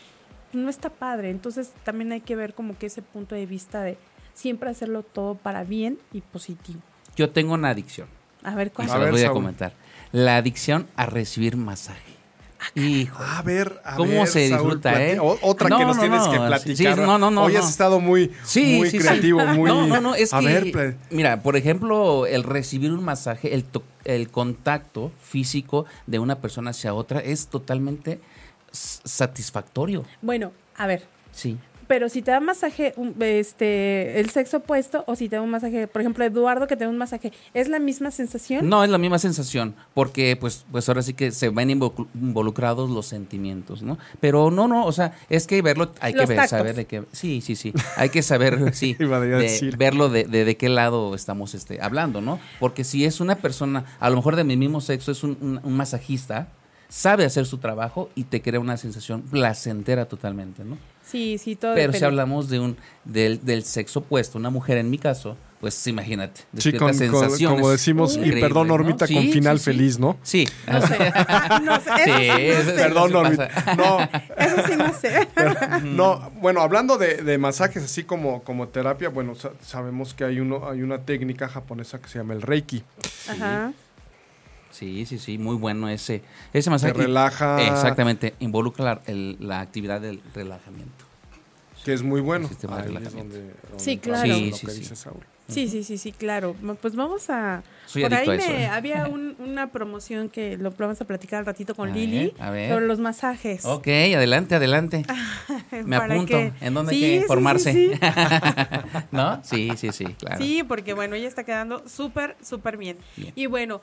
no 0.53 0.69
está 0.71 0.91
padre, 0.91 1.31
entonces 1.31 1.73
también 1.85 2.13
hay 2.13 2.21
que 2.21 2.37
ver 2.37 2.55
como 2.55 2.77
que 2.79 2.87
ese 2.87 3.03
punto 3.03 3.35
de 3.35 3.47
vista 3.47 3.83
de 3.83 3.99
siempre 4.35 4.71
hacerlo 4.71 5.03
todo 5.03 5.35
para 5.35 5.65
bien 5.65 5.99
y 6.13 6.21
positivo. 6.21 6.81
Yo 7.17 7.31
tengo 7.31 7.55
una 7.55 7.71
adicción. 7.71 8.09
A 8.45 8.55
ver, 8.55 8.69
Y 8.69 8.71
¿cuál? 8.71 8.89
se 8.89 8.95
A 8.95 8.99
los 8.99 9.05
ver, 9.07 9.13
voy 9.13 9.21
a 9.23 9.25
Saúl. 9.25 9.35
comentar. 9.35 9.73
La 10.13 10.37
adicción 10.37 10.87
a 10.97 11.07
recibir 11.07 11.57
masaje. 11.57 12.17
Hijo. 12.75 13.23
A 13.23 13.41
ver, 13.43 13.81
a 13.85 13.95
¿Cómo 13.95 14.11
ver, 14.11 14.27
se 14.27 14.49
Saúl, 14.49 14.63
disfruta, 14.65 15.01
eh? 15.05 15.19
Otra 15.21 15.69
No, 15.69 15.79
que 15.79 15.85
nos 15.85 15.97
no, 15.97 16.03
tienes 16.03 16.25
no, 16.25 16.31
que 16.33 16.39
platicar. 16.39 16.95
sí, 16.97 17.01
no, 17.03 17.17
no, 17.19 17.31
no, 17.31 17.45
Hoy 17.45 17.55
has 17.57 17.65
no. 17.65 17.71
estado 17.71 18.01
muy, 18.01 18.33
Sí, 18.45 18.79
muy 18.79 18.91
sí, 18.91 18.99
sí. 18.99 19.07
creativo, 19.07 19.45
muy... 19.47 19.69
No, 19.71 19.87
no, 19.87 20.01
no, 20.01 20.15
es 20.17 20.35
a 20.35 20.41
que, 20.41 20.47
ver, 20.47 20.97
mira, 21.11 21.41
por 21.43 21.57
ejemplo, 21.57 22.27
el 22.27 22.43
recibir 22.43 22.91
un 22.93 23.05
masaje, 23.05 23.55
el, 23.55 23.63
to- 23.65 23.85
el 24.05 24.29
contacto 24.31 25.13
físico 25.23 25.87
de 26.09 26.19
una 26.19 26.41
persona 26.41 26.71
hacia 26.71 26.95
otra 26.95 27.21
es 27.21 27.47
totalmente 27.47 28.21
satisfactorio. 28.73 30.05
Bueno, 30.23 30.53
a 30.77 30.87
ver, 30.87 31.03
Sí. 31.33 31.57
pero 31.87 32.09
si 32.11 32.21
te 32.21 32.31
da 32.31 32.41
masaje 32.41 32.93
un- 32.97 33.15
este 33.23 34.21
el 34.21 34.29
sexo 34.31 34.59
opuesto 34.59 35.05
o 35.07 35.17
si 35.17 35.29
te 35.29 35.37
da 35.37 35.43
un 35.43 35.49
masaje, 35.51 35.87
por 35.87 36.03
ejemplo, 36.03 36.23
Eduardo 36.25 36.67
que 36.67 36.77
te 36.77 36.85
da 36.85 36.91
un 36.91 36.99
masaje, 36.99 37.33
¿es 37.55 37.69
la 37.69 37.79
misma 37.79 38.11
sensación? 38.11 38.69
No 38.69 38.85
es 38.85 38.91
la 38.91 38.99
misma 38.99 39.19
sensación, 39.19 39.75
porque 39.95 40.37
pues, 40.37 40.67
pues 40.71 40.87
ahora 40.89 41.03
sí 41.03 41.15
que 41.15 41.31
se 41.33 41.49
ven 41.49 41.71
invo- 41.71 42.07
involucrados 42.15 42.91
los 42.91 43.07
sentimientos, 43.07 43.83
¿no? 43.83 43.97
Pero 44.21 44.51
no, 44.51 44.69
no, 44.69 44.85
o 44.85 44.93
sea, 44.93 45.13
es 45.31 45.47
que 45.47 45.63
verlo, 45.63 45.93
hay 46.01 46.13
que 46.13 46.27
ver, 46.27 46.37
tactos. 46.37 46.51
saber 46.51 46.75
de 46.77 46.85
qué, 46.87 47.05
sí, 47.13 47.41
sí, 47.41 47.57
sí, 47.57 47.73
hay 47.97 48.11
que 48.11 48.23
saber, 48.23 48.59
sí, 48.75 48.95
de- 48.95 49.75
verlo 49.79 50.11
de, 50.11 50.25
de, 50.25 50.45
de 50.45 50.57
qué 50.59 50.69
lado 50.69 51.15
estamos 51.15 51.55
este, 51.55 51.81
hablando, 51.81 52.21
¿no? 52.21 52.39
Porque 52.61 52.85
si 52.85 53.07
es 53.07 53.21
una 53.21 53.37
persona, 53.37 53.85
a 53.99 54.11
lo 54.11 54.17
mejor 54.17 54.37
de 54.37 54.45
mi 54.45 54.57
mismo 54.59 54.81
sexo, 54.83 55.11
es 55.13 55.23
un, 55.25 55.39
un- 55.41 55.61
un 55.63 55.77
masajista, 55.77 56.49
sabe 56.89 57.25
hacer 57.25 57.47
su 57.47 57.59
trabajo 57.59 58.11
y 58.15 58.25
te 58.25 58.41
crea 58.43 58.61
una 58.61 58.77
sensación 58.77 59.23
placentera 59.23 60.07
totalmente, 60.07 60.65
¿no? 60.65 60.79
Sí, 61.05 61.39
sí, 61.39 61.57
todo 61.57 61.75
Pero 61.75 61.93
si 61.95 62.05
hablamos 62.05 62.51
de 62.51 62.61
un 62.61 62.77
del, 63.05 63.43
del 63.43 63.65
sexo 63.65 64.01
opuesto, 64.01 64.37
una 64.37 64.51
mujer 64.51 64.77
en 64.77 64.91
mi 64.91 64.99
caso, 64.99 65.39
pues 65.59 65.87
imagínate, 65.87 66.43
Sí, 66.59 66.73
con- 66.75 66.93
sensaciones 66.93 67.57
como 67.59 67.71
decimos, 67.71 68.19
y 68.23 68.31
perdón, 68.33 68.69
¿no? 68.69 68.77
Normita, 68.77 69.07
con 69.07 69.23
sí, 69.23 69.33
final 69.33 69.59
sí. 69.59 69.65
feliz, 69.65 69.99
¿no? 69.99 70.19
Sí. 70.23 70.47
No 70.71 70.87
sé. 70.87 70.97
No 71.65 71.81
sé, 71.81 71.91
eso 72.03 72.15
sí, 72.15 72.27
no 72.29 72.37
eso- 72.61 72.71
sé. 72.71 72.77
Perdón, 72.77 73.13
Normita. 73.13 73.49
No, 73.77 73.99
Eso 74.37 74.57
sí 74.69 74.77
no 74.77 74.93
sé. 74.93 75.29
no, 75.85 76.31
bueno, 76.43 76.61
hablando 76.61 76.99
de, 76.99 77.17
de 77.23 77.39
masajes 77.39 77.83
así 77.85 78.05
como, 78.05 78.43
como 78.45 78.69
terapia, 78.69 79.09
bueno, 79.09 79.35
sa- 79.35 79.53
sabemos 79.63 80.13
que 80.13 80.25
hay 80.25 80.41
uno, 80.41 80.69
hay 80.69 80.83
una 80.83 80.99
técnica 81.07 81.49
japonesa 81.49 82.01
que 82.03 82.09
se 82.09 82.19
llama 82.19 82.35
el 82.35 82.43
Reiki. 82.43 82.85
Ajá. 83.31 83.73
Sí, 84.71 85.07
sí, 85.07 85.19
sí, 85.19 85.39
muy 85.39 85.57
bueno 85.57 85.89
ese 85.89 86.23
ese 86.53 86.63
Se 86.65 86.71
masaje. 86.71 86.93
relaja, 86.93 87.63
Exactamente, 87.67 88.35
involucra 88.41 88.85
la, 88.85 89.01
el- 89.07 89.37
la 89.41 89.61
actividad 89.61 90.01
del 90.01 90.21
relajamiento. 90.35 91.05
que 91.85 91.93
es 91.95 92.03
muy 92.03 92.21
bueno. 92.21 92.45
El 92.45 92.51
sistema 92.51 92.77
de 92.77 92.83
Ahí 92.83 92.89
es 92.89 92.95
relajamiento. 92.95 93.35
donde- 93.37 93.55
donde 93.71 93.85
Sí, 93.85 93.97
claro. 93.99 94.23
Sí, 94.35 94.51
lo 94.51 94.57
sí, 94.57 94.67
que 94.67 94.73
sí. 94.73 94.95
Sí, 95.49 95.67
sí, 95.69 95.83
sí, 95.83 95.97
sí, 95.97 96.13
claro. 96.13 96.55
Pues 96.83 96.95
vamos 96.95 97.31
a... 97.31 97.63
Soy 97.87 98.03
Por 98.03 98.13
ahí 98.13 98.29
adicto 98.29 98.33
a 98.33 98.35
eso. 98.35 98.53
me, 98.53 98.63
¿eh? 98.65 98.67
había 98.67 99.07
un- 99.07 99.35
una 99.39 99.69
promoción 99.73 100.29
que 100.29 100.59
lo 100.59 100.71
vamos 100.73 101.01
a 101.01 101.07
platicar 101.07 101.39
al 101.39 101.47
ratito 101.47 101.75
con 101.75 101.89
A 101.89 101.95
Lili 101.95 102.35
ver, 102.37 102.43
a 102.43 102.51
ver. 102.51 102.71
sobre 102.75 102.87
los 102.87 102.99
masajes. 102.99 103.65
Ok, 103.65 103.87
adelante, 103.89 104.55
adelante. 104.57 105.07
Me 105.87 105.97
apunto. 105.97 106.27
que- 106.27 106.53
¿En 106.61 106.75
dónde 106.75 106.93
Sí, 106.93 107.03
hay 107.05 107.21
que 107.21 107.27
formarse? 107.27 107.73
Sí, 107.73 107.91
sí. 107.95 108.01
¿No? 109.11 109.43
Sí, 109.43 109.71
sí, 109.77 109.91
sí, 109.93 110.05
claro. 110.05 110.37
Sí, 110.45 110.63
porque 110.65 110.93
bueno, 110.93 111.15
ella 111.15 111.29
está 111.29 111.45
quedando 111.45 111.89
súper, 111.89 112.37
súper 112.43 112.77
bien. 112.77 112.99
Bien. 113.17 113.33
Y 113.35 113.47
bueno, 113.47 113.81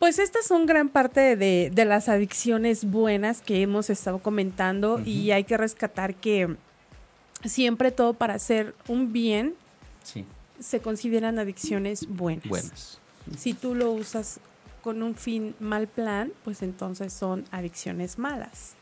pues 0.00 0.18
estas 0.18 0.44
son 0.46 0.66
gran 0.66 0.88
parte 0.88 1.36
de, 1.36 1.70
de 1.72 1.84
las 1.84 2.08
adicciones 2.08 2.84
buenas 2.90 3.40
que 3.42 3.62
hemos 3.62 3.88
estado 3.90 4.18
comentando 4.18 5.00
y 5.04 5.30
hay 5.30 5.44
que 5.44 5.56
rescatar 5.56 6.16
que 6.16 6.56
siempre 7.44 7.92
todo 7.92 8.14
para 8.14 8.34
hacer 8.34 8.74
un 8.88 9.12
bien 9.12 9.54
Sí, 10.02 10.24
se 10.58 10.80
consideran 10.80 11.38
adicciones 11.38 12.06
buenas. 12.08 12.48
buenas. 12.48 12.98
Si 13.38 13.52
tú 13.54 13.74
lo 13.74 13.92
usas 13.92 14.40
con 14.82 15.02
un 15.02 15.14
fin 15.14 15.54
mal 15.60 15.86
plan, 15.86 16.32
pues 16.42 16.62
entonces 16.62 17.12
son 17.12 17.44
adicciones 17.50 18.18
malas. 18.18 18.74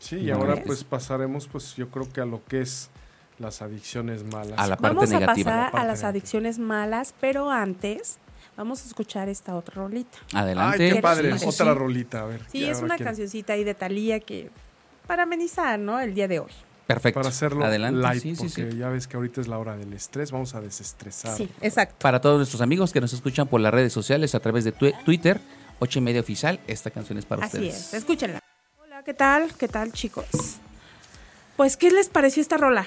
Sí, 0.00 0.16
y 0.16 0.30
ahora 0.30 0.54
es. 0.54 0.60
pues 0.66 0.82
pasaremos 0.84 1.46
pues 1.46 1.76
yo 1.76 1.90
creo 1.90 2.10
que 2.10 2.22
a 2.22 2.24
lo 2.24 2.42
que 2.46 2.62
es 2.62 2.88
las 3.38 3.60
adicciones 3.60 4.24
malas. 4.24 4.58
A 4.58 4.66
la 4.66 4.76
parte 4.78 4.96
Vamos 4.96 5.12
a 5.12 5.20
pasar 5.20 5.44
la 5.44 5.64
a 5.66 5.84
las 5.84 5.98
negativa. 5.98 6.08
adicciones 6.08 6.58
malas, 6.58 7.14
pero 7.20 7.50
antes 7.50 8.18
vamos 8.56 8.82
a 8.82 8.86
escuchar 8.88 9.28
esta 9.28 9.54
otra 9.54 9.74
rolita. 9.76 10.18
Adelante. 10.32 10.84
Ay, 10.88 10.92
qué 10.94 11.02
padre, 11.02 11.38
sí, 11.38 11.44
otra 11.46 11.72
sí. 11.72 11.78
rolita, 11.78 12.20
a 12.20 12.24
ver. 12.26 12.42
Sí, 12.50 12.64
es 12.64 12.78
una 12.78 12.96
quiero- 12.96 13.08
cancioncita 13.10 13.52
ahí 13.52 13.64
de 13.64 13.74
Talía 13.74 14.20
que 14.20 14.50
para 15.06 15.24
amenizar, 15.24 15.78
¿no? 15.78 16.00
El 16.00 16.14
día 16.14 16.26
de 16.28 16.40
hoy. 16.40 16.50
Perfecto. 16.86 17.18
Para 17.20 17.30
hacerlo 17.30 17.64
Adelante. 17.64 18.00
light, 18.00 18.22
sí, 18.22 18.36
sí, 18.36 18.42
porque 18.42 18.70
sí. 18.72 18.78
ya 18.78 18.88
ves 18.88 19.08
que 19.08 19.16
ahorita 19.16 19.40
es 19.40 19.48
la 19.48 19.58
hora 19.58 19.76
del 19.76 19.92
estrés, 19.92 20.30
vamos 20.30 20.54
a 20.54 20.60
desestresar. 20.60 21.36
Sí, 21.36 21.48
exacto. 21.60 21.96
Para 22.00 22.20
todos 22.20 22.36
nuestros 22.38 22.60
amigos 22.60 22.92
que 22.92 23.00
nos 23.00 23.12
escuchan 23.12 23.48
por 23.48 23.60
las 23.60 23.74
redes 23.74 23.92
sociales 23.92 24.34
a 24.36 24.40
través 24.40 24.62
de 24.64 24.72
Twitter, 24.72 25.40
ocho 25.80 25.98
y 25.98 26.02
media 26.02 26.20
oficial, 26.20 26.60
esta 26.68 26.90
canción 26.90 27.18
es 27.18 27.24
para 27.26 27.44
Así 27.44 27.56
ustedes. 27.58 27.88
es, 27.88 27.94
escúchenla. 27.94 28.38
Hola, 28.84 29.02
¿qué 29.02 29.14
tal? 29.14 29.52
¿Qué 29.54 29.66
tal, 29.66 29.92
chicos? 29.92 30.26
Pues, 31.56 31.76
¿qué 31.76 31.90
les 31.90 32.08
pareció 32.08 32.40
esta 32.40 32.56
rola? 32.56 32.86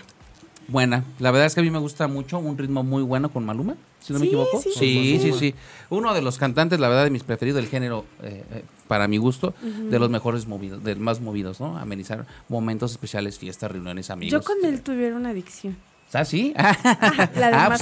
Buena. 0.70 1.04
La 1.20 1.32
verdad 1.32 1.48
es 1.48 1.56
que 1.56 1.62
a 1.62 1.64
mí 1.64 1.72
me 1.72 1.80
gusta 1.80 2.08
mucho, 2.08 2.38
un 2.40 2.58
ritmo 2.58 2.84
muy 2.84 3.02
bueno 3.04 3.30
con 3.32 3.44
Maluma, 3.46 3.76
si 4.00 4.14
no 4.14 4.20
me 4.20 4.28
equivoco. 4.28 4.62
sí, 4.62 4.70
Sí, 4.74 4.80
sí, 4.80 5.20
sí, 5.20 5.32
sí. 5.32 5.40
sí. 5.40 5.56
Uno 5.90 6.14
de 6.14 6.22
los 6.22 6.38
cantantes, 6.38 6.80
la 6.80 6.88
verdad, 6.90 7.06
de 7.06 7.10
mis 7.10 7.24
preferidos 7.24 7.62
del 7.62 7.70
género, 7.70 8.06
eh, 8.22 8.44
eh, 8.52 8.64
para 8.88 9.08
mi 9.08 9.18
gusto, 9.18 9.54
de 9.62 9.98
los 10.00 10.10
mejores 10.10 10.48
movidos, 10.48 10.84
de 10.84 10.94
los 10.96 11.04
más 11.04 11.22
movidos, 11.22 11.60
¿no? 11.60 11.78
Amenizar 11.78 12.26
momentos 12.50 12.92
especiales, 12.92 13.40
fiestas, 13.40 13.72
reuniones, 13.72 14.10
amigos. 14.12 14.32
Yo 14.32 14.42
con 14.46 14.64
él 14.64 14.82
tuviera 14.82 15.16
una 15.16 15.30
adicción. 15.30 15.76
¿Ah, 16.14 16.26
sí? 16.26 16.54
la 16.58 16.72
de 16.74 17.44
ah, 17.56 17.66
pues 17.68 17.82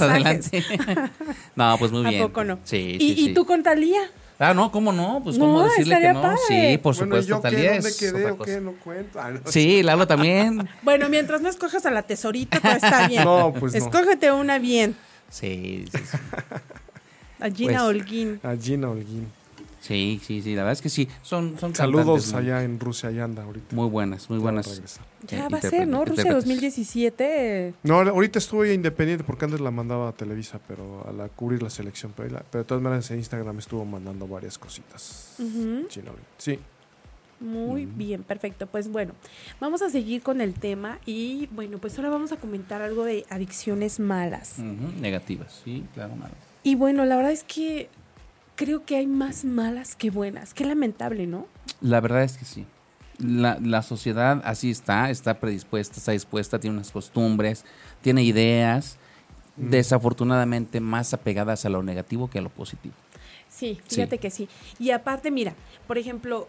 adelante. 0.52 0.64
no, 1.56 1.76
pues 1.78 1.92
muy 1.92 2.04
¿A 2.06 2.10
bien. 2.10 2.22
poco 2.22 2.44
no? 2.44 2.58
Sí, 2.64 2.96
¿Y, 2.98 3.08
sí, 3.08 3.14
sí. 3.14 3.30
y 3.30 3.34
tú 3.34 3.44
con 3.46 3.62
Talía? 3.62 4.00
Ah, 4.40 4.54
no, 4.54 4.70
¿cómo 4.70 4.92
no? 4.92 5.20
Pues 5.24 5.36
No, 5.36 5.46
cómo 5.46 5.64
decirle 5.64 6.00
que 6.00 6.12
no. 6.12 6.22
padre. 6.22 6.38
Sí, 6.46 6.78
por 6.78 6.94
Bueno, 6.96 7.18
¿y 7.18 7.22
supuesto. 7.22 8.60
No 8.60 8.72
cuento. 8.84 9.20
Ah, 9.20 9.30
no. 9.32 9.40
Sí, 9.50 9.82
Lalo 9.82 10.06
también. 10.06 10.68
Bueno, 10.82 11.08
mientras 11.08 11.40
no 11.40 11.48
escojas 11.48 11.84
a 11.86 11.90
la 11.90 12.02
tesorita, 12.02 12.60
todo 12.60 12.72
está 12.72 13.08
bien. 13.08 13.24
No, 13.24 13.52
pues 13.52 13.72
no. 13.74 13.78
Escógete 13.78 14.30
una 14.30 14.58
bien. 14.58 14.96
Sí, 15.28 15.84
sí, 15.92 15.98
sí. 15.98 16.16
A 17.40 17.50
Gina 17.50 17.72
Pues, 17.72 17.82
Holguín. 17.82 18.40
A 18.44 18.54
Gina 18.56 18.88
Holguín. 18.90 19.30
Sí, 19.80 20.20
sí, 20.24 20.42
sí, 20.42 20.50
la 20.54 20.62
verdad 20.62 20.72
es 20.72 20.82
que 20.82 20.88
sí. 20.88 21.08
Son, 21.22 21.58
son 21.58 21.74
Saludos 21.74 22.32
muy- 22.32 22.40
allá 22.42 22.64
en 22.64 22.80
Rusia, 22.80 23.10
allá 23.10 23.24
anda 23.24 23.44
ahorita. 23.44 23.74
Muy 23.76 23.88
buenas, 23.88 24.28
muy 24.28 24.38
Ya 24.38 24.42
buenas. 24.42 25.00
Ya 25.28 25.46
eh, 25.46 25.48
va 25.52 25.58
a 25.58 25.60
ser, 25.60 25.86
¿no? 25.86 26.04
Rusia 26.04 26.32
2017. 26.32 27.74
No, 27.84 28.00
ahorita 28.00 28.38
estuve 28.38 28.74
independiente 28.74 29.24
porque 29.24 29.44
antes 29.44 29.60
la 29.60 29.70
mandaba 29.70 30.08
a 30.08 30.12
Televisa, 30.12 30.60
pero 30.66 31.06
a 31.08 31.12
la 31.12 31.28
cubrir 31.28 31.62
la 31.62 31.70
selección. 31.70 32.12
Pero, 32.16 32.30
la- 32.30 32.42
pero 32.50 32.64
de 32.64 32.68
todas 32.68 32.82
maneras 32.82 33.10
en 33.10 33.18
Instagram 33.18 33.58
estuvo 33.58 33.84
mandando 33.84 34.26
varias 34.26 34.58
cositas. 34.58 35.34
Gina 35.36 36.10
Holguín. 36.10 36.24
Sí. 36.38 36.58
Muy 37.40 37.86
bien, 37.86 38.24
perfecto. 38.24 38.66
Pues 38.66 38.90
bueno, 38.90 39.12
vamos 39.60 39.80
a 39.82 39.90
seguir 39.90 40.22
con 40.22 40.40
el 40.40 40.54
tema 40.54 40.98
y 41.06 41.46
bueno, 41.52 41.78
pues 41.78 41.96
ahora 41.96 42.10
vamos 42.10 42.32
a 42.32 42.36
comentar 42.36 42.82
algo 42.82 43.04
de 43.04 43.24
adicciones 43.30 44.00
malas. 44.00 44.58
Negativas, 44.58 45.60
sí, 45.64 45.84
claro, 45.94 46.16
malo. 46.16 46.34
Y 46.64 46.74
bueno, 46.74 47.04
la 47.04 47.14
verdad 47.16 47.30
es 47.30 47.44
que 47.44 47.88
creo 48.58 48.84
que 48.84 48.96
hay 48.96 49.06
más 49.06 49.44
malas 49.44 49.94
que 49.94 50.10
buenas. 50.10 50.52
Qué 50.52 50.64
lamentable, 50.64 51.26
¿no? 51.28 51.46
La 51.80 52.00
verdad 52.00 52.24
es 52.24 52.36
que 52.36 52.44
sí. 52.44 52.66
La, 53.18 53.56
la 53.62 53.82
sociedad 53.82 54.42
así 54.44 54.70
está, 54.70 55.10
está 55.10 55.38
predispuesta, 55.40 55.96
está 55.96 56.10
dispuesta, 56.12 56.58
tiene 56.58 56.76
unas 56.76 56.90
costumbres, 56.90 57.64
tiene 58.02 58.22
ideas, 58.24 58.98
Mm. 59.56 59.70
desafortunadamente 59.70 60.78
más 60.80 61.12
apegadas 61.14 61.64
a 61.64 61.68
lo 61.68 61.82
negativo 61.82 62.30
que 62.30 62.38
a 62.38 62.42
lo 62.42 62.48
positivo. 62.48 62.94
Sí, 63.48 63.80
Sí. 63.88 63.96
fíjate 63.96 64.18
que 64.18 64.30
sí. 64.30 64.48
Y 64.78 64.90
aparte, 64.92 65.32
mira, 65.32 65.54
por 65.88 65.98
ejemplo, 65.98 66.46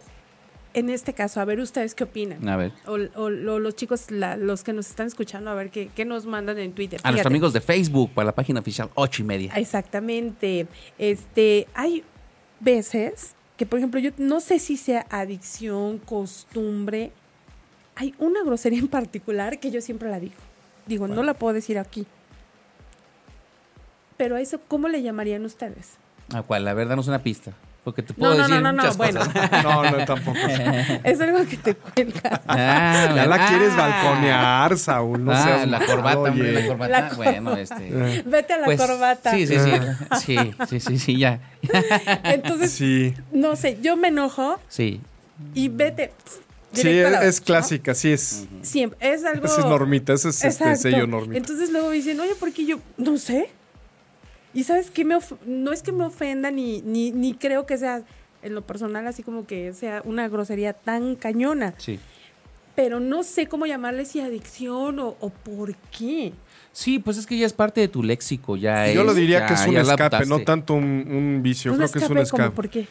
en 0.74 0.90
este 0.90 1.14
caso, 1.14 1.40
a 1.40 1.44
ver 1.44 1.60
ustedes 1.60 1.94
qué 1.94 2.04
opinan. 2.04 2.48
A 2.48 2.56
ver. 2.56 2.72
O, 2.86 3.30
los 3.30 3.74
chicos, 3.76 4.10
los 4.10 4.62
que 4.62 4.72
nos 4.72 4.88
están 4.88 5.06
escuchando, 5.06 5.50
a 5.50 5.54
ver 5.54 5.70
qué, 5.70 5.90
qué 5.94 6.04
nos 6.04 6.26
mandan 6.26 6.58
en 6.58 6.72
Twitter. 6.72 7.00
A 7.02 7.10
nuestros 7.10 7.30
amigos 7.30 7.52
de 7.52 7.60
Facebook, 7.60 8.12
para 8.14 8.26
la 8.26 8.34
página 8.34 8.60
oficial 8.60 8.90
8 8.94 9.22
y 9.22 9.24
media. 9.24 9.52
Exactamente. 9.56 10.66
Este, 10.98 11.66
hay 11.74 12.04
veces 12.60 13.34
que, 13.56 13.66
por 13.66 13.78
ejemplo, 13.78 14.00
yo 14.00 14.10
no 14.18 14.40
sé 14.40 14.58
si 14.58 14.76
sea 14.76 15.06
adicción, 15.10 15.98
costumbre. 15.98 17.12
Hay 17.96 18.14
una 18.18 18.42
grosería 18.44 18.78
en 18.78 18.88
particular 18.88 19.58
que 19.58 19.70
yo 19.70 19.80
siempre 19.80 20.08
la 20.08 20.20
digo. 20.20 20.34
Digo, 20.86 21.08
no 21.08 21.22
la 21.22 21.34
puedo 21.34 21.54
decir 21.54 21.78
aquí. 21.78 22.06
Pero 24.16 24.36
a 24.36 24.40
eso, 24.40 24.60
¿cómo 24.68 24.88
le 24.88 25.02
llamarían 25.02 25.44
ustedes? 25.44 25.94
¿A 26.32 26.42
cuál? 26.42 26.64
La 26.64 26.74
verdad 26.74 26.94
no 26.94 27.02
es 27.02 27.08
una 27.08 27.22
pista. 27.22 27.52
Porque 27.82 28.02
te 28.02 28.12
puedo 28.12 28.34
no, 28.34 28.38
decir 28.38 28.62
no, 28.62 28.72
no, 28.72 28.84
no, 28.84 28.94
bueno. 28.94 29.20
no, 29.62 29.90
no, 29.90 30.04
tampoco. 30.04 30.36
es 31.02 31.20
algo 31.20 31.46
que 31.46 31.56
te 31.56 31.74
cuelga. 31.74 32.42
Ah, 32.46 33.12
ya 33.16 33.26
la 33.26 33.48
quieres 33.48 33.74
balconear, 33.74 34.76
Saúl. 34.76 35.24
No 35.24 35.32
ah, 35.32 35.64
la 35.66 35.86
corbata, 35.86 36.18
hombre, 36.18 36.52
la 36.52 36.66
corbata. 36.68 37.10
bueno, 37.16 37.56
este. 37.56 38.22
Vete 38.26 38.52
a 38.52 38.58
la 38.58 38.64
pues, 38.66 38.80
corbata. 38.80 39.30
Sí, 39.30 39.46
sí, 39.46 39.56
sí. 39.58 39.70
sí, 40.20 40.36
sí, 40.68 40.80
sí, 40.80 40.98
sí, 40.98 41.18
ya. 41.18 41.40
Entonces, 42.24 42.70
sí. 42.70 43.14
no 43.32 43.56
sé, 43.56 43.78
yo 43.80 43.96
me 43.96 44.08
enojo. 44.08 44.60
Sí. 44.68 45.00
Y 45.54 45.68
vete. 45.68 46.12
Sí, 46.72 46.88
es, 46.88 47.40
clásica, 47.40 47.94
sí 47.94 48.12
es. 48.12 48.46
Siempre, 48.62 48.98
es 49.12 49.24
algo. 49.24 49.46
Esa 49.46 49.60
es 49.60 49.66
normita, 49.66 50.12
ese 50.12 50.28
es 50.28 50.44
este 50.44 50.76
sello 50.76 51.06
normita. 51.06 51.38
Entonces 51.38 51.70
luego 51.70 51.90
dicen, 51.90 52.20
oye, 52.20 52.34
¿por 52.34 52.52
qué 52.52 52.66
yo? 52.66 52.78
No 52.96 53.16
sé. 53.16 53.50
Y 54.52 54.64
sabes 54.64 54.90
qué, 54.90 55.04
me 55.04 55.18
no 55.46 55.72
es 55.72 55.82
que 55.82 55.92
me 55.92 56.04
ofenda 56.04 56.50
ni, 56.50 56.82
ni, 56.82 57.12
ni 57.12 57.34
creo 57.34 57.66
que 57.66 57.78
sea 57.78 58.02
en 58.42 58.54
lo 58.54 58.62
personal 58.62 59.06
así 59.06 59.22
como 59.22 59.46
que 59.46 59.72
sea 59.72 60.02
una 60.04 60.28
grosería 60.28 60.72
tan 60.72 61.14
cañona. 61.16 61.74
Sí. 61.78 61.98
Pero 62.74 63.00
no 63.00 63.22
sé 63.22 63.46
cómo 63.46 63.66
llamarle 63.66 64.04
si 64.04 64.20
adicción 64.20 64.98
o, 64.98 65.14
por 65.44 65.74
qué. 65.74 66.32
Sí, 66.72 66.98
pues 66.98 67.18
es 67.18 67.26
que 67.26 67.36
ya 67.36 67.46
es 67.46 67.52
parte 67.52 67.80
de 67.80 67.88
tu 67.88 68.02
léxico, 68.02 68.56
ya 68.56 68.90
Yo 68.92 69.04
lo 69.04 69.12
diría 69.12 69.44
que 69.44 69.54
es 69.54 69.66
un 69.66 69.76
escape, 69.76 70.24
no 70.26 70.40
tanto 70.40 70.74
un, 70.74 71.40
vicio, 71.42 71.74
creo 71.76 71.90
que 71.90 71.98
es 71.98 72.08
un 72.08 72.18
escape. 72.18 72.50
¿Por 72.50 72.68
qué? 72.68 72.86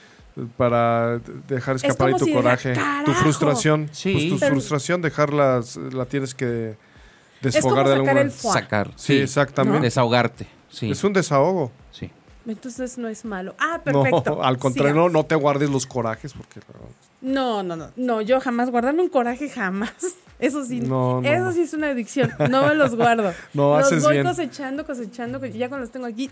Para 0.57 1.19
dejar 1.47 1.77
escapar 1.77 2.15
tu 2.17 2.31
coraje, 2.31 2.73
tu 3.05 3.13
frustración. 3.13 3.89
Sí. 3.91 4.13
Pues 4.13 4.29
tu 4.29 4.37
frustración 4.37 5.01
dejarla, 5.01 5.61
la 5.91 6.05
tienes 6.05 6.35
que 6.35 6.75
desfogar 7.41 7.87
de 7.87 7.93
alguna 7.95 8.29
Sacar. 8.29 8.91
Sí, 8.95 9.17
exactamente. 9.17 9.81
Desahogarte. 9.81 10.58
Es 10.81 11.03
un 11.03 11.13
desahogo. 11.13 11.71
Sí. 11.91 12.11
Entonces 12.45 12.97
no 12.97 13.07
es 13.07 13.25
malo. 13.25 13.55
Ah, 13.59 13.81
perfecto. 13.83 14.35
No, 14.37 14.43
al 14.43 14.57
contrario, 14.57 15.09
no, 15.09 15.25
te 15.25 15.35
guardes 15.35 15.69
los 15.69 15.85
corajes 15.85 16.33
porque... 16.33 16.61
No, 17.21 17.63
no, 17.63 17.75
no. 17.75 17.89
No, 17.95 18.21
yo 18.21 18.39
jamás 18.39 18.69
guardarme 18.69 19.01
un 19.01 19.09
coraje 19.09 19.49
jamás. 19.49 19.93
Eso 20.39 20.63
sí, 20.63 20.77
eso 20.79 21.51
sí 21.51 21.61
es 21.63 21.73
una 21.73 21.89
adicción. 21.89 22.31
No 22.49 22.65
me 22.65 22.73
los 22.73 22.95
guardo. 22.95 23.33
no, 23.53 23.77
los 23.77 23.87
haces 23.87 24.03
voy 24.03 24.23
cosechando, 24.23 24.85
cosechando, 24.85 25.45
ya 25.45 25.67
cuando 25.67 25.83
los 25.83 25.91
tengo 25.91 26.05
aquí. 26.05 26.31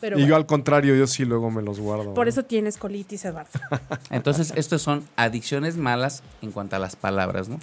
Pero 0.00 0.18
y 0.18 0.26
yo 0.26 0.36
al 0.36 0.46
contrario, 0.46 0.94
yo 0.94 1.06
sí 1.06 1.26
luego 1.26 1.50
me 1.50 1.60
los 1.60 1.80
guardo. 1.80 2.14
Por 2.14 2.28
eso 2.28 2.44
tienes 2.44 2.78
colitis, 2.78 3.26
Eduardo. 3.26 3.50
Entonces, 4.08 4.54
estos 4.56 4.80
son 4.80 5.04
adicciones 5.16 5.76
malas 5.76 6.22
en 6.40 6.50
cuanto 6.50 6.76
a 6.76 6.78
las 6.78 6.96
palabras, 6.96 7.50
¿no? 7.50 7.58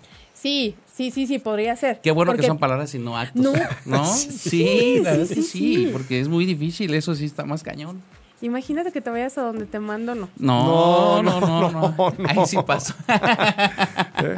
Sí, 0.46 0.76
sí, 0.94 1.10
sí, 1.10 1.26
sí, 1.26 1.40
podría 1.40 1.76
ser. 1.76 2.02
Qué 2.02 2.12
bueno 2.12 2.36
que 2.36 2.44
son 2.44 2.60
palabras 2.60 2.94
y 2.94 3.00
no 3.00 3.18
actos. 3.18 3.44
No, 3.84 4.06
Sí, 4.14 5.02
sí, 5.28 5.42
sí, 5.42 5.90
porque 5.92 6.20
es 6.20 6.28
muy 6.28 6.46
difícil, 6.46 6.94
eso 6.94 7.16
sí 7.16 7.26
está 7.26 7.46
más 7.46 7.64
cañón. 7.64 8.00
Imagínate 8.42 8.92
que 8.92 9.02
te 9.02 9.10
vayas 9.10 9.40
a 9.40 9.42
donde 9.42 9.66
te 9.66 9.80
mando, 9.80 10.14
no. 10.14 10.30
No, 10.38 11.24
no, 11.24 11.40
no, 11.40 11.72
no. 11.72 12.14
Ahí 12.28 12.46
sí 12.46 12.58
paso. 12.64 12.94
¿Eh? 13.08 14.36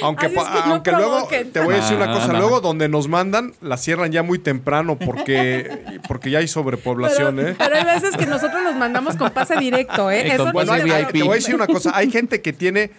Aunque, 0.00 0.32
aunque 0.64 0.92
luego, 0.92 1.28
te 1.28 1.60
voy 1.60 1.74
a 1.74 1.76
decir 1.76 1.96
una 1.96 2.10
cosa, 2.10 2.32
luego 2.32 2.62
donde 2.62 2.88
nos 2.88 3.08
mandan, 3.08 3.52
la 3.60 3.76
cierran 3.76 4.12
ya 4.12 4.22
muy 4.22 4.38
temprano 4.38 4.96
porque, 4.96 6.00
porque 6.08 6.30
ya 6.30 6.38
hay 6.38 6.48
sobrepoblación, 6.48 7.36
pero, 7.36 7.48
¿eh? 7.48 7.54
Pero 7.58 7.76
hay 7.76 7.84
veces 7.84 8.16
que 8.16 8.24
nosotros 8.24 8.62
los 8.62 8.76
mandamos 8.76 9.16
con 9.16 9.30
pase 9.30 9.56
directo, 9.56 10.10
¿eh? 10.10 10.32
Eso 10.32 10.52
bueno, 10.52 10.72
te 11.12 11.22
voy 11.22 11.32
a 11.32 11.34
decir 11.34 11.54
una 11.54 11.66
cosa, 11.66 11.90
hay 11.94 12.10
gente 12.10 12.40
que 12.40 12.54
tiene 12.54 12.92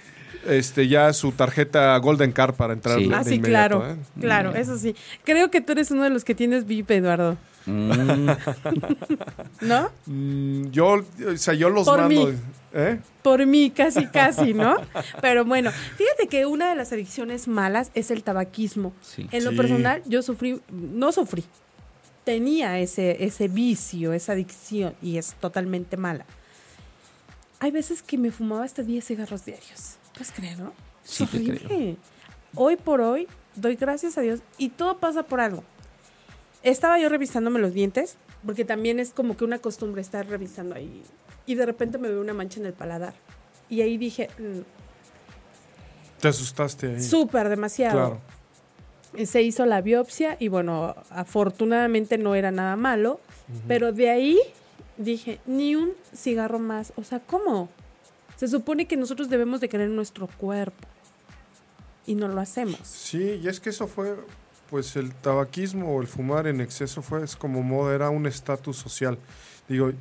este 0.48 0.88
ya 0.88 1.14
su 1.14 1.32
tarjeta 1.32 1.98
Golden 1.98 2.32
Card 2.32 2.56
para 2.56 2.74
entrar 2.74 3.00
sí. 3.00 3.10
Ah, 3.14 3.24
sí, 3.24 3.40
claro. 3.40 3.88
¿eh? 3.88 3.96
Claro, 4.20 4.56
eso 4.56 4.78
sí. 4.78 4.96
Creo 5.24 5.52
que 5.52 5.62
tú 5.62 5.74
eres 5.74 5.92
uno 5.92 6.04
de 6.04 6.10
los 6.10 6.24
que 6.24 6.36
tienes 6.36 6.66
VIP, 6.66 6.92
Eduardo. 6.92 7.38
Mm. 7.66 8.30
¿No? 9.62 9.90
Mm, 10.06 10.72
yo, 10.72 11.04
o 11.28 11.38
sea, 11.38 11.54
yo 11.54 11.70
los 11.70 11.86
mando. 11.86 12.34
¿eh? 12.74 13.00
Por 13.22 13.46
mí, 13.46 13.72
casi, 13.72 14.08
casi, 14.08 14.54
¿no? 14.54 14.78
Pero 15.22 15.46
bueno, 15.46 15.72
fíjate 15.72 16.28
que 16.28 16.46
una 16.46 16.70
de 16.70 16.76
las 16.76 16.92
adicciones 16.92 17.48
malas 17.48 17.92
es 17.94 18.12
el 18.12 18.24
tabaquismo. 18.24 18.94
En 19.32 19.44
lo 19.44 19.56
personal, 19.56 20.02
yo 20.06 20.22
sufrí, 20.22 20.62
no 20.72 21.12
sufrí, 21.12 21.44
tenía 22.24 22.80
ese, 22.80 23.24
ese 23.24 23.48
vicio, 23.48 24.14
esa 24.14 24.34
adicción, 24.34 24.96
y 25.02 25.18
es 25.18 25.36
totalmente 25.40 25.98
mala. 25.98 26.26
Hay 27.60 27.70
veces 27.70 28.02
que 28.02 28.18
me 28.18 28.32
fumaba 28.32 28.64
hasta 28.64 28.82
10 28.82 29.06
cigarros 29.06 29.46
diarios. 29.46 29.98
¿Puedes 30.14 30.32
creer, 30.32 30.60
no? 30.60 30.74
Sí, 31.04 31.24
horrible. 31.24 31.98
Hoy 32.56 32.76
por 32.76 33.02
hoy, 33.02 33.28
doy 33.56 33.76
gracias 33.76 34.18
a 34.18 34.22
Dios 34.22 34.42
y 34.58 34.70
todo 34.70 34.98
pasa 34.98 35.24
por 35.24 35.40
algo. 35.40 35.64
Estaba 36.64 37.00
yo 37.00 37.10
revisándome 37.10 37.60
los 37.60 37.74
dientes, 37.74 38.18
porque 38.46 38.66
también 38.66 39.00
es 39.00 39.12
como 39.12 39.36
que 39.36 39.44
una 39.44 39.60
costumbre 39.60 40.02
estar 40.02 40.28
revisando 40.28 40.76
ahí. 40.76 41.04
Y 41.46 41.56
de 41.56 41.66
repente 41.66 41.98
me 41.98 42.10
veo 42.10 42.22
una 42.22 42.34
mancha 42.34 42.60
en 42.60 42.68
el 42.68 42.74
paladar. 42.74 43.14
Y 43.70 43.82
ahí 43.82 43.98
dije. 43.98 44.30
Mm, 44.38 44.60
Te 46.20 46.28
asustaste 46.28 46.88
ahí. 46.88 47.02
Súper, 47.02 47.50
demasiado. 47.50 48.20
Claro. 49.14 49.28
Se 49.28 49.42
hizo 49.42 49.66
la 49.66 49.82
biopsia 49.82 50.38
y 50.40 50.48
bueno, 50.48 50.96
afortunadamente 51.10 52.18
no 52.18 52.36
era 52.36 52.52
nada 52.52 52.76
malo. 52.76 53.20
Pero 53.68 53.92
de 53.92 54.10
ahí 54.10 54.40
dije, 54.98 55.40
ni 55.46 55.76
un 55.76 55.94
cigarro 56.16 56.60
más. 56.60 56.94
O 56.96 57.04
sea, 57.04 57.20
¿cómo? 57.20 57.70
Se 58.42 58.48
supone 58.48 58.88
que 58.88 58.98
nosotros 58.98 59.30
debemos 59.30 59.62
de 59.62 59.70
querer 59.70 59.92
nuestro 59.92 60.26
cuerpo 60.26 60.88
y 62.08 62.16
no 62.16 62.28
lo 62.28 62.42
hacemos. 62.42 62.80
Sí, 62.84 63.40
y 63.40 63.48
es 63.48 63.60
que 63.60 63.70
eso 63.70 63.86
fue, 63.86 64.16
pues 64.68 64.96
el 64.96 65.14
tabaquismo 65.14 65.96
o 65.96 66.02
el 66.02 66.08
fumar 66.08 66.48
en 66.48 66.60
exceso 66.60 67.04
fue 67.04 67.24
es 67.24 67.36
como 67.36 67.62
moda, 67.62 67.94
era 67.94 68.10
un 68.10 68.26
estatus 68.26 68.78
social. 68.78 69.20
Digo, 69.70 69.92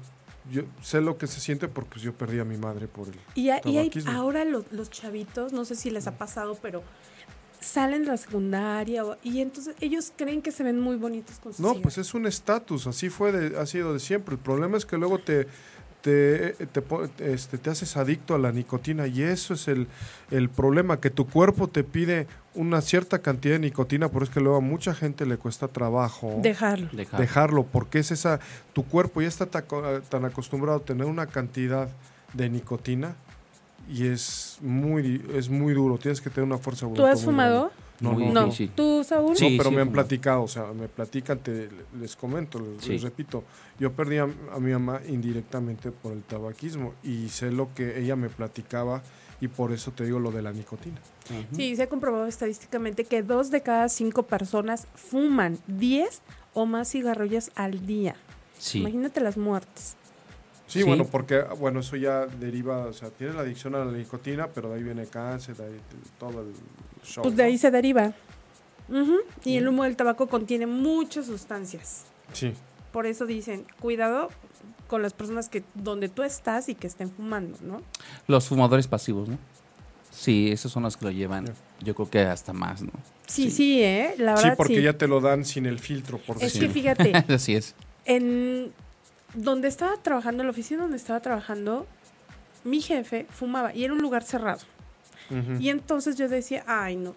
yo 0.50 0.62
sé 0.80 1.02
lo 1.02 1.18
que 1.18 1.26
se 1.26 1.38
siente 1.38 1.68
porque 1.68 1.90
pues, 1.90 2.02
yo 2.02 2.14
perdí 2.14 2.38
a 2.38 2.46
mi 2.46 2.56
madre 2.56 2.88
por 2.88 3.08
el 3.08 3.14
y, 3.34 3.48
tabaquismo. 3.48 4.10
Y 4.10 4.14
ahora 4.14 4.46
los, 4.46 4.88
chavitos, 4.88 5.52
no 5.52 5.66
sé 5.66 5.74
si 5.74 5.90
les 5.90 6.06
ha 6.06 6.16
pasado, 6.16 6.56
pero 6.62 6.82
salen 7.60 8.04
de 8.04 8.08
la 8.08 8.16
secundaria 8.16 9.04
y 9.22 9.42
entonces 9.42 9.76
ellos 9.82 10.14
creen 10.16 10.40
que 10.40 10.50
se 10.50 10.62
ven 10.62 10.80
muy 10.80 10.96
bonitos 10.96 11.38
con 11.40 11.52
sus 11.52 11.60
No, 11.60 11.74
pues 11.74 11.98
es 11.98 12.14
un 12.14 12.24
estatus, 12.24 12.86
así 12.86 13.10
fue, 13.10 13.32
de, 13.32 13.60
ha 13.60 13.66
sido 13.66 13.92
de 13.92 14.00
siempre. 14.00 14.36
El 14.36 14.40
problema 14.40 14.78
es 14.78 14.86
que 14.86 14.96
luego 14.96 15.18
te 15.18 15.46
te, 16.00 16.52
te, 16.66 16.82
este, 17.18 17.58
te 17.58 17.70
haces 17.70 17.96
adicto 17.96 18.34
a 18.34 18.38
la 18.38 18.52
nicotina 18.52 19.06
y 19.06 19.22
eso 19.22 19.54
es 19.54 19.68
el, 19.68 19.86
el, 20.30 20.48
problema, 20.48 21.00
que 21.00 21.10
tu 21.10 21.26
cuerpo 21.26 21.68
te 21.68 21.84
pide 21.84 22.26
una 22.54 22.80
cierta 22.80 23.20
cantidad 23.20 23.54
de 23.54 23.60
nicotina, 23.60 24.08
por 24.08 24.22
es 24.22 24.30
que 24.30 24.40
luego 24.40 24.56
a 24.56 24.60
mucha 24.60 24.94
gente 24.94 25.26
le 25.26 25.36
cuesta 25.36 25.68
trabajo 25.68 26.38
dejarlo. 26.42 26.88
dejarlo, 27.16 27.64
porque 27.64 27.98
es 27.98 28.10
esa, 28.10 28.40
tu 28.72 28.84
cuerpo 28.84 29.20
ya 29.22 29.28
está 29.28 29.46
tan 29.46 30.24
acostumbrado 30.24 30.78
a 30.78 30.82
tener 30.82 31.06
una 31.06 31.26
cantidad 31.26 31.88
de 32.32 32.48
nicotina 32.48 33.14
y 33.88 34.06
es 34.06 34.58
muy, 34.60 35.24
es 35.34 35.48
muy 35.48 35.74
duro, 35.74 35.98
tienes 35.98 36.20
que 36.20 36.30
tener 36.30 36.46
una 36.46 36.58
fuerza 36.58 36.86
¿Tú 36.92 37.04
has 37.04 37.24
fumado? 37.24 37.70
No, 38.00 38.18
no, 38.18 38.50
¿Tú, 38.74 39.04
Saúl? 39.04 39.36
Sí, 39.36 39.56
pero 39.58 39.70
me 39.70 39.82
han 39.82 39.92
platicado, 39.92 40.42
o 40.42 40.48
sea, 40.48 40.72
me 40.72 40.88
platican, 40.88 41.38
te, 41.38 41.68
les 41.98 42.16
comento, 42.16 42.58
les, 42.58 43.02
repito, 43.02 43.44
yo 43.78 43.92
perdí 43.92 44.18
a, 44.18 44.26
mi 44.26 44.72
mamá 44.72 45.00
indirectamente 45.06 45.90
por 45.90 46.12
el 46.12 46.22
tabaquismo 46.22 46.94
y 47.02 47.28
sé 47.28 47.50
lo 47.50 47.74
que 47.74 48.00
ella 48.00 48.16
me 48.16 48.30
platicaba 48.30 49.02
y 49.40 49.48
por 49.48 49.72
eso 49.72 49.90
te 49.92 50.04
digo 50.04 50.18
lo 50.18 50.30
de 50.30 50.42
la 50.42 50.52
nicotina. 50.52 50.98
Sí, 51.52 51.76
se 51.76 51.84
ha 51.84 51.88
comprobado 51.88 52.26
estadísticamente 52.26 53.04
que 53.04 53.22
dos 53.22 53.50
de 53.50 53.62
cada 53.62 53.88
cinco 53.88 54.24
personas 54.24 54.86
fuman 54.94 55.58
10 55.66 56.22
o 56.54 56.66
más 56.66 56.90
cigarrillos 56.90 57.50
al 57.54 57.86
día. 57.86 58.16
Imagínate 58.74 59.20
las 59.20 59.36
muertes. 59.36 59.96
Sí, 60.66 60.84
bueno, 60.84 61.04
porque 61.04 61.42
bueno, 61.58 61.80
eso 61.80 61.96
ya 61.96 62.26
deriva, 62.26 62.86
o 62.86 62.92
sea, 62.92 63.10
tienes 63.10 63.34
la 63.34 63.42
adicción 63.42 63.74
a 63.74 63.84
la 63.84 63.90
nicotina, 63.90 64.46
pero 64.46 64.70
de 64.70 64.76
ahí 64.76 64.82
viene 64.84 65.06
cáncer, 65.06 65.56
de 65.56 65.64
ahí 65.64 65.80
todo 66.18 66.42
el 66.42 66.52
show. 67.04 67.22
Pues 67.22 67.36
de 67.36 67.42
ahí 67.42 67.58
se 67.58 67.70
deriva. 67.70 68.12
Y 69.44 69.56
el 69.56 69.68
humo 69.68 69.84
del 69.84 69.96
tabaco 69.96 70.26
contiene 70.28 70.66
muchas 70.66 71.26
sustancias. 71.26 72.04
Sí. 72.32 72.52
Por 72.92 73.06
eso 73.06 73.26
dicen, 73.26 73.64
cuidado 73.80 74.30
con 74.88 75.02
las 75.02 75.12
personas 75.12 75.48
que 75.48 75.62
donde 75.74 76.08
tú 76.08 76.24
estás 76.24 76.68
y 76.68 76.74
que 76.74 76.88
estén 76.88 77.10
fumando, 77.10 77.56
¿no? 77.62 77.82
Los 78.26 78.48
fumadores 78.48 78.88
pasivos, 78.88 79.28
¿no? 79.28 79.38
Sí, 80.10 80.50
esos 80.50 80.72
son 80.72 80.82
los 80.82 80.96
que 80.96 81.04
lo 81.04 81.10
llevan. 81.12 81.46
Yo 81.80 81.94
creo 81.94 82.10
que 82.10 82.20
hasta 82.20 82.52
más, 82.52 82.82
¿no? 82.82 82.90
Sí, 83.28 83.50
sí, 83.50 83.80
¿eh? 83.80 84.14
La 84.18 84.34
verdad, 84.34 84.50
sí, 84.50 84.56
porque 84.56 84.82
ya 84.82 84.98
te 84.98 85.06
lo 85.06 85.20
dan 85.20 85.44
sin 85.44 85.66
el 85.66 85.78
filtro, 85.78 86.18
por 86.18 86.42
Es 86.42 86.58
que 86.58 86.68
fíjate. 86.68 87.12
Así 87.32 87.54
es. 87.54 87.76
En 88.04 88.72
donde 89.34 89.68
estaba 89.68 89.96
trabajando, 89.96 90.42
en 90.42 90.48
la 90.48 90.50
oficina 90.50 90.82
donde 90.82 90.96
estaba 90.96 91.20
trabajando, 91.20 91.86
mi 92.64 92.80
jefe 92.80 93.26
fumaba 93.30 93.72
y 93.72 93.84
era 93.84 93.92
un 93.92 94.02
lugar 94.02 94.24
cerrado. 94.24 94.60
Y 95.58 95.68
entonces 95.68 96.16
yo 96.16 96.28
decía, 96.28 96.64
ay, 96.66 96.96
no. 96.96 97.14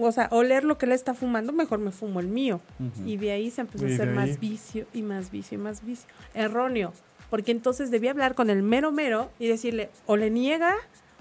o 0.00 0.12
sea, 0.12 0.28
oler 0.30 0.64
lo 0.64 0.78
que 0.78 0.86
él 0.86 0.92
está 0.92 1.14
fumando, 1.14 1.52
mejor 1.52 1.78
me 1.78 1.90
fumo 1.90 2.20
el 2.20 2.28
mío. 2.28 2.60
Y 3.04 3.16
de 3.16 3.32
ahí 3.32 3.50
se 3.50 3.60
empezó 3.62 3.84
a 3.84 3.88
hacer 3.88 4.10
más 4.10 4.40
vicio 4.40 4.86
y 4.92 5.02
más 5.02 5.30
vicio 5.30 5.58
y 5.58 5.60
más 5.60 5.84
vicio. 5.84 6.08
Erróneo. 6.34 6.92
Porque 7.28 7.52
entonces 7.52 7.90
debía 7.90 8.10
hablar 8.10 8.34
con 8.34 8.50
el 8.50 8.62
mero 8.62 8.90
mero 8.90 9.30
y 9.38 9.46
decirle, 9.46 9.90
o 10.06 10.16
le 10.16 10.30
niega 10.30 10.74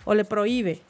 o 0.06 0.16
le 0.16 0.26
prohíbe. 0.26 0.82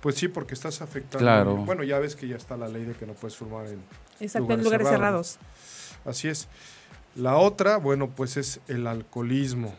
Pues 0.00 0.16
sí, 0.16 0.26
porque 0.26 0.54
estás 0.54 0.82
afectando. 0.82 1.18
Claro. 1.18 1.56
Bueno, 1.58 1.84
ya 1.84 2.00
ves 2.00 2.16
que 2.16 2.26
ya 2.26 2.36
está 2.36 2.56
la 2.56 2.66
ley 2.66 2.84
de 2.84 2.94
que 2.94 3.06
no 3.06 3.12
puedes 3.12 3.36
fumar 3.36 3.66
en 3.68 3.78
Exacto, 4.18 4.52
en 4.52 4.64
lugares 4.64 4.88
cerrados. 4.88 5.38
Así 6.04 6.28
es. 6.28 6.48
La 7.14 7.36
otra, 7.36 7.76
bueno, 7.76 8.08
pues 8.10 8.36
es 8.36 8.60
el 8.66 8.86
alcoholismo. 8.86 9.74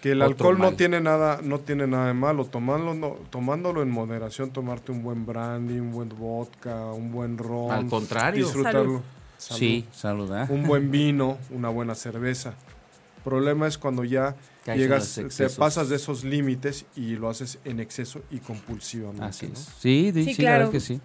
Que 0.00 0.12
el 0.12 0.22
alcohol 0.22 0.58
no 0.58 0.74
tiene 0.74 1.00
nada, 1.00 1.40
no 1.42 1.58
tiene 1.58 1.86
nada 1.86 2.06
de 2.06 2.14
malo. 2.14 2.44
Tomándolo, 2.44 3.18
tomándolo 3.30 3.82
en 3.82 3.90
moderación, 3.90 4.50
tomarte 4.50 4.92
un 4.92 5.02
buen 5.02 5.26
brandy, 5.26 5.80
un 5.80 5.90
buen 5.90 6.08
vodka, 6.08 6.92
un 6.92 7.10
buen 7.10 7.36
ron. 7.36 7.72
Al 7.72 7.86
contrario. 7.86 8.44
Disfrutarlo. 8.44 9.02
Sí, 9.38 9.86
salud. 9.92 10.30
Un 10.48 10.64
buen 10.64 10.90
vino, 10.90 11.38
una 11.50 11.68
buena 11.68 11.94
cerveza. 11.94 12.54
El 13.18 13.22
problema 13.24 13.66
es 13.66 13.76
cuando 13.76 14.04
ya 14.04 14.36
llegas, 14.66 15.20
te 15.36 15.50
pasas 15.50 15.88
de 15.88 15.96
esos 15.96 16.24
límites 16.24 16.86
y 16.96 17.16
lo 17.16 17.28
haces 17.28 17.58
en 17.64 17.80
exceso 17.80 18.22
y 18.30 18.38
compulsivamente. 18.38 19.24
Así 19.24 19.50
es. 19.52 19.68
Sí, 19.78 20.12
sí, 20.14 20.34
claro. 20.34 20.70
que 20.70 20.80
sí. 20.80 21.00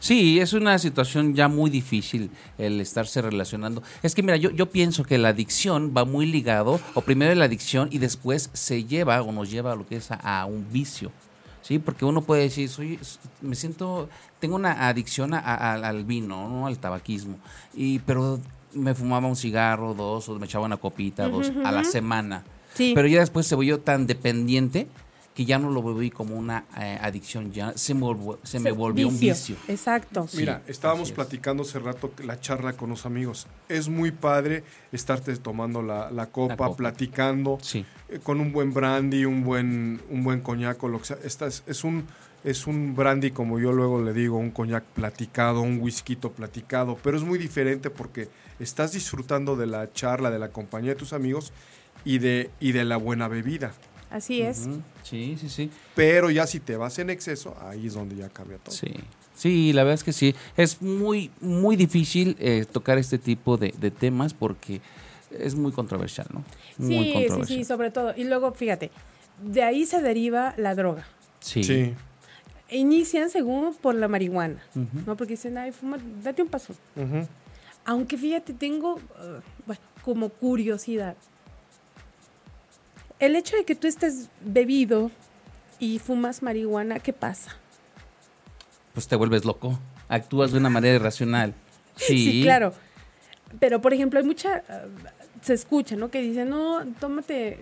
Sí, 0.00 0.40
es 0.40 0.52
una 0.52 0.78
situación 0.78 1.34
ya 1.34 1.48
muy 1.48 1.70
difícil 1.70 2.30
el 2.58 2.80
estarse 2.80 3.22
relacionando. 3.22 3.82
Es 4.02 4.14
que 4.14 4.22
mira, 4.22 4.36
yo, 4.36 4.50
yo 4.50 4.70
pienso 4.70 5.04
que 5.04 5.18
la 5.18 5.28
adicción 5.28 5.92
va 5.96 6.04
muy 6.04 6.26
ligado, 6.26 6.80
o 6.94 7.00
primero 7.00 7.34
la 7.34 7.46
adicción 7.46 7.88
y 7.90 7.98
después 7.98 8.50
se 8.52 8.84
lleva 8.84 9.20
o 9.22 9.32
nos 9.32 9.50
lleva 9.50 9.72
a 9.72 9.76
lo 9.76 9.86
que 9.86 9.96
es 9.96 10.08
a, 10.10 10.44
un 10.46 10.66
vicio. 10.70 11.10
Sí, 11.62 11.78
porque 11.78 12.04
uno 12.04 12.22
puede 12.22 12.42
decir, 12.42 12.68
soy, 12.68 12.98
me 13.40 13.56
siento, 13.56 14.08
tengo 14.38 14.54
una 14.54 14.86
adicción 14.88 15.34
al 15.34 16.04
vino, 16.04 16.48
¿no? 16.48 16.66
al 16.68 16.78
tabaquismo, 16.78 17.38
y 17.74 17.98
pero 18.00 18.38
me 18.72 18.94
fumaba 18.94 19.26
un 19.26 19.34
cigarro, 19.34 19.94
dos, 19.94 20.28
o 20.28 20.38
me 20.38 20.46
echaba 20.46 20.66
una 20.66 20.76
copita, 20.76 21.28
dos, 21.28 21.50
a 21.64 21.72
la 21.72 21.82
semana. 21.82 22.44
Sí. 22.74 22.92
Pero 22.94 23.08
ya 23.08 23.20
después 23.20 23.46
se 23.46 23.54
volvió 23.54 23.80
tan 23.80 24.06
dependiente 24.06 24.86
que 25.36 25.44
ya 25.44 25.58
no 25.58 25.68
lo 25.68 25.82
volví 25.82 26.10
como 26.10 26.34
una 26.34 26.64
eh, 26.80 26.98
adicción, 26.98 27.52
ya 27.52 27.76
se 27.76 27.92
me, 27.92 28.06
se 28.42 28.58
me 28.58 28.72
volvió 28.72 29.06
un 29.06 29.20
vicio. 29.20 29.54
Exacto. 29.68 30.26
Mira, 30.32 30.62
estábamos 30.66 31.12
platicando 31.12 31.62
hace 31.62 31.78
rato 31.78 32.10
la 32.24 32.40
charla 32.40 32.72
con 32.72 32.88
los 32.88 33.04
amigos. 33.04 33.46
Es 33.68 33.90
muy 33.90 34.12
padre 34.12 34.64
estarte 34.92 35.36
tomando 35.36 35.82
la, 35.82 36.28
copa, 36.32 36.74
platicando, 36.74 37.58
eh, 37.74 38.18
con 38.22 38.40
un 38.40 38.50
buen 38.50 38.72
brandy, 38.72 39.26
un 39.26 39.44
buen, 39.44 40.00
un 40.08 40.24
buen 40.24 40.40
coñac 40.40 40.82
lo 40.84 41.00
que 41.00 41.04
sea. 41.04 41.18
Esta 41.22 41.46
es, 41.48 41.84
un, 41.84 42.06
es 42.42 42.66
un 42.66 42.96
brandy, 42.96 43.30
como 43.30 43.58
yo 43.58 43.72
luego 43.72 44.02
le 44.02 44.14
digo, 44.14 44.38
un 44.38 44.52
coñac 44.52 44.84
platicado, 44.84 45.60
un 45.60 45.80
whisky 45.82 46.16
platicado, 46.16 46.96
pero 47.02 47.18
es 47.18 47.24
muy 47.24 47.38
diferente 47.38 47.90
porque 47.90 48.30
estás 48.58 48.92
disfrutando 48.92 49.54
de 49.54 49.66
la 49.66 49.92
charla, 49.92 50.30
de 50.30 50.38
la 50.38 50.48
compañía 50.48 50.92
de 50.92 50.96
tus 50.96 51.12
amigos 51.12 51.52
y 52.06 52.20
de, 52.20 52.50
y 52.58 52.72
de 52.72 52.86
la 52.86 52.96
buena 52.96 53.28
bebida. 53.28 53.74
Así 54.16 54.40
es. 54.40 54.66
Sí, 55.02 55.36
sí, 55.38 55.50
sí. 55.50 55.70
Pero 55.94 56.30
ya 56.30 56.46
si 56.46 56.58
te 56.58 56.76
vas 56.78 56.98
en 56.98 57.10
exceso, 57.10 57.54
ahí 57.60 57.86
es 57.86 57.92
donde 57.92 58.16
ya 58.16 58.30
cambia 58.30 58.56
todo. 58.56 58.74
Sí. 58.74 58.94
Sí, 59.34 59.74
la 59.74 59.82
verdad 59.82 59.96
es 59.96 60.04
que 60.04 60.14
sí. 60.14 60.34
Es 60.56 60.80
muy, 60.80 61.30
muy 61.42 61.76
difícil 61.76 62.34
eh, 62.40 62.64
tocar 62.70 62.96
este 62.96 63.18
tipo 63.18 63.58
de, 63.58 63.70
temas 63.90 64.32
porque 64.32 64.80
es 65.38 65.54
muy 65.54 65.70
controversial, 65.72 66.26
¿no? 66.32 66.42
Muy 66.78 67.12
sí, 67.12 67.26
sí, 67.28 67.44
sí, 67.44 67.64
sobre 67.64 67.90
todo. 67.90 68.14
Y 68.16 68.24
luego, 68.24 68.52
fíjate, 68.52 68.90
de 69.42 69.62
ahí 69.62 69.84
se 69.84 70.00
deriva 70.00 70.54
la 70.56 70.74
droga. 70.74 71.06
Sí. 71.40 71.62
sí. 71.62 71.94
Inician 72.70 73.28
según 73.28 73.74
por 73.74 73.94
la 73.94 74.08
marihuana, 74.08 74.62
¿no? 75.04 75.14
Porque 75.14 75.34
dicen, 75.34 75.58
ay, 75.58 75.72
fuma, 75.72 75.98
date 76.22 76.40
un 76.40 76.48
paso. 76.48 76.74
Aunque 77.84 78.16
fíjate, 78.16 78.54
tengo, 78.54 78.94
uh, 78.94 79.40
bueno, 79.66 79.82
como 80.02 80.30
curiosidad 80.30 81.14
el 83.18 83.36
hecho 83.36 83.56
de 83.56 83.64
que 83.64 83.74
tú 83.74 83.86
estés 83.86 84.28
bebido 84.40 85.10
y 85.78 85.98
fumas 85.98 86.42
marihuana, 86.42 86.98
¿qué 86.98 87.12
pasa? 87.12 87.56
Pues 88.94 89.08
te 89.08 89.16
vuelves 89.16 89.44
loco, 89.44 89.78
actúas 90.08 90.52
de 90.52 90.58
una 90.58 90.70
manera 90.70 90.96
irracional. 90.96 91.54
Sí, 91.96 92.42
claro. 92.42 92.74
Pero, 93.58 93.80
por 93.80 93.94
ejemplo, 93.94 94.20
hay 94.20 94.26
mucha, 94.26 94.62
se 95.40 95.54
escucha, 95.54 95.96
¿no? 95.96 96.10
Que 96.10 96.20
dicen, 96.20 96.50
no, 96.50 96.84
tómate, 97.00 97.58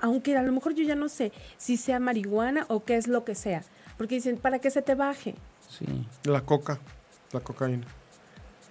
aunque 0.00 0.36
a 0.36 0.42
lo 0.42 0.50
mejor 0.50 0.74
yo 0.74 0.82
ya 0.82 0.96
no 0.96 1.08
sé 1.08 1.30
si 1.56 1.76
sea 1.76 2.00
marihuana 2.00 2.66
o 2.68 2.82
qué 2.82 2.96
es 2.96 3.06
lo 3.06 3.24
que 3.24 3.36
sea. 3.36 3.62
Porque 3.96 4.16
dicen, 4.16 4.38
para 4.38 4.58
que 4.58 4.72
se 4.72 4.82
te 4.82 4.96
baje. 4.96 5.36
Sí. 5.70 5.86
La 6.24 6.40
coca, 6.40 6.80
la 7.32 7.38
cocaína. 7.38 7.86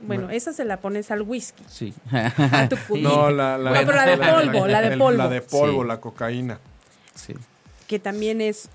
Bueno, 0.01 0.29
esa 0.29 0.53
se 0.53 0.65
la 0.65 0.77
pones 0.77 1.11
al 1.11 1.21
whisky. 1.21 1.63
Sí. 1.67 1.93
no, 3.01 3.31
la, 3.31 3.57
la, 3.57 3.73
pero 3.73 3.93
la 3.93 4.05
de 4.05 4.17
polvo, 4.17 4.67
la, 4.67 4.81
de 4.81 4.97
polvo. 4.97 5.17
La 5.17 5.29
de 5.29 5.41
polvo, 5.41 5.83
la 5.83 5.99
cocaína. 5.99 6.59
Sí. 7.13 7.33
Que 7.87 7.99
también 7.99 8.41
es 8.41 8.69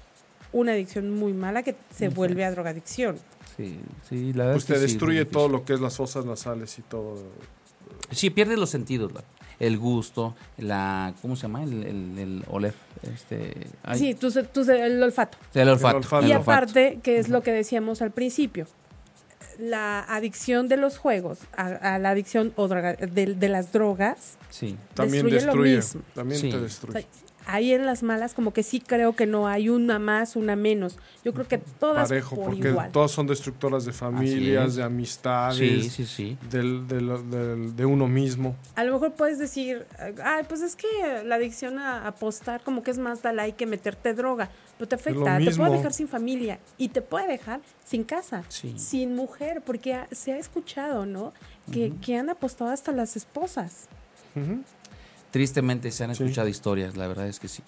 una 0.52 0.72
adicción 0.72 1.10
muy 1.10 1.32
mala 1.32 1.62
que 1.62 1.76
se 1.94 2.08
vuelve 2.08 2.44
a 2.44 2.50
drogadicción. 2.50 3.18
Sí, 3.56 3.78
sí, 4.08 4.32
la 4.32 4.44
verdad 4.44 4.54
Pues 4.54 4.66
te 4.66 4.78
destruye 4.78 5.24
todo 5.24 5.48
lo 5.48 5.64
que 5.64 5.74
es 5.74 5.80
las 5.80 5.96
fosas 5.96 6.24
nasales 6.24 6.78
y 6.78 6.82
todo. 6.82 7.18
Sí, 8.10 8.30
pierde 8.30 8.56
los 8.56 8.70
sentidos, 8.70 9.12
el 9.60 9.78
gusto, 9.78 10.34
la, 10.56 11.14
¿cómo 11.20 11.36
se 11.36 11.42
llama? 11.42 11.62
El, 11.62 11.84
el, 12.18 12.44
oler. 12.48 12.74
Este, 13.02 13.54
sí, 13.94 14.14
tu, 14.14 14.28
el 14.70 15.02
olfato. 15.02 15.38
El 15.54 15.68
olfato. 15.68 16.26
Y 16.26 16.32
aparte, 16.32 16.98
que 17.02 17.18
es 17.18 17.28
lo 17.28 17.42
que 17.42 17.52
decíamos 17.52 18.00
al 18.00 18.10
principio, 18.10 18.66
la 19.60 20.00
adicción 20.00 20.68
de 20.68 20.76
los 20.76 20.98
juegos 20.98 21.38
a, 21.56 21.98
la 21.98 22.10
adicción 22.10 22.52
o 22.56 22.68
de, 22.68 23.48
las 23.48 23.72
drogas 23.72 24.36
sí. 24.50 24.76
también 24.94 25.28
destruye, 25.28 25.80
también 26.14 26.40
te 26.50 26.60
destruye 26.60 27.06
ahí 27.46 27.72
en 27.72 27.86
las 27.86 28.02
malas 28.02 28.34
como 28.34 28.52
que 28.52 28.62
sí 28.62 28.80
creo 28.80 29.14
que 29.14 29.26
no 29.26 29.48
hay 29.48 29.68
una 29.68 29.98
más, 29.98 30.36
una 30.36 30.56
menos. 30.56 30.96
Yo 31.24 31.32
creo 31.32 31.48
que 31.48 31.58
todas 31.58 32.08
Parejo, 32.08 32.36
porque 32.36 32.74
todas 32.92 33.10
son 33.10 33.26
destructoras 33.26 33.84
de 33.84 33.92
familias, 33.92 34.76
de 34.76 34.82
amistades, 34.82 35.58
de 36.50 37.84
uno 37.86 38.08
mismo. 38.08 38.56
A 38.74 38.84
lo 38.84 38.94
mejor 38.94 39.12
puedes 39.12 39.38
decir, 39.38 39.86
ay, 40.22 40.44
pues 40.48 40.60
es 40.62 40.76
que 40.76 40.86
la 41.24 41.36
adicción 41.36 41.78
a 41.78 42.06
apostar 42.06 42.62
como 42.62 42.82
que 42.82 42.90
es 42.90 42.98
más 42.98 43.22
da 43.22 43.32
like 43.32 43.56
que 43.56 43.66
meterte 43.66 44.14
droga, 44.14 44.50
pero 44.78 44.88
te 44.88 44.94
afecta, 44.94 45.38
te 45.38 45.54
puede 45.54 45.76
dejar 45.76 45.92
sin 45.92 46.08
familia 46.08 46.58
y 46.78 46.88
te 46.88 47.02
puede 47.02 47.28
dejar 47.28 47.60
sin 47.84 48.04
casa, 48.04 48.44
sin 48.48 49.14
mujer, 49.14 49.62
porque 49.64 50.00
se 50.12 50.32
ha 50.32 50.38
escuchado, 50.38 51.06
¿no? 51.06 51.32
Que, 51.72 51.92
que 52.02 52.16
han 52.16 52.30
apostado 52.30 52.70
hasta 52.70 52.90
las 52.90 53.16
esposas 53.16 53.88
tristemente 55.30 55.90
se 55.90 56.04
han 56.04 56.10
escuchado 56.10 56.48
historias, 56.48 56.96
la 56.96 57.06
verdad 57.06 57.28
es 57.28 57.40
que 57.40 57.48
sí. 57.48 57.62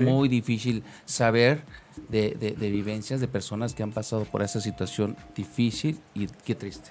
Muy 0.00 0.28
difícil 0.28 0.82
saber 1.04 1.62
de, 2.08 2.56
vivencias 2.58 3.20
de 3.20 3.28
personas 3.28 3.74
que 3.74 3.82
han 3.82 3.92
pasado 3.92 4.24
por 4.24 4.42
esa 4.42 4.60
situación 4.60 5.16
difícil 5.34 6.00
y 6.14 6.26
qué 6.26 6.54
triste. 6.54 6.90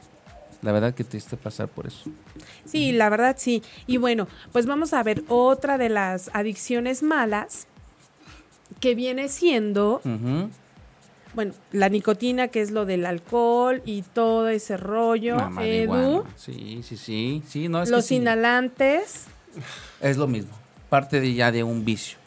La 0.61 0.71
verdad 0.71 0.93
que 0.93 1.03
triste 1.03 1.35
pasar 1.35 1.67
por 1.67 1.87
eso. 1.87 2.09
Sí, 2.63 2.91
la 2.93 3.09
verdad 3.09 3.35
sí. 3.37 3.61
Y 3.85 3.97
bueno, 3.97 4.27
pues 4.51 4.65
vamos 4.65 4.93
a 4.93 5.03
ver 5.03 5.23
otra 5.27 5.77
de 5.77 5.89
las 5.89 6.31
adicciones 6.33 7.03
malas 7.03 7.67
que 8.79 8.95
viene 8.95 9.27
siendo, 9.27 10.01
bueno, 11.33 11.53
la 11.71 11.89
nicotina, 11.89 12.47
que 12.47 12.61
es 12.61 12.71
lo 12.71 12.85
del 12.85 13.05
alcohol 13.05 13.81
y 13.85 14.03
todo 14.03 14.47
ese 14.47 14.77
rollo. 14.77 15.37
Edu. 15.59 16.23
Sí, 16.37 16.81
sí, 16.81 16.95
sí. 16.95 17.43
sí 17.45 17.67
no, 17.67 17.83
Los 17.85 18.09
inhalantes. 18.11 19.27
Es 20.01 20.17
lo 20.17 20.27
mismo, 20.27 20.51
parte 20.89 21.19
de 21.19 21.33
ya 21.33 21.51
de 21.51 21.63
un 21.63 21.83
vicio. 21.85 22.17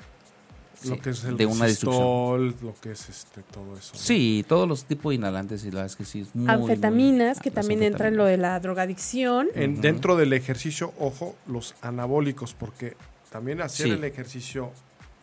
Lo 0.85 1.01
que 1.01 1.11
es 1.11 1.25
el 1.25 1.37
de 1.37 1.47
una 1.47 1.67
destrucción. 1.67 2.55
lo 2.63 2.75
que 2.81 2.93
es 2.93 3.09
este, 3.09 3.43
todo 3.43 3.77
eso. 3.77 3.97
Sí, 3.97 4.45
todos 4.47 4.69
los 4.69 4.85
tipos 4.85 5.11
de 5.11 5.17
inhalantes 5.17 5.65
y 5.65 5.73
las 5.73 5.97
que 5.97 6.05
sí. 6.05 6.25
Anfetaminas, 6.47 7.41
que 7.41 7.51
también 7.51 7.83
entra 7.83 8.09
en 8.09 8.17
lo 8.17 8.25
de 8.25 8.37
la 8.37 8.61
drogadicción. 8.61 9.49
En, 9.55 9.81
Dentro 9.81 10.17
del 10.17 10.33
ejercicio, 10.33 10.93
ojo, 10.99 11.35
los 11.49 11.75
anabólicos, 11.83 12.55
porque 12.55 12.97
también 13.31 13.61
hacer 13.61 13.89
el 13.89 14.05
ejercicio 14.05 14.71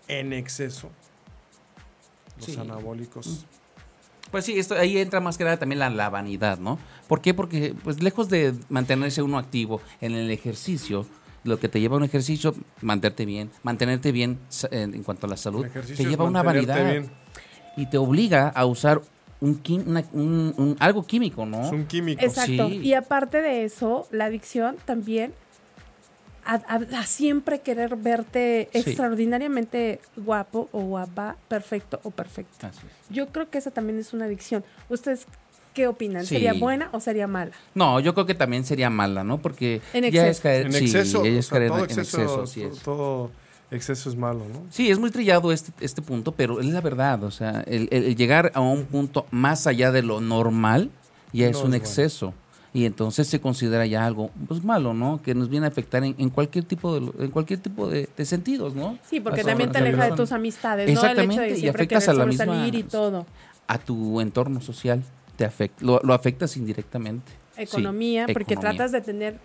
en 0.07 0.33
exceso, 0.33 0.89
los 2.39 2.57
anabólicos. 2.57 3.27
Mm. 3.27 3.55
Pues 4.31 4.45
sí, 4.45 4.59
esto, 4.59 4.75
ahí 4.75 4.97
entra 4.97 5.21
más 5.21 5.37
que 5.37 5.45
nada 5.45 5.57
también 5.57 5.79
la, 5.79 5.89
la 5.89 6.09
vanidad, 6.09 6.57
¿no? 6.57 6.77
¿Por 7.07 7.21
qué? 7.21 7.33
Porque 7.33 7.73
pues 7.83 8.01
lejos 8.03 8.27
de 8.27 8.53
mantenerse 8.69 9.21
uno 9.21 9.37
activo 9.37 9.79
en 10.01 10.13
el 10.13 10.29
ejercicio, 10.31 11.05
lo 11.45 11.59
que 11.59 11.69
te 11.69 11.79
lleva 11.79 11.95
a 11.95 11.97
un 11.99 12.03
ejercicio, 12.03 12.53
mantenerte 12.81 13.25
bien, 13.25 13.51
mantenerte 13.63 14.11
bien 14.11 14.39
en, 14.71 15.03
cuanto 15.03 15.27
a 15.27 15.29
la 15.29 15.37
salud, 15.37 15.65
te 15.67 16.05
lleva 16.05 16.25
a 16.25 16.27
una 16.27 16.43
vanidad 16.43 17.03
y 17.77 17.85
te 17.85 17.97
obliga 17.97 18.49
a 18.49 18.65
usar 18.65 19.01
un, 19.39 19.61
un, 20.13 20.75
algo 20.79 21.05
químico, 21.05 21.45
¿no? 21.45 21.65
Es 21.65 21.71
un 21.71 21.85
químico. 21.85 22.23
Exacto. 22.23 22.69
Y 22.69 22.93
aparte 22.93 23.41
de 23.41 23.63
eso, 23.63 24.07
la 24.11 24.25
adicción 24.25 24.77
también 24.85 25.33
a, 26.45 27.05
siempre 27.05 27.59
querer 27.59 27.95
verte 27.95 28.69
extraordinariamente 28.73 29.99
guapo 30.15 30.69
o 30.71 30.81
guapa, 30.81 31.37
perfecto 31.47 31.99
o 32.03 32.11
perfecta. 32.11 32.71
Yo 33.09 33.27
creo 33.29 33.49
que 33.49 33.57
esa 33.57 33.71
también 33.71 33.99
es 33.99 34.13
una 34.13 34.25
adicción. 34.25 34.63
¿Ustedes 34.89 35.25
qué 35.75 35.85
opinan? 35.85 36.25
¿Sería 36.25 36.53
buena 36.53 36.89
o 36.91 36.99
sería 36.99 37.27
mala? 37.27 37.51
No, 37.75 37.99
yo 37.99 38.15
creo 38.15 38.25
que 38.25 38.33
también 38.33 38.65
sería 38.65 38.89
mala, 38.89 39.23
¿no? 39.23 39.37
Porque 39.37 39.81
en 39.93 40.05
exceso. 40.05 40.23
ya 40.23 40.27
es 40.27 40.39
caer, 40.39 40.65
en 40.65 40.75
exceso, 40.75 41.19
todo 41.19 41.83
exceso, 41.83 42.43
todo 42.83 43.31
exceso 43.69 44.09
es 44.09 44.15
malo, 44.15 44.41
¿no? 44.51 44.63
Sí, 44.71 44.89
es 44.89 44.97
muy 44.97 45.11
trillado 45.11 45.51
este, 45.51 45.71
este 45.81 46.01
punto, 46.01 46.31
pero 46.31 46.59
es 46.59 46.65
la 46.65 46.81
verdad, 46.81 47.23
o 47.23 47.29
sea, 47.29 47.63
el, 47.67 48.15
llegar 48.15 48.51
a 48.55 48.61
un 48.61 48.85
punto 48.85 49.27
más 49.29 49.67
allá 49.67 49.91
de 49.91 50.01
lo 50.01 50.21
normal 50.21 50.89
ya 51.33 51.47
es 51.47 51.57
un 51.57 51.73
exceso 51.73 52.33
y 52.73 52.85
entonces 52.85 53.27
se 53.27 53.41
considera 53.41 53.85
ya 53.85 54.05
algo 54.05 54.31
pues 54.47 54.63
malo, 54.63 54.93
¿no? 54.93 55.21
Que 55.21 55.35
nos 55.35 55.49
viene 55.49 55.65
a 55.65 55.69
afectar 55.69 56.03
en, 56.03 56.29
cualquier 56.29 56.63
tipo 56.65 56.97
de 56.97 57.25
en 57.25 57.31
cualquier 57.31 57.59
tipo 57.59 57.87
de, 57.87 58.07
sentidos, 58.25 58.73
¿no? 58.75 58.97
Sí, 59.09 59.19
porque 59.19 59.43
también 59.43 59.71
te 59.71 59.79
aleja 59.79 60.09
de 60.09 60.15
tus 60.15 60.31
amistades, 60.31 60.93
¿no? 60.93 61.05
El 61.05 61.19
hecho 61.19 61.41
de 61.41 61.59
y 61.59 61.67
afectas 61.67 62.07
a 62.07 62.13
la 62.13 62.25
misma 62.25 62.67
y 62.67 62.83
todo. 62.83 63.25
a 63.67 63.77
tu 63.77 64.21
entorno 64.21 64.61
social, 64.61 65.03
te 65.35 65.45
afecta, 65.45 65.83
lo, 65.83 66.13
afectas 66.13 66.57
indirectamente. 66.57 67.31
Economía, 67.57 68.27
porque 68.31 68.55
tratas 68.55 68.91
de 68.91 69.01
tener 69.01 69.39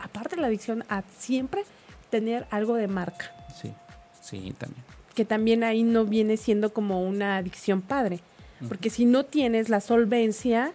aparte 0.00 0.36
de 0.36 0.42
la 0.42 0.48
adicción 0.48 0.84
a 0.88 1.02
siempre 1.18 1.64
tener 2.10 2.46
algo 2.50 2.74
de 2.74 2.88
marca. 2.88 3.32
Sí. 3.60 3.72
Sí, 4.20 4.54
también. 4.58 4.84
Que 5.14 5.24
también 5.24 5.64
ahí 5.64 5.82
no 5.82 6.04
viene 6.04 6.36
siendo 6.36 6.72
como 6.72 7.02
una 7.02 7.36
adicción 7.36 7.80
padre, 7.80 8.20
porque 8.68 8.90
si 8.90 9.04
no 9.04 9.24
tienes 9.24 9.68
la 9.68 9.80
solvencia, 9.80 10.72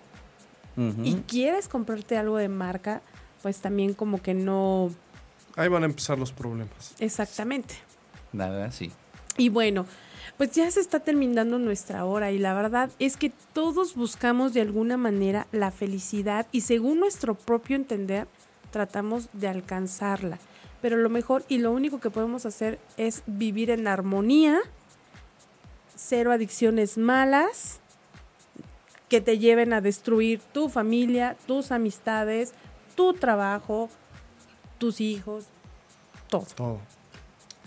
y 1.04 1.16
quieres 1.28 1.68
comprarte 1.68 2.18
algo 2.18 2.38
de 2.38 2.48
marca, 2.48 3.02
pues 3.44 3.60
también 3.60 3.94
como 3.94 4.22
que 4.22 4.34
no... 4.34 4.90
Ahí 5.56 5.68
van 5.68 5.84
a 5.84 5.86
empezar 5.86 6.18
los 6.18 6.32
problemas. 6.32 6.96
Exactamente. 6.98 7.76
Nada, 8.32 8.72
sí. 8.72 8.92
Y 9.38 9.50
bueno, 9.50 9.86
pues 10.42 10.54
ya 10.54 10.72
se 10.72 10.80
está 10.80 11.00
terminando 11.00 11.60
nuestra 11.60 12.04
hora 12.04 12.32
y 12.32 12.40
la 12.40 12.56
verdad 12.56 12.90
es 12.98 13.16
que 13.16 13.32
todos 13.54 13.94
buscamos 13.94 14.56
de 14.56 14.62
alguna 14.62 14.98
manera 14.98 15.46
la 15.52 15.70
felicidad 15.70 16.48
y 16.52 16.62
según 16.62 17.00
nuestro 17.00 17.36
propio 17.36 17.76
entender 17.76 18.28
tratamos 18.72 19.30
de 19.34 19.48
alcanzarla. 19.48 20.40
Pero 20.82 20.98
lo 20.98 21.12
mejor 21.12 21.44
y 21.48 21.60
lo 21.60 21.72
único 21.72 22.00
que 22.00 22.10
podemos 22.10 22.48
hacer 22.48 22.80
es 22.98 23.22
vivir 23.28 23.70
en 23.70 23.88
armonía, 23.88 24.58
cero 25.96 26.32
adicciones 26.32 26.98
malas 26.98 27.80
que 29.10 29.22
te 29.22 29.38
lleven 29.38 29.74
a 29.74 29.82
destruir 29.82 30.42
tu 30.54 30.70
familia, 30.70 31.38
tus 31.46 31.72
amistades, 31.72 32.56
tu 32.96 33.14
trabajo, 33.14 33.92
tus 34.80 35.02
hijos, 35.02 35.46
todo. 36.30 36.48
Todo. 36.56 37.01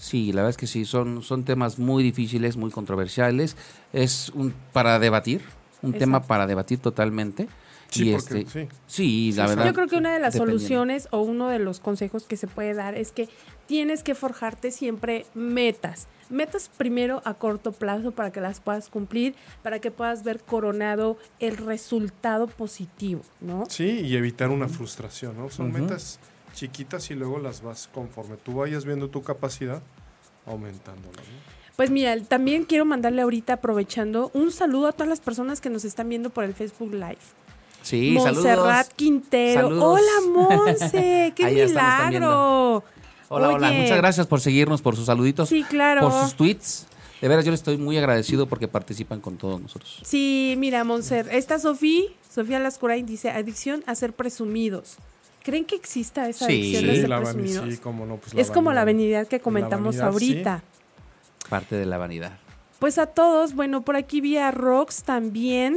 Sí, 0.04 0.32
la 0.32 0.42
verdad 0.42 0.50
es 0.50 0.56
que 0.58 0.66
sí, 0.66 0.84
son, 0.84 1.22
son 1.22 1.44
temas 1.44 1.78
muy 1.78 2.02
difíciles, 2.02 2.58
muy 2.58 2.70
controversiales. 2.70 3.56
Es 3.94 4.28
un 4.34 4.52
para 4.74 4.98
debatir, 4.98 5.40
un 5.80 5.94
tema 5.94 6.24
para 6.24 6.46
debatir 6.46 6.78
totalmente. 6.78 7.48
Sí, 7.88 8.12
este, 8.12 8.44
sí. 8.44 8.68
sí. 8.86 9.32
la 9.32 9.46
verdad. 9.46 9.64
Yo 9.64 9.72
creo 9.72 9.86
que 9.88 9.96
una 9.96 10.12
de 10.12 10.20
las 10.20 10.34
soluciones 10.34 11.08
o 11.10 11.22
uno 11.22 11.48
de 11.48 11.58
los 11.58 11.80
consejos 11.80 12.24
que 12.24 12.36
se 12.36 12.46
puede 12.46 12.74
dar 12.74 12.94
es 12.96 13.12
que 13.12 13.30
tienes 13.66 14.02
que 14.02 14.14
forjarte 14.14 14.72
siempre 14.72 15.24
metas 15.32 16.06
metas 16.28 16.70
primero 16.76 17.22
a 17.24 17.34
corto 17.34 17.72
plazo 17.72 18.10
para 18.10 18.32
que 18.32 18.40
las 18.40 18.58
puedas 18.58 18.88
cumplir, 18.88 19.34
para 19.62 19.78
que 19.78 19.90
puedas 19.90 20.24
ver 20.24 20.40
coronado 20.40 21.18
el 21.38 21.56
resultado 21.58 22.46
positivo, 22.46 23.22
¿no? 23.40 23.64
Sí, 23.68 24.00
y 24.00 24.16
evitar 24.16 24.50
una 24.50 24.68
frustración, 24.68 25.36
¿no? 25.36 25.50
Son 25.50 25.70
metas 25.70 26.18
chiquitas 26.54 27.10
y 27.10 27.14
luego 27.14 27.38
las 27.38 27.62
vas 27.62 27.88
conforme 27.92 28.36
tú 28.36 28.54
vayas 28.56 28.84
viendo 28.84 29.08
tu 29.08 29.22
capacidad 29.22 29.82
aumentándola, 30.46 31.16
¿no? 31.16 31.54
Pues 31.76 31.90
mira, 31.90 32.16
también 32.22 32.64
quiero 32.64 32.84
mandarle 32.84 33.22
ahorita, 33.22 33.54
aprovechando, 33.54 34.30
un 34.32 34.52
saludo 34.52 34.86
a 34.86 34.92
todas 34.92 35.08
las 35.08 35.20
personas 35.20 35.60
que 35.60 35.70
nos 35.70 35.84
están 35.84 36.08
viendo 36.08 36.30
por 36.30 36.44
el 36.44 36.54
Facebook 36.54 36.92
Live. 36.92 37.18
Sí, 37.82 38.12
Montserrat 38.12 38.88
Quintero. 38.94 39.68
Hola, 39.68 40.02
Monse, 40.32 41.32
qué 41.34 41.46
milagro. 41.50 42.84
Hola, 43.28 43.48
hola. 43.48 43.72
Muchas 43.72 43.96
gracias 43.96 44.26
por 44.26 44.40
seguirnos, 44.40 44.82
por 44.82 44.94
sus 44.94 45.06
saluditos. 45.06 45.48
Sí, 45.48 45.64
claro. 45.64 46.08
Por 46.08 46.12
sus 46.22 46.34
tweets. 46.34 46.86
De 47.20 47.28
veras, 47.28 47.44
yo 47.44 47.50
le 47.50 47.56
estoy 47.56 47.76
muy 47.76 47.98
agradecido 47.98 48.46
porque 48.46 48.68
participan 48.68 49.20
con 49.20 49.36
todos 49.36 49.60
nosotros. 49.60 50.00
Sí, 50.04 50.54
mira, 50.58 50.84
Monser, 50.84 51.28
esta 51.32 51.58
Sofía, 51.58 52.04
Sofía 52.30 52.60
Lascurain 52.60 53.06
dice, 53.06 53.30
adicción 53.30 53.82
a 53.86 53.94
ser 53.94 54.12
presumidos. 54.12 54.98
¿Creen 55.44 55.66
que 55.66 55.76
exista 55.76 56.26
esa 56.26 56.46
adicción 56.46 56.88
a 56.88 56.94
ser 56.94 57.08
presumidos? 57.22 57.74
Sí, 57.74 57.76
cómo 57.76 58.06
no, 58.06 58.16
pues 58.16 58.34
es 58.34 58.50
como 58.50 58.72
la 58.72 58.84
vanidad 58.84 59.26
que 59.26 59.40
comentamos 59.40 60.00
ahorita. 60.00 60.62
Parte 61.50 61.76
de 61.76 61.84
la 61.84 61.98
vanidad. 61.98 62.32
Pues 62.78 62.96
a 62.96 63.06
todos, 63.06 63.54
bueno, 63.54 63.82
por 63.82 63.94
aquí 63.94 64.22
vi 64.22 64.38
a 64.38 64.50
Rox 64.50 65.02
también 65.02 65.76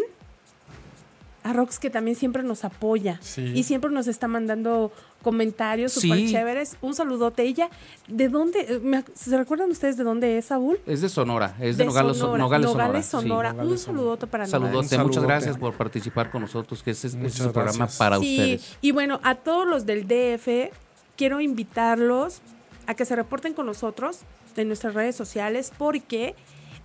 a 1.48 1.54
Rox 1.54 1.80
que 1.80 1.90
también 1.90 2.16
siempre 2.18 2.44
nos 2.44 2.66
apoya 2.66 3.20
y 3.38 3.64
siempre 3.64 3.90
nos 3.90 4.08
está 4.08 4.28
mandando 4.28 4.92
comentarios 5.24 5.94
súper 5.94 6.28
chéveres. 6.28 6.78
Un 6.82 6.94
saludote. 6.94 7.44
Ella, 7.44 7.70
¿de 8.08 8.28
dónde? 8.28 9.04
¿Se 9.14 9.38
recuerdan 9.38 9.72
ustedes 9.72 9.96
de 9.96 10.04
dónde 10.04 10.38
es, 10.38 10.46
Saúl? 10.46 10.78
Es 10.86 11.02
de 11.02 11.10
Sonora, 11.10 11.56
es 11.60 11.78
de, 11.78 11.86
Nogales, 11.86 12.18
Sonora. 12.18 12.38
Nogales, 12.38 13.06
Sonora. 13.06 13.54
un 13.54 13.78
saludote 13.78 14.28
para 14.28 14.46
Saludote, 14.46 14.98
muchas 14.98 15.24
gracias 15.24 15.58
por 15.58 15.74
participar 15.74 16.30
con 16.30 16.42
nosotros, 16.42 16.84
que 16.84 16.92
este 16.92 17.08
es, 17.08 17.16
este 17.16 17.48
programa 17.50 17.88
para 17.98 18.20
ustedes. 18.20 18.78
Y 18.82 18.92
bueno, 18.92 19.20
a 19.24 19.36
todos 19.36 19.66
los 19.66 19.86
del 19.86 20.06
DF, 20.06 20.74
quiero 21.16 21.40
invitarlos 21.40 22.42
a 22.88 22.94
que 22.94 23.06
se 23.06 23.16
reporten 23.16 23.54
con 23.54 23.66
nosotros 23.66 24.20
en 24.56 24.68
nuestras 24.68 24.94
redes 24.94 25.16
sociales 25.16 25.72
porque 25.78 26.36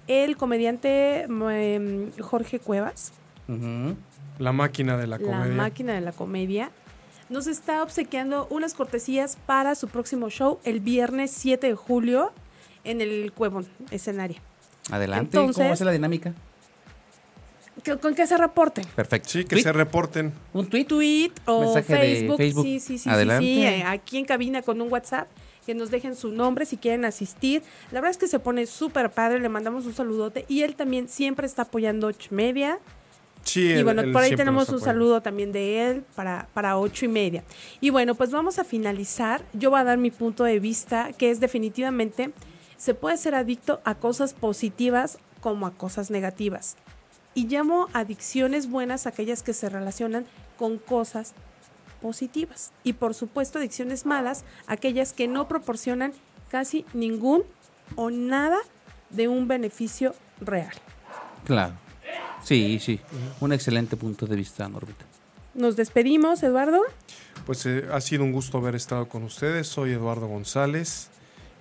el 0.06 0.36
comediante 0.36 1.22
em, 1.22 2.12
Jorge 2.20 2.58
Cuevas 2.60 3.12
la 4.38 4.52
máquina 4.52 4.96
de 4.96 5.06
la 5.06 5.18
comedia. 5.18 5.46
La 5.46 5.54
máquina 5.54 5.94
de 5.94 6.00
la 6.00 6.12
comedia. 6.12 6.70
Nos 7.28 7.46
está 7.46 7.82
obsequiando 7.82 8.46
unas 8.50 8.74
cortesías 8.74 9.38
para 9.46 9.74
su 9.74 9.88
próximo 9.88 10.28
show 10.28 10.58
el 10.64 10.80
viernes 10.80 11.30
7 11.30 11.66
de 11.66 11.74
julio 11.74 12.32
en 12.84 13.00
el 13.00 13.32
Cuevón 13.32 13.66
escenario. 13.90 14.36
Adelante, 14.90 15.38
¿cómo 15.38 15.52
va 15.52 15.72
a 15.72 15.76
ser 15.76 15.86
la 15.86 15.92
dinámica? 15.92 16.34
con 18.00 18.14
que 18.14 18.26
se 18.26 18.36
reporten. 18.36 18.84
Perfecto. 18.94 19.30
Sí, 19.30 19.44
que 19.44 19.60
se 19.60 19.72
reporten. 19.72 20.32
Un 20.52 20.66
tweet, 20.68 20.84
tweet 20.84 21.32
o 21.46 21.74
Facebook. 21.82 22.36
Sí, 22.38 22.80
sí, 22.80 22.98
sí, 22.98 23.08
Adelante. 23.08 23.44
sí, 23.44 23.64
eh, 23.64 23.82
aquí 23.84 24.18
en 24.18 24.24
cabina 24.24 24.62
con 24.62 24.80
un 24.80 24.92
WhatsApp 24.92 25.28
que 25.66 25.74
nos 25.74 25.90
dejen 25.90 26.14
su 26.14 26.30
nombre 26.30 26.66
si 26.66 26.76
quieren 26.76 27.04
asistir. 27.04 27.62
La 27.90 28.00
verdad 28.00 28.10
es 28.10 28.18
que 28.18 28.28
se 28.28 28.38
pone 28.38 28.66
súper 28.66 29.10
padre, 29.10 29.40
le 29.40 29.48
mandamos 29.48 29.86
un 29.86 29.94
saludote 29.94 30.44
y 30.48 30.62
él 30.62 30.76
también 30.76 31.08
siempre 31.08 31.46
está 31.46 31.62
apoyando 31.62 32.08
ocho 32.08 32.28
y 33.54 33.82
bueno, 33.82 34.02
por 34.12 34.22
ahí 34.22 34.36
tenemos 34.36 34.68
un 34.68 34.80
saludo 34.80 35.20
también 35.20 35.52
de 35.52 35.90
él 35.90 36.04
para, 36.14 36.48
para 36.54 36.78
ocho 36.78 37.04
y 37.04 37.08
media. 37.08 37.44
Y 37.80 37.90
bueno, 37.90 38.14
pues 38.14 38.30
vamos 38.30 38.58
a 38.58 38.64
finalizar. 38.64 39.44
Yo 39.52 39.70
voy 39.70 39.80
a 39.80 39.84
dar 39.84 39.98
mi 39.98 40.10
punto 40.10 40.44
de 40.44 40.58
vista, 40.58 41.12
que 41.12 41.30
es 41.30 41.40
definitivamente, 41.40 42.32
se 42.76 42.94
puede 42.94 43.16
ser 43.16 43.34
adicto 43.34 43.80
a 43.84 43.94
cosas 43.94 44.34
positivas 44.34 45.18
como 45.40 45.66
a 45.66 45.72
cosas 45.72 46.10
negativas. 46.10 46.76
Y 47.34 47.46
llamo 47.46 47.88
adicciones 47.92 48.68
buenas 48.68 49.06
aquellas 49.06 49.42
que 49.42 49.54
se 49.54 49.68
relacionan 49.68 50.26
con 50.58 50.78
cosas 50.78 51.34
positivas. 52.00 52.72
Y 52.84 52.94
por 52.94 53.14
supuesto, 53.14 53.58
adicciones 53.58 54.06
malas, 54.06 54.44
aquellas 54.66 55.12
que 55.12 55.28
no 55.28 55.48
proporcionan 55.48 56.12
casi 56.50 56.84
ningún 56.92 57.42
o 57.96 58.10
nada 58.10 58.58
de 59.10 59.28
un 59.28 59.48
beneficio 59.48 60.14
real. 60.40 60.72
Claro. 61.44 61.81
Sí, 62.44 62.78
sí. 62.80 63.00
Un 63.40 63.52
excelente 63.52 63.96
punto 63.96 64.26
de 64.26 64.36
vista, 64.36 64.68
Norbita. 64.68 65.04
Nos 65.54 65.76
despedimos, 65.76 66.42
Eduardo. 66.42 66.80
Pues 67.46 67.66
eh, 67.66 67.84
ha 67.92 68.00
sido 68.00 68.24
un 68.24 68.32
gusto 68.32 68.58
haber 68.58 68.74
estado 68.74 69.08
con 69.08 69.22
ustedes. 69.22 69.66
Soy 69.66 69.92
Eduardo 69.92 70.26
González 70.26 71.08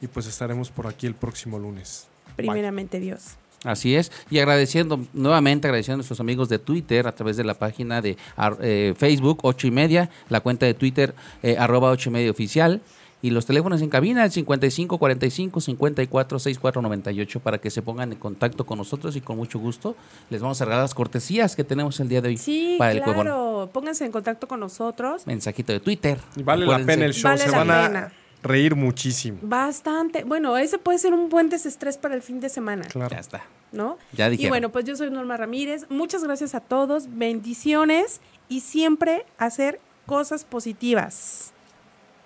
y 0.02 0.08
pues 0.08 0.28
estaremos 0.28 0.70
por 0.72 0.88
aquí 0.88 1.08
el 1.08 1.16
próximo 1.16 1.60
lunes. 1.60 2.08
Primeramente 2.36 3.00
Dios. 3.00 3.36
Así 3.64 3.96
es, 3.96 4.12
y 4.32 4.40
agradeciendo, 4.40 5.06
nuevamente 5.14 5.68
agradeciendo 5.68 5.98
a 5.98 5.98
nuestros 5.98 6.20
amigos 6.20 6.50
de 6.50 6.58
Twitter 6.58 7.06
a 7.06 7.12
través 7.12 7.38
de 7.38 7.44
la 7.44 7.54
página 7.54 8.02
de 8.02 8.18
eh, 8.60 8.96
Facebook, 8.98 9.42
ocho 9.44 9.68
y 9.68 9.72
media, 9.72 10.10
la 10.30 10.40
cuenta 10.40 10.66
de 10.66 10.74
Twitter, 10.74 11.14
eh, 11.44 11.58
arroba 11.60 11.92
ocho 11.92 12.10
y 12.10 12.14
media 12.14 12.32
oficial, 12.32 12.82
y 13.22 13.30
los 13.30 13.46
teléfonos 13.46 13.82
en 13.82 13.90
cabina, 13.90 14.26
el 14.26 14.32
55 14.32 14.98
45 14.98 15.62
54 15.62 16.40
64 16.40 16.82
98, 16.82 17.40
para 17.40 17.58
que 17.60 17.70
se 17.70 17.82
pongan 17.82 18.12
en 18.12 18.18
contacto 18.18 18.66
con 18.66 18.78
nosotros 18.78 19.16
y 19.16 19.22
con 19.22 19.38
mucho 19.38 19.60
gusto 19.60 19.96
les 20.30 20.42
vamos 20.42 20.62
a 20.62 20.66
regalar 20.66 20.84
las 20.84 20.96
cortesías 20.96 21.56
que 21.56 21.64
tenemos 21.64 22.00
el 22.00 22.10
día 22.10 22.22
de 22.22 22.30
hoy. 22.30 22.38
Sí, 22.38 22.76
para 22.78 23.02
claro. 23.02 23.70
Pónganse 23.72 24.06
en 24.06 24.12
contacto 24.12 24.48
con 24.48 24.60
nosotros. 24.60 25.28
Mensajito 25.28 25.72
de 25.72 25.80
Twitter. 25.80 26.20
vale 26.44 26.66
la 26.66 26.80
pena 26.80 27.06
el 27.06 27.14
show, 27.14 27.38
se 27.38 27.52
van 27.52 27.70
a 27.70 28.12
reír 28.42 28.76
muchísimo. 28.76 29.38
Bastante. 29.42 30.24
Bueno, 30.24 30.58
ese 30.58 30.78
puede 30.78 30.98
ser 30.98 31.14
un 31.14 31.30
buen 31.30 31.50
desestrés 31.50 31.98
para 31.98 32.16
el 32.16 32.22
fin 32.22 32.40
de 32.40 32.50
semana. 32.50 32.86
Claro. 32.86 33.12
Ya 33.12 33.20
está. 33.20 33.44
¿No? 33.72 33.98
Ya 34.14 34.30
dije. 34.30 34.44
Y 34.44 34.50
bueno, 34.50 34.72
pues 34.72 34.86
yo 34.86 34.96
soy 34.96 35.10
Norma 35.12 35.38
Ramírez. 35.38 35.86
Muchas 35.90 36.24
gracias 36.24 36.56
a 36.56 36.60
todos. 36.60 37.06
Bendiciones 37.10 38.20
y 38.50 38.62
siempre 38.62 39.26
hacer 39.38 39.80
cosas 40.06 40.44
positivas. 40.44 41.51